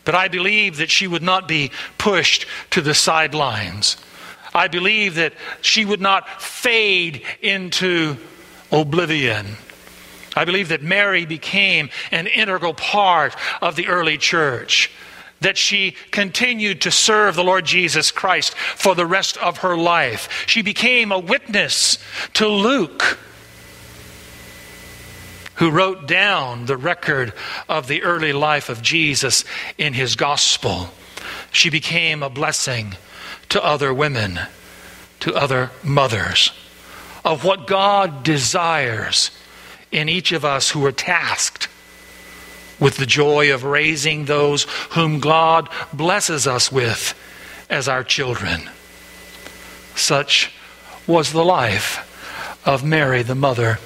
But 0.05 0.15
I 0.15 0.27
believe 0.27 0.77
that 0.77 0.91
she 0.91 1.07
would 1.07 1.23
not 1.23 1.47
be 1.47 1.71
pushed 1.97 2.45
to 2.71 2.81
the 2.81 2.93
sidelines. 2.93 3.97
I 4.53 4.67
believe 4.67 5.15
that 5.15 5.33
she 5.61 5.85
would 5.85 6.01
not 6.01 6.41
fade 6.41 7.23
into 7.41 8.17
oblivion. 8.71 9.57
I 10.35 10.45
believe 10.45 10.69
that 10.69 10.81
Mary 10.81 11.25
became 11.25 11.89
an 12.11 12.27
integral 12.27 12.73
part 12.73 13.35
of 13.61 13.75
the 13.75 13.87
early 13.87 14.17
church, 14.17 14.91
that 15.41 15.57
she 15.57 15.95
continued 16.11 16.81
to 16.81 16.91
serve 16.91 17.35
the 17.35 17.43
Lord 17.43 17.65
Jesus 17.65 18.11
Christ 18.11 18.55
for 18.55 18.95
the 18.95 19.05
rest 19.05 19.37
of 19.37 19.59
her 19.59 19.77
life. 19.77 20.45
She 20.47 20.61
became 20.61 21.11
a 21.11 21.19
witness 21.19 21.97
to 22.33 22.47
Luke 22.47 23.19
who 25.55 25.69
wrote 25.69 26.07
down 26.07 26.65
the 26.65 26.77
record 26.77 27.33
of 27.69 27.87
the 27.87 28.03
early 28.03 28.33
life 28.33 28.69
of 28.69 28.81
Jesus 28.81 29.43
in 29.77 29.93
his 29.93 30.15
gospel. 30.15 30.89
She 31.51 31.69
became 31.69 32.23
a 32.23 32.29
blessing 32.29 32.95
to 33.49 33.63
other 33.63 33.93
women, 33.93 34.39
to 35.19 35.33
other 35.33 35.71
mothers, 35.83 36.51
of 37.23 37.43
what 37.43 37.67
God 37.67 38.23
desires 38.23 39.31
in 39.91 40.09
each 40.09 40.31
of 40.31 40.43
us 40.43 40.71
who 40.71 40.85
are 40.85 40.91
tasked 40.91 41.67
with 42.79 42.97
the 42.97 43.05
joy 43.05 43.53
of 43.53 43.63
raising 43.63 44.25
those 44.25 44.63
whom 44.91 45.19
God 45.19 45.69
blesses 45.93 46.47
us 46.47 46.71
with 46.71 47.13
as 47.69 47.87
our 47.87 48.03
children. 48.03 48.69
Such 49.95 50.51
was 51.05 51.31
the 51.31 51.45
life 51.45 52.09
of 52.65 52.83
Mary, 52.83 53.21
the 53.21 53.35
mother 53.35 53.77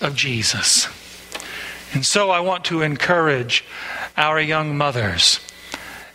of 0.00 0.14
Jesus. 0.14 0.88
And 1.92 2.06
so 2.06 2.30
I 2.30 2.40
want 2.40 2.64
to 2.66 2.82
encourage 2.82 3.64
our 4.16 4.40
young 4.40 4.76
mothers 4.76 5.40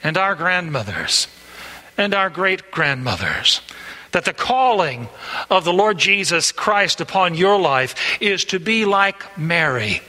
and 0.03 0.17
our 0.17 0.35
grandmothers 0.35 1.27
and 1.97 2.13
our 2.13 2.29
great 2.29 2.71
grandmothers 2.71 3.61
that 4.11 4.23
the 4.23 4.33
calling 4.33 5.09
of 5.49 5.65
the 5.65 5.73
Lord 5.73 5.97
Jesus 5.97 6.53
Christ 6.53 7.01
upon 7.01 7.35
your 7.35 7.59
life 7.59 8.21
is 8.21 8.45
to 8.45 8.59
be 8.59 8.85
like 8.85 9.37
Mary, 9.37 10.01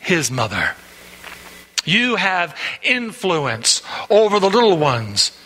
his 0.00 0.30
mother. 0.30 0.74
You 1.84 2.16
have 2.16 2.54
influence 2.82 3.82
over 4.10 4.38
the 4.38 4.50
little 4.50 4.76
ones 4.76 5.36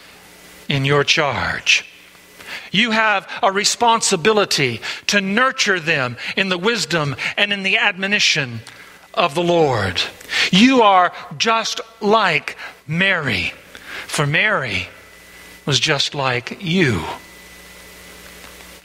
in 0.69 0.85
your 0.85 1.05
charge. 1.05 1.85
You 2.77 2.91
have 2.91 3.27
a 3.43 3.51
responsibility 3.51 4.83
to 5.07 5.23
nurture 5.23 5.81
them 5.81 6.19
in 6.37 6.51
the 6.51 6.59
wisdom 6.59 7.17
and 7.39 7.51
in 7.51 7.63
the 7.63 7.79
admonition 7.79 8.61
of 9.15 9.35
the 9.35 9.43
Lord. 9.43 9.99
You 10.53 10.83
are 10.83 11.15
just 11.39 11.81
like 12.03 12.59
Mary, 12.87 13.55
for 14.07 14.27
Mary 14.27 14.89
was 15.65 15.81
just 15.81 16.15
like 16.15 16.59
you, 16.61 17.03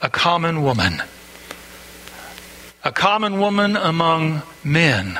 a 0.01 0.09
common 0.09 0.63
woman, 0.63 1.03
a 2.85 2.93
common 2.93 3.41
woman 3.41 3.75
among 3.75 4.41
men, 4.63 5.19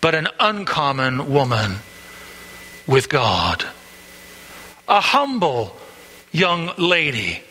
but 0.00 0.14
an 0.14 0.28
uncommon 0.38 1.32
woman 1.32 1.78
with 2.86 3.08
God, 3.08 3.64
a 4.86 5.00
humble 5.00 5.76
young 6.30 6.72
lady 6.78 7.42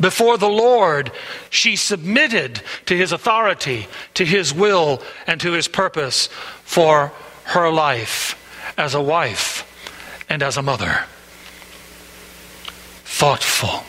before 0.00 0.38
the 0.38 0.48
Lord, 0.48 1.10
she 1.50 1.76
submitted 1.76 2.62
to 2.86 2.96
his 2.96 3.12
authority, 3.12 3.88
to 4.14 4.24
his 4.24 4.54
will, 4.54 5.02
and 5.26 5.40
to 5.40 5.52
his 5.52 5.68
purpose 5.68 6.28
for 6.64 7.12
her 7.44 7.70
life 7.70 8.34
as 8.76 8.94
a 8.94 9.02
wife 9.02 9.64
and 10.28 10.42
as 10.42 10.56
a 10.56 10.62
mother. 10.62 11.04
Thoughtful. 13.04 13.82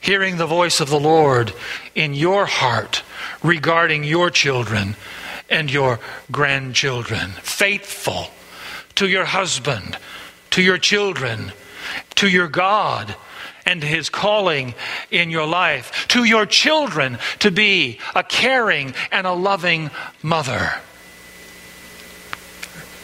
Hearing 0.00 0.36
the 0.36 0.46
voice 0.46 0.80
of 0.80 0.90
the 0.90 1.00
Lord 1.00 1.52
in 1.94 2.14
your 2.14 2.46
heart 2.46 3.02
regarding 3.42 4.04
your 4.04 4.30
children 4.30 4.96
and 5.50 5.70
your 5.70 5.98
grandchildren. 6.30 7.30
Faithful 7.42 8.28
to 8.94 9.08
your 9.08 9.24
husband, 9.24 9.98
to 10.50 10.62
your 10.62 10.78
children, 10.78 11.52
to 12.14 12.28
your 12.28 12.48
God 12.48 13.16
and 13.66 13.82
his 13.82 14.08
calling 14.08 14.74
in 15.10 15.30
your 15.30 15.46
life, 15.46 16.06
to 16.08 16.24
your 16.24 16.46
children 16.46 17.18
to 17.40 17.50
be 17.50 17.98
a 18.14 18.22
caring 18.22 18.94
and 19.10 19.26
a 19.26 19.32
loving 19.32 19.90
mother, 20.22 20.72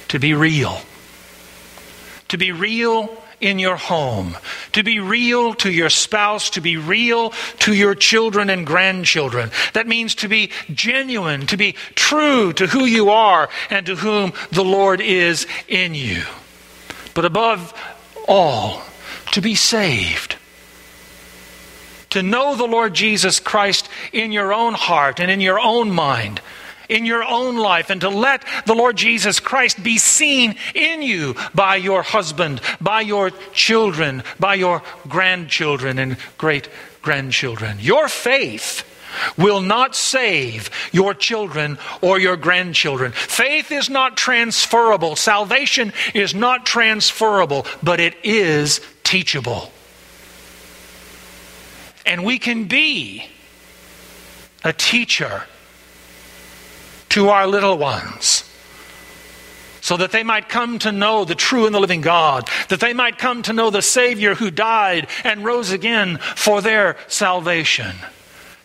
to 0.08 0.18
be 0.18 0.34
real, 0.34 0.80
to 2.28 2.38
be 2.38 2.52
real 2.52 3.22
in 3.40 3.58
your 3.58 3.76
home, 3.76 4.36
to 4.72 4.82
be 4.82 5.00
real 5.00 5.54
to 5.54 5.70
your 5.70 5.88
spouse, 5.88 6.50
to 6.50 6.60
be 6.60 6.76
real 6.76 7.30
to 7.60 7.72
your 7.72 7.94
children 7.94 8.50
and 8.50 8.66
grandchildren. 8.66 9.50
That 9.72 9.86
means 9.88 10.14
to 10.16 10.28
be 10.28 10.50
genuine, 10.72 11.46
to 11.46 11.56
be 11.56 11.72
true 11.94 12.52
to 12.54 12.66
who 12.66 12.84
you 12.84 13.10
are 13.10 13.48
and 13.70 13.86
to 13.86 13.96
whom 13.96 14.34
the 14.50 14.64
Lord 14.64 15.00
is 15.00 15.46
in 15.68 15.94
you. 15.94 16.22
But 17.14 17.24
above 17.24 17.72
all, 18.28 18.82
to 19.32 19.40
be 19.40 19.54
saved 19.54 20.36
to 22.10 22.22
know 22.22 22.54
the 22.54 22.66
Lord 22.66 22.94
Jesus 22.94 23.40
Christ 23.40 23.88
in 24.12 24.32
your 24.32 24.52
own 24.52 24.74
heart 24.74 25.20
and 25.20 25.30
in 25.30 25.40
your 25.40 25.60
own 25.60 25.90
mind, 25.90 26.40
in 26.88 27.06
your 27.06 27.24
own 27.24 27.56
life, 27.56 27.88
and 27.90 28.00
to 28.00 28.08
let 28.08 28.44
the 28.66 28.74
Lord 28.74 28.96
Jesus 28.96 29.40
Christ 29.40 29.82
be 29.82 29.96
seen 29.98 30.56
in 30.74 31.02
you 31.02 31.36
by 31.54 31.76
your 31.76 32.02
husband, 32.02 32.60
by 32.80 33.00
your 33.00 33.30
children, 33.52 34.22
by 34.38 34.54
your 34.54 34.82
grandchildren 35.08 35.98
and 35.98 36.16
great 36.36 36.68
grandchildren. 37.00 37.78
Your 37.80 38.08
faith 38.08 38.84
will 39.36 39.60
not 39.60 39.94
save 39.94 40.70
your 40.92 41.14
children 41.14 41.78
or 42.00 42.18
your 42.18 42.36
grandchildren. 42.36 43.12
Faith 43.12 43.72
is 43.72 43.90
not 43.90 44.16
transferable. 44.16 45.16
Salvation 45.16 45.92
is 46.14 46.34
not 46.34 46.66
transferable, 46.66 47.66
but 47.82 48.00
it 48.00 48.16
is 48.22 48.80
teachable. 49.02 49.72
And 52.06 52.24
we 52.24 52.38
can 52.38 52.64
be 52.64 53.26
a 54.64 54.72
teacher 54.72 55.44
to 57.10 57.28
our 57.28 57.46
little 57.46 57.76
ones 57.76 58.44
so 59.80 59.96
that 59.96 60.12
they 60.12 60.22
might 60.22 60.48
come 60.48 60.78
to 60.78 60.92
know 60.92 61.24
the 61.24 61.34
true 61.34 61.66
and 61.66 61.74
the 61.74 61.80
living 61.80 62.00
God, 62.00 62.48
that 62.68 62.80
they 62.80 62.92
might 62.92 63.18
come 63.18 63.42
to 63.42 63.52
know 63.52 63.70
the 63.70 63.82
Savior 63.82 64.34
who 64.34 64.50
died 64.50 65.08
and 65.24 65.44
rose 65.44 65.72
again 65.72 66.18
for 66.18 66.60
their 66.60 66.96
salvation. 67.08 67.96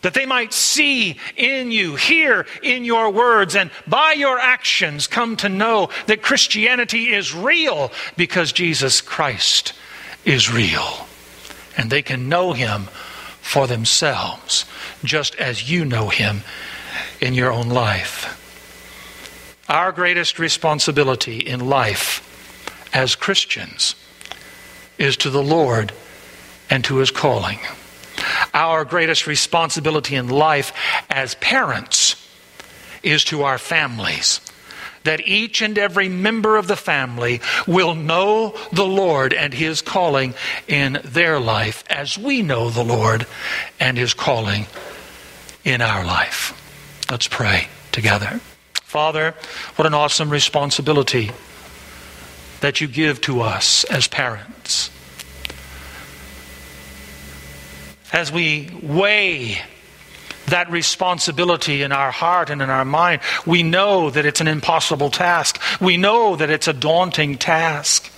That 0.02 0.14
they 0.14 0.26
might 0.26 0.52
see 0.52 1.18
in 1.36 1.72
you, 1.72 1.96
hear 1.96 2.46
in 2.62 2.84
your 2.84 3.10
words, 3.10 3.56
and 3.56 3.70
by 3.86 4.12
your 4.12 4.38
actions 4.38 5.06
come 5.06 5.36
to 5.38 5.48
know 5.48 5.88
that 6.06 6.22
Christianity 6.22 7.12
is 7.12 7.34
real 7.34 7.90
because 8.16 8.52
Jesus 8.52 9.00
Christ 9.00 9.72
is 10.24 10.52
real. 10.52 11.08
And 11.76 11.90
they 11.90 12.02
can 12.02 12.28
know 12.28 12.52
Him 12.52 12.88
for 13.46 13.68
themselves, 13.68 14.64
just 15.04 15.36
as 15.36 15.70
you 15.70 15.84
know 15.84 16.08
Him 16.08 16.42
in 17.20 17.32
your 17.32 17.52
own 17.52 17.68
life. 17.68 18.42
Our 19.68 19.92
greatest 19.92 20.40
responsibility 20.40 21.38
in 21.38 21.60
life 21.60 22.22
as 22.92 23.14
Christians 23.14 23.94
is 24.98 25.16
to 25.18 25.30
the 25.30 25.42
Lord 25.42 25.92
and 26.68 26.84
to 26.84 26.96
His 26.96 27.12
calling. 27.12 27.60
Our 28.52 28.84
greatest 28.84 29.28
responsibility 29.28 30.16
in 30.16 30.28
life 30.28 30.72
as 31.08 31.36
parents 31.36 32.16
is 33.04 33.22
to 33.24 33.44
our 33.44 33.58
families. 33.58 34.40
That 35.06 35.26
each 35.26 35.62
and 35.62 35.78
every 35.78 36.08
member 36.08 36.56
of 36.56 36.66
the 36.66 36.76
family 36.76 37.40
will 37.66 37.94
know 37.94 38.54
the 38.72 38.84
Lord 38.84 39.32
and 39.32 39.54
His 39.54 39.80
calling 39.80 40.34
in 40.68 40.98
their 41.04 41.40
life 41.40 41.84
as 41.88 42.18
we 42.18 42.42
know 42.42 42.70
the 42.70 42.84
Lord 42.84 43.26
and 43.78 43.96
His 43.96 44.14
calling 44.14 44.66
in 45.64 45.80
our 45.80 46.04
life. 46.04 46.52
Let's 47.08 47.28
pray 47.28 47.68
together. 47.92 48.40
Father, 48.74 49.34
what 49.76 49.86
an 49.86 49.94
awesome 49.94 50.28
responsibility 50.28 51.30
that 52.60 52.80
you 52.80 52.88
give 52.88 53.20
to 53.22 53.42
us 53.42 53.84
as 53.84 54.08
parents. 54.08 54.90
As 58.12 58.32
we 58.32 58.70
weigh 58.82 59.58
that 60.46 60.70
responsibility 60.70 61.82
in 61.82 61.92
our 61.92 62.10
heart 62.10 62.50
and 62.50 62.62
in 62.62 62.70
our 62.70 62.84
mind, 62.84 63.20
we 63.44 63.62
know 63.62 64.10
that 64.10 64.26
it's 64.26 64.40
an 64.40 64.48
impossible 64.48 65.10
task. 65.10 65.60
We 65.80 65.96
know 65.96 66.36
that 66.36 66.50
it's 66.50 66.68
a 66.68 66.72
daunting 66.72 67.38
task. 67.38 68.10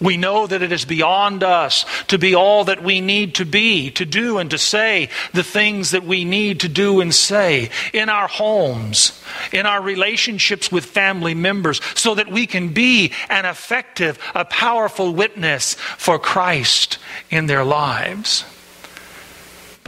We 0.00 0.16
know 0.16 0.46
that 0.46 0.62
it 0.62 0.70
is 0.70 0.84
beyond 0.84 1.42
us 1.42 1.84
to 2.08 2.18
be 2.18 2.34
all 2.34 2.64
that 2.64 2.82
we 2.82 3.00
need 3.00 3.36
to 3.36 3.44
be, 3.44 3.90
to 3.92 4.04
do 4.04 4.38
and 4.38 4.50
to 4.50 4.58
say 4.58 5.08
the 5.32 5.42
things 5.42 5.90
that 5.90 6.04
we 6.04 6.24
need 6.24 6.60
to 6.60 6.68
do 6.68 7.00
and 7.00 7.14
say 7.14 7.70
in 7.92 8.08
our 8.08 8.28
homes, 8.28 9.20
in 9.52 9.66
our 9.66 9.82
relationships 9.82 10.70
with 10.70 10.84
family 10.84 11.34
members, 11.34 11.80
so 11.94 12.14
that 12.14 12.30
we 12.30 12.46
can 12.46 12.72
be 12.72 13.12
an 13.28 13.44
effective, 13.44 14.18
a 14.34 14.44
powerful 14.44 15.12
witness 15.12 15.74
for 15.74 16.18
Christ 16.18 16.98
in 17.30 17.46
their 17.46 17.64
lives. 17.64 18.44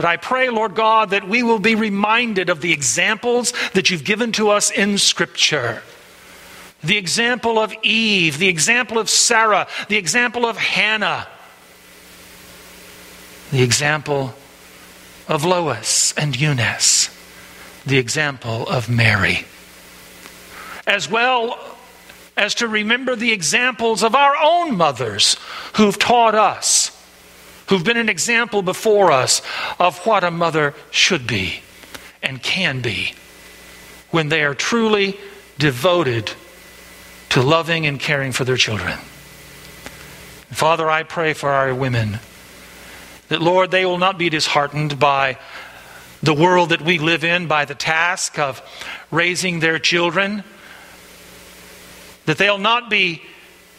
But 0.01 0.07
I 0.07 0.17
pray, 0.17 0.49
Lord 0.49 0.73
God, 0.73 1.11
that 1.11 1.27
we 1.27 1.43
will 1.43 1.59
be 1.59 1.75
reminded 1.75 2.49
of 2.49 2.59
the 2.59 2.73
examples 2.73 3.53
that 3.73 3.91
you've 3.91 4.03
given 4.03 4.31
to 4.31 4.49
us 4.49 4.71
in 4.71 4.97
Scripture. 4.97 5.83
The 6.83 6.97
example 6.97 7.59
of 7.59 7.71
Eve, 7.83 8.39
the 8.39 8.47
example 8.47 8.97
of 8.97 9.11
Sarah, 9.11 9.67
the 9.89 9.97
example 9.97 10.47
of 10.47 10.57
Hannah, 10.57 11.27
the 13.51 13.61
example 13.61 14.33
of 15.27 15.45
Lois 15.45 16.15
and 16.17 16.35
Eunice, 16.35 17.15
the 17.85 17.99
example 17.99 18.67
of 18.69 18.89
Mary, 18.89 19.45
as 20.87 21.11
well 21.11 21.59
as 22.35 22.55
to 22.55 22.67
remember 22.67 23.15
the 23.15 23.33
examples 23.33 24.01
of 24.01 24.15
our 24.15 24.35
own 24.41 24.75
mothers 24.75 25.37
who've 25.75 25.99
taught 25.99 26.33
us, 26.33 26.90
who've 27.71 27.85
been 27.85 27.95
an 27.95 28.09
example 28.09 28.61
before 28.61 29.13
us 29.13 29.41
of 29.79 29.97
what 30.05 30.25
a 30.25 30.29
mother 30.29 30.73
should 30.91 31.25
be 31.25 31.61
and 32.21 32.43
can 32.43 32.81
be 32.81 33.13
when 34.09 34.27
they 34.27 34.43
are 34.43 34.53
truly 34.53 35.17
devoted 35.57 36.29
to 37.29 37.41
loving 37.41 37.85
and 37.85 37.97
caring 37.97 38.33
for 38.33 38.43
their 38.43 38.57
children. 38.57 38.97
Father, 40.49 40.89
I 40.89 41.03
pray 41.03 41.31
for 41.31 41.49
our 41.49 41.73
women 41.73 42.19
that, 43.29 43.41
Lord, 43.41 43.71
they 43.71 43.85
will 43.85 43.99
not 43.99 44.17
be 44.17 44.27
disheartened 44.27 44.99
by 44.99 45.37
the 46.21 46.33
world 46.33 46.71
that 46.71 46.81
we 46.81 46.99
live 46.99 47.23
in, 47.23 47.47
by 47.47 47.63
the 47.63 47.73
task 47.73 48.37
of 48.37 48.61
raising 49.11 49.61
their 49.61 49.79
children, 49.79 50.43
that 52.25 52.37
they'll 52.37 52.57
not 52.57 52.89
be 52.89 53.21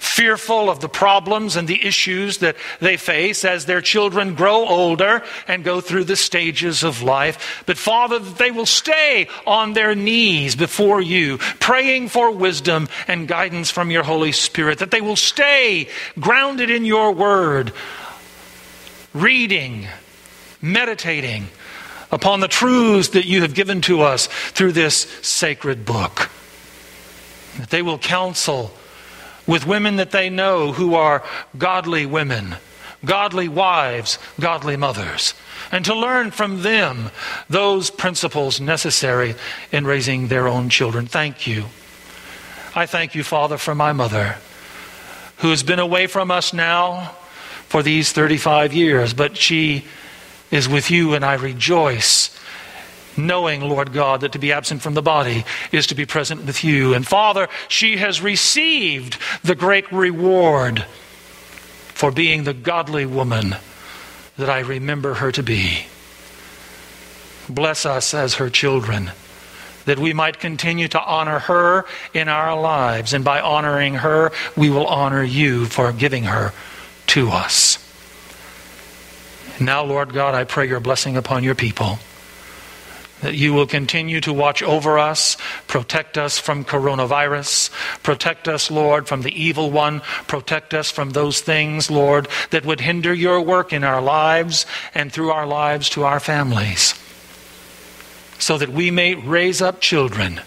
fearful 0.03 0.69
of 0.69 0.81
the 0.81 0.89
problems 0.89 1.55
and 1.55 1.69
the 1.69 1.87
issues 1.87 2.39
that 2.39 2.57
they 2.81 2.97
face 2.97 3.45
as 3.45 3.67
their 3.67 3.81
children 3.81 4.35
grow 4.35 4.67
older 4.67 5.23
and 5.47 5.63
go 5.63 5.81
through 5.81 6.03
the 6.03 6.17
stages 6.17 6.83
of 6.83 7.03
life. 7.03 7.63
But 7.67 7.79
Father, 7.79 8.19
that 8.19 8.37
they 8.37 8.51
will 8.51 8.67
stay 8.67 9.29
on 9.47 9.75
their 9.75 9.95
knees 9.95 10.57
before 10.57 11.01
you, 11.01 11.39
praying 11.61 12.09
for 12.09 12.33
wisdom 12.33 12.89
and 13.07 13.29
guidance 13.29 13.71
from 13.71 13.93
your 13.93 14.03
Holy 14.03 14.33
Spirit, 14.33 14.81
that 14.81 14.91
they 14.91 15.01
will 15.01 15.17
stay 15.17 15.89
grounded 16.19 16.69
in 16.69 16.85
your 16.85 17.13
word, 17.13 17.73
reading, 19.15 19.87
meditating 20.61 21.47
upon 22.11 22.41
the 22.41 22.49
truths 22.49 23.11
that 23.11 23.25
you 23.25 23.43
have 23.43 23.55
given 23.55 23.81
to 23.83 24.03
us 24.03 24.27
through 24.27 24.73
this 24.73 24.97
sacred 25.23 25.85
book. 25.85 26.29
That 27.59 27.71
they 27.71 27.83
will 27.83 27.99
counsel 27.99 28.73
with 29.47 29.67
women 29.67 29.97
that 29.97 30.11
they 30.11 30.31
know 30.31 30.73
who 30.73 30.95
are 30.95 31.25
godly 31.59 32.07
women, 32.07 32.57
godly 33.05 33.49
wives, 33.49 34.19
godly 34.39 34.77
mothers, 34.77 35.35
and 35.71 35.85
to 35.85 35.95
learn 35.95 36.31
from 36.31 36.63
them 36.63 37.11
those 37.49 37.91
principles 37.91 38.61
necessary 38.61 39.35
in 39.71 39.87
raising 39.87 40.29
their 40.29 40.47
own 40.47 40.69
children. 40.69 41.07
Thank 41.07 41.47
you. 41.47 41.65
I 42.75 42.87
thank 42.87 43.15
you, 43.15 43.23
Father, 43.23 43.59
for 43.59 43.75
my 43.75 43.93
mother, 43.93 44.37
who 45.39 45.51
has 45.51 45.63
been 45.63 45.79
away 45.79 46.07
from 46.07 46.31
us 46.31 46.53
now 46.53 47.15
for 47.69 47.83
these 47.83 48.13
35 48.13 48.73
years, 48.73 49.13
but 49.15 49.37
she 49.37 49.85
is 50.51 50.69
with 50.69 50.91
you, 50.91 51.15
and 51.15 51.25
I 51.25 51.35
rejoice 51.35 52.39
knowing, 53.17 53.61
Lord 53.61 53.93
God, 53.93 54.23
that 54.23 54.33
to 54.33 54.39
be 54.39 54.53
absent 54.53 54.83
from 54.83 54.95
the 54.95 55.03
body 55.03 55.45
is 55.71 55.87
to 55.89 55.95
be 55.95 56.07
present 56.07 56.45
with 56.45 56.65
you. 56.65 56.95
And 56.95 57.07
Father, 57.07 57.49
she 57.69 57.97
has 57.99 58.21
received 58.21 59.19
the 59.43 59.55
great 59.55 59.91
reward 59.93 60.85
for 61.95 62.11
being 62.11 62.45
the 62.45 62.55
godly 62.55 63.07
woman 63.07 63.57
that 64.37 64.51
I 64.51 64.61
remember 64.61 65.15
her 65.15 65.31
to 65.33 65.43
be. 65.43 65.87
Bless 67.49 67.85
us 67.85 68.15
as 68.15 68.35
her 68.35 68.49
children, 68.49 69.11
that 69.85 69.99
we 69.99 70.13
might 70.13 70.39
continue 70.39 70.89
to 70.89 71.03
honor 71.03 71.39
her 71.41 71.85
in 72.15 72.29
our 72.29 72.59
lives. 72.59 73.13
And 73.13 73.25
by 73.25 73.41
honoring 73.41 73.95
her, 73.95 74.33
we 74.57 74.71
will 74.71 74.87
honor 74.87 75.23
you 75.23 75.67
for 75.67 75.93
giving 75.93 76.25
her 76.25 76.53
to 77.09 77.29
us. 77.29 77.79
Now, 79.61 79.85
Lord 79.85 80.13
God, 80.13 80.35
I 80.35 80.45
pray 80.45 80.67
your 80.67 80.81
blessing 80.81 81.17
upon 81.17 81.45
your 81.45 81.55
people 81.55 81.99
that 83.23 83.35
you 83.35 83.55
will 83.55 83.67
continue 83.67 84.21
to 84.21 84.33
watch 84.33 84.63
over 84.63 84.99
us, 84.99 85.37
protect 85.69 86.19
us 86.19 86.39
from 86.39 86.65
coronavirus, 86.65 87.71
protect 88.03 88.49
us, 88.49 88.71
Lord, 88.71 89.09
from 89.09 89.23
the 89.23 89.43
evil 89.43 89.71
one, 89.71 90.01
protect 90.27 90.75
us 90.75 90.91
from 90.91 91.11
those 91.11 91.41
things, 91.41 91.91
Lord, 91.91 92.29
that 92.51 92.67
would 92.67 92.81
hinder 92.81 93.15
your 93.15 93.41
work 93.41 93.73
in 93.73 93.85
our 93.85 94.03
lives 94.03 94.67
and 94.95 95.13
through 95.13 95.31
our 95.31 95.47
lives 95.47 95.89
to 95.91 96.05
our 96.05 96.21
families, 96.21 96.95
so 98.39 98.59
that 98.59 98.71
we 98.71 98.91
may 98.91 99.15
raise 99.15 99.63
up 99.63 99.81
children 99.81 100.41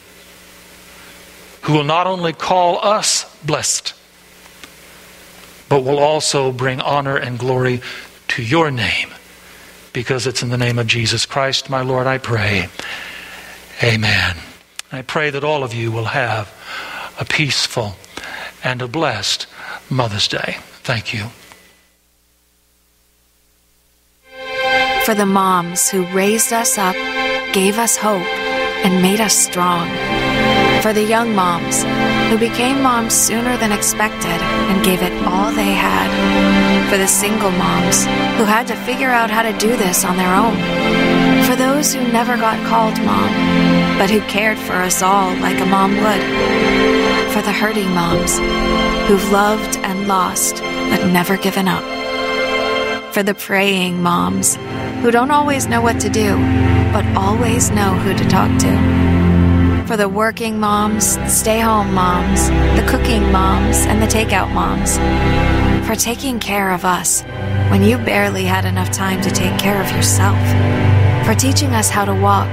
who 1.61 1.73
will 1.73 1.84
not 1.84 2.07
only 2.07 2.34
call 2.34 2.78
us 2.86 3.26
blessed, 3.43 3.93
but 5.69 5.84
will 5.84 5.97
also 5.97 6.51
bring 6.51 6.80
honor 6.82 7.15
and 7.15 7.39
glory 7.39 7.82
to 8.28 8.43
your 8.43 8.69
name 8.69 9.14
because 9.95 10.27
it's 10.27 10.43
in 10.43 10.49
the 10.49 10.57
name 10.57 10.77
of 10.77 10.87
Jesus 10.87 11.25
Christ, 11.25 11.69
my 11.69 11.81
Lord, 11.81 12.05
I 12.05 12.17
pray. 12.17 12.67
Amen. 13.81 14.35
I 14.91 15.01
pray 15.01 15.29
that 15.29 15.45
all 15.45 15.63
of 15.63 15.73
you 15.73 15.89
will 15.89 16.11
have 16.11 16.53
a 17.17 17.23
peaceful 17.23 17.95
and 18.61 18.81
a 18.81 18.89
blessed 18.89 19.47
Mother's 19.89 20.27
Day. 20.27 20.57
Thank 20.83 21.13
you. 21.13 21.27
For 25.05 25.15
the 25.15 25.25
moms 25.25 25.89
who 25.89 26.05
raised 26.07 26.51
us 26.51 26.77
up, 26.77 26.95
gave 27.53 27.79
us 27.79 27.95
hope 27.95 28.27
and 28.83 29.01
made 29.01 29.21
us 29.21 29.33
strong. 29.33 29.87
For 30.81 30.91
the 30.91 31.05
young 31.07 31.33
moms 31.33 31.83
who 32.29 32.37
became 32.37 32.81
moms 32.81 33.13
sooner 33.13 33.55
than 33.57 33.71
expected 33.71 34.41
and 34.69 34.83
gave 34.83 35.01
it 35.01 35.13
all 35.25 35.53
they 35.53 35.71
had. 35.71 36.64
For 36.95 37.01
the 37.01 37.07
single 37.07 37.51
moms 37.51 38.05
who 38.37 38.45
had 38.45 38.67
to 38.67 38.75
figure 38.87 39.09
out 39.09 39.29
how 39.29 39.41
to 39.41 39.51
do 39.57 39.75
this 39.75 40.05
on 40.05 40.15
their 40.15 40.33
own. 40.33 40.55
For 41.43 41.57
those 41.57 41.93
who 41.93 41.99
never 42.13 42.37
got 42.37 42.65
called 42.67 42.97
mom, 43.03 43.29
but 43.97 44.09
who 44.09 44.21
cared 44.29 44.57
for 44.57 44.75
us 44.75 45.01
all 45.01 45.35
like 45.41 45.59
a 45.59 45.65
mom 45.65 45.91
would. 45.91 47.33
For 47.33 47.41
the 47.41 47.51
hurting 47.51 47.89
moms 47.89 48.37
who've 49.09 49.29
loved 49.29 49.75
and 49.79 50.07
lost 50.07 50.61
but 50.63 51.05
never 51.07 51.35
given 51.35 51.67
up. 51.67 51.83
For 53.13 53.23
the 53.23 53.35
praying 53.35 54.01
moms 54.01 54.55
who 55.01 55.11
don't 55.11 55.31
always 55.31 55.67
know 55.67 55.81
what 55.81 55.99
to 55.99 56.09
do, 56.09 56.37
but 56.93 57.05
always 57.17 57.71
know 57.71 57.93
who 57.95 58.13
to 58.13 58.23
talk 58.29 58.57
to. 58.59 59.83
For 59.85 59.97
the 59.97 60.07
working 60.07 60.61
moms, 60.61 61.17
stay 61.29 61.59
home 61.59 61.93
moms, 61.93 62.47
the 62.79 62.85
cooking 62.87 63.33
moms, 63.33 63.79
and 63.85 64.01
the 64.01 64.07
takeout 64.07 64.53
moms. 64.53 64.97
For 65.86 65.95
taking 65.95 66.39
care 66.39 66.71
of 66.71 66.83
us 66.83 67.21
when 67.69 67.83
you 67.83 67.99
barely 67.99 68.43
had 68.43 68.65
enough 68.65 68.89
time 68.89 69.21
to 69.21 69.29
take 69.29 69.59
care 69.59 69.79
of 69.79 69.91
yourself. 69.91 70.39
For 71.27 71.36
teaching 71.36 71.75
us 71.75 71.91
how 71.91 72.05
to 72.05 72.13
walk 72.13 72.49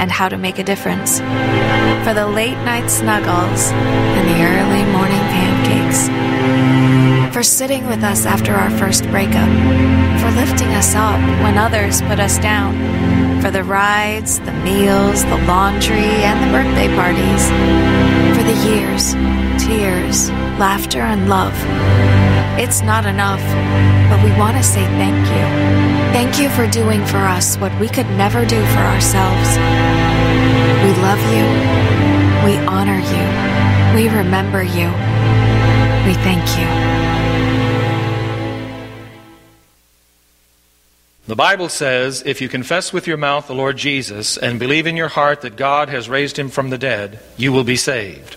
and 0.00 0.10
how 0.10 0.26
to 0.30 0.38
make 0.38 0.58
a 0.58 0.64
difference. 0.64 1.18
For 1.18 2.14
the 2.14 2.26
late 2.26 2.56
night 2.64 2.88
snuggles 2.88 3.70
and 3.72 4.26
the 4.26 4.42
early 4.42 4.90
morning 4.90 5.20
pancakes. 5.36 6.08
For 7.34 7.42
sitting 7.42 7.86
with 7.86 8.02
us 8.02 8.24
after 8.24 8.54
our 8.54 8.70
first 8.70 9.04
breakup. 9.10 9.50
For 10.20 10.30
lifting 10.30 10.68
us 10.68 10.94
up 10.94 11.20
when 11.42 11.58
others 11.58 12.00
put 12.02 12.18
us 12.18 12.38
down. 12.38 12.72
For 13.42 13.50
the 13.50 13.64
rides, 13.64 14.40
the 14.40 14.52
meals, 14.52 15.24
the 15.24 15.36
laundry, 15.46 16.24
and 16.24 16.42
the 16.42 16.52
birthday 16.56 16.88
parties. 16.96 17.44
For 18.34 18.44
the 18.44 18.56
years, 18.66 19.12
tears, 19.62 20.30
laughter, 20.58 21.02
and 21.02 21.28
love. 21.28 22.29
It's 22.62 22.82
not 22.82 23.06
enough, 23.06 23.40
but 24.10 24.22
we 24.22 24.38
want 24.38 24.54
to 24.58 24.62
say 24.62 24.84
thank 24.84 25.16
you. 25.16 26.12
Thank 26.12 26.38
you 26.38 26.50
for 26.50 26.70
doing 26.70 27.02
for 27.06 27.16
us 27.16 27.56
what 27.56 27.72
we 27.80 27.88
could 27.88 28.04
never 28.10 28.44
do 28.44 28.60
for 28.66 28.80
ourselves. 28.80 29.56
We 30.84 30.92
love 31.00 31.18
you. 31.32 31.46
We 32.44 32.58
honor 32.66 32.98
you. 32.98 33.96
We 33.96 34.14
remember 34.14 34.62
you. 34.62 34.88
We 36.06 36.12
thank 36.20 36.44
you. 36.58 36.90
The 41.28 41.36
Bible 41.36 41.70
says, 41.70 42.22
if 42.26 42.42
you 42.42 42.50
confess 42.50 42.92
with 42.92 43.06
your 43.06 43.16
mouth 43.16 43.46
the 43.46 43.54
Lord 43.54 43.78
Jesus 43.78 44.36
and 44.36 44.58
believe 44.58 44.86
in 44.86 44.98
your 44.98 45.08
heart 45.08 45.40
that 45.40 45.56
God 45.56 45.88
has 45.88 46.10
raised 46.10 46.38
him 46.38 46.50
from 46.50 46.68
the 46.68 46.76
dead, 46.76 47.20
you 47.38 47.52
will 47.52 47.64
be 47.64 47.76
saved. 47.76 48.36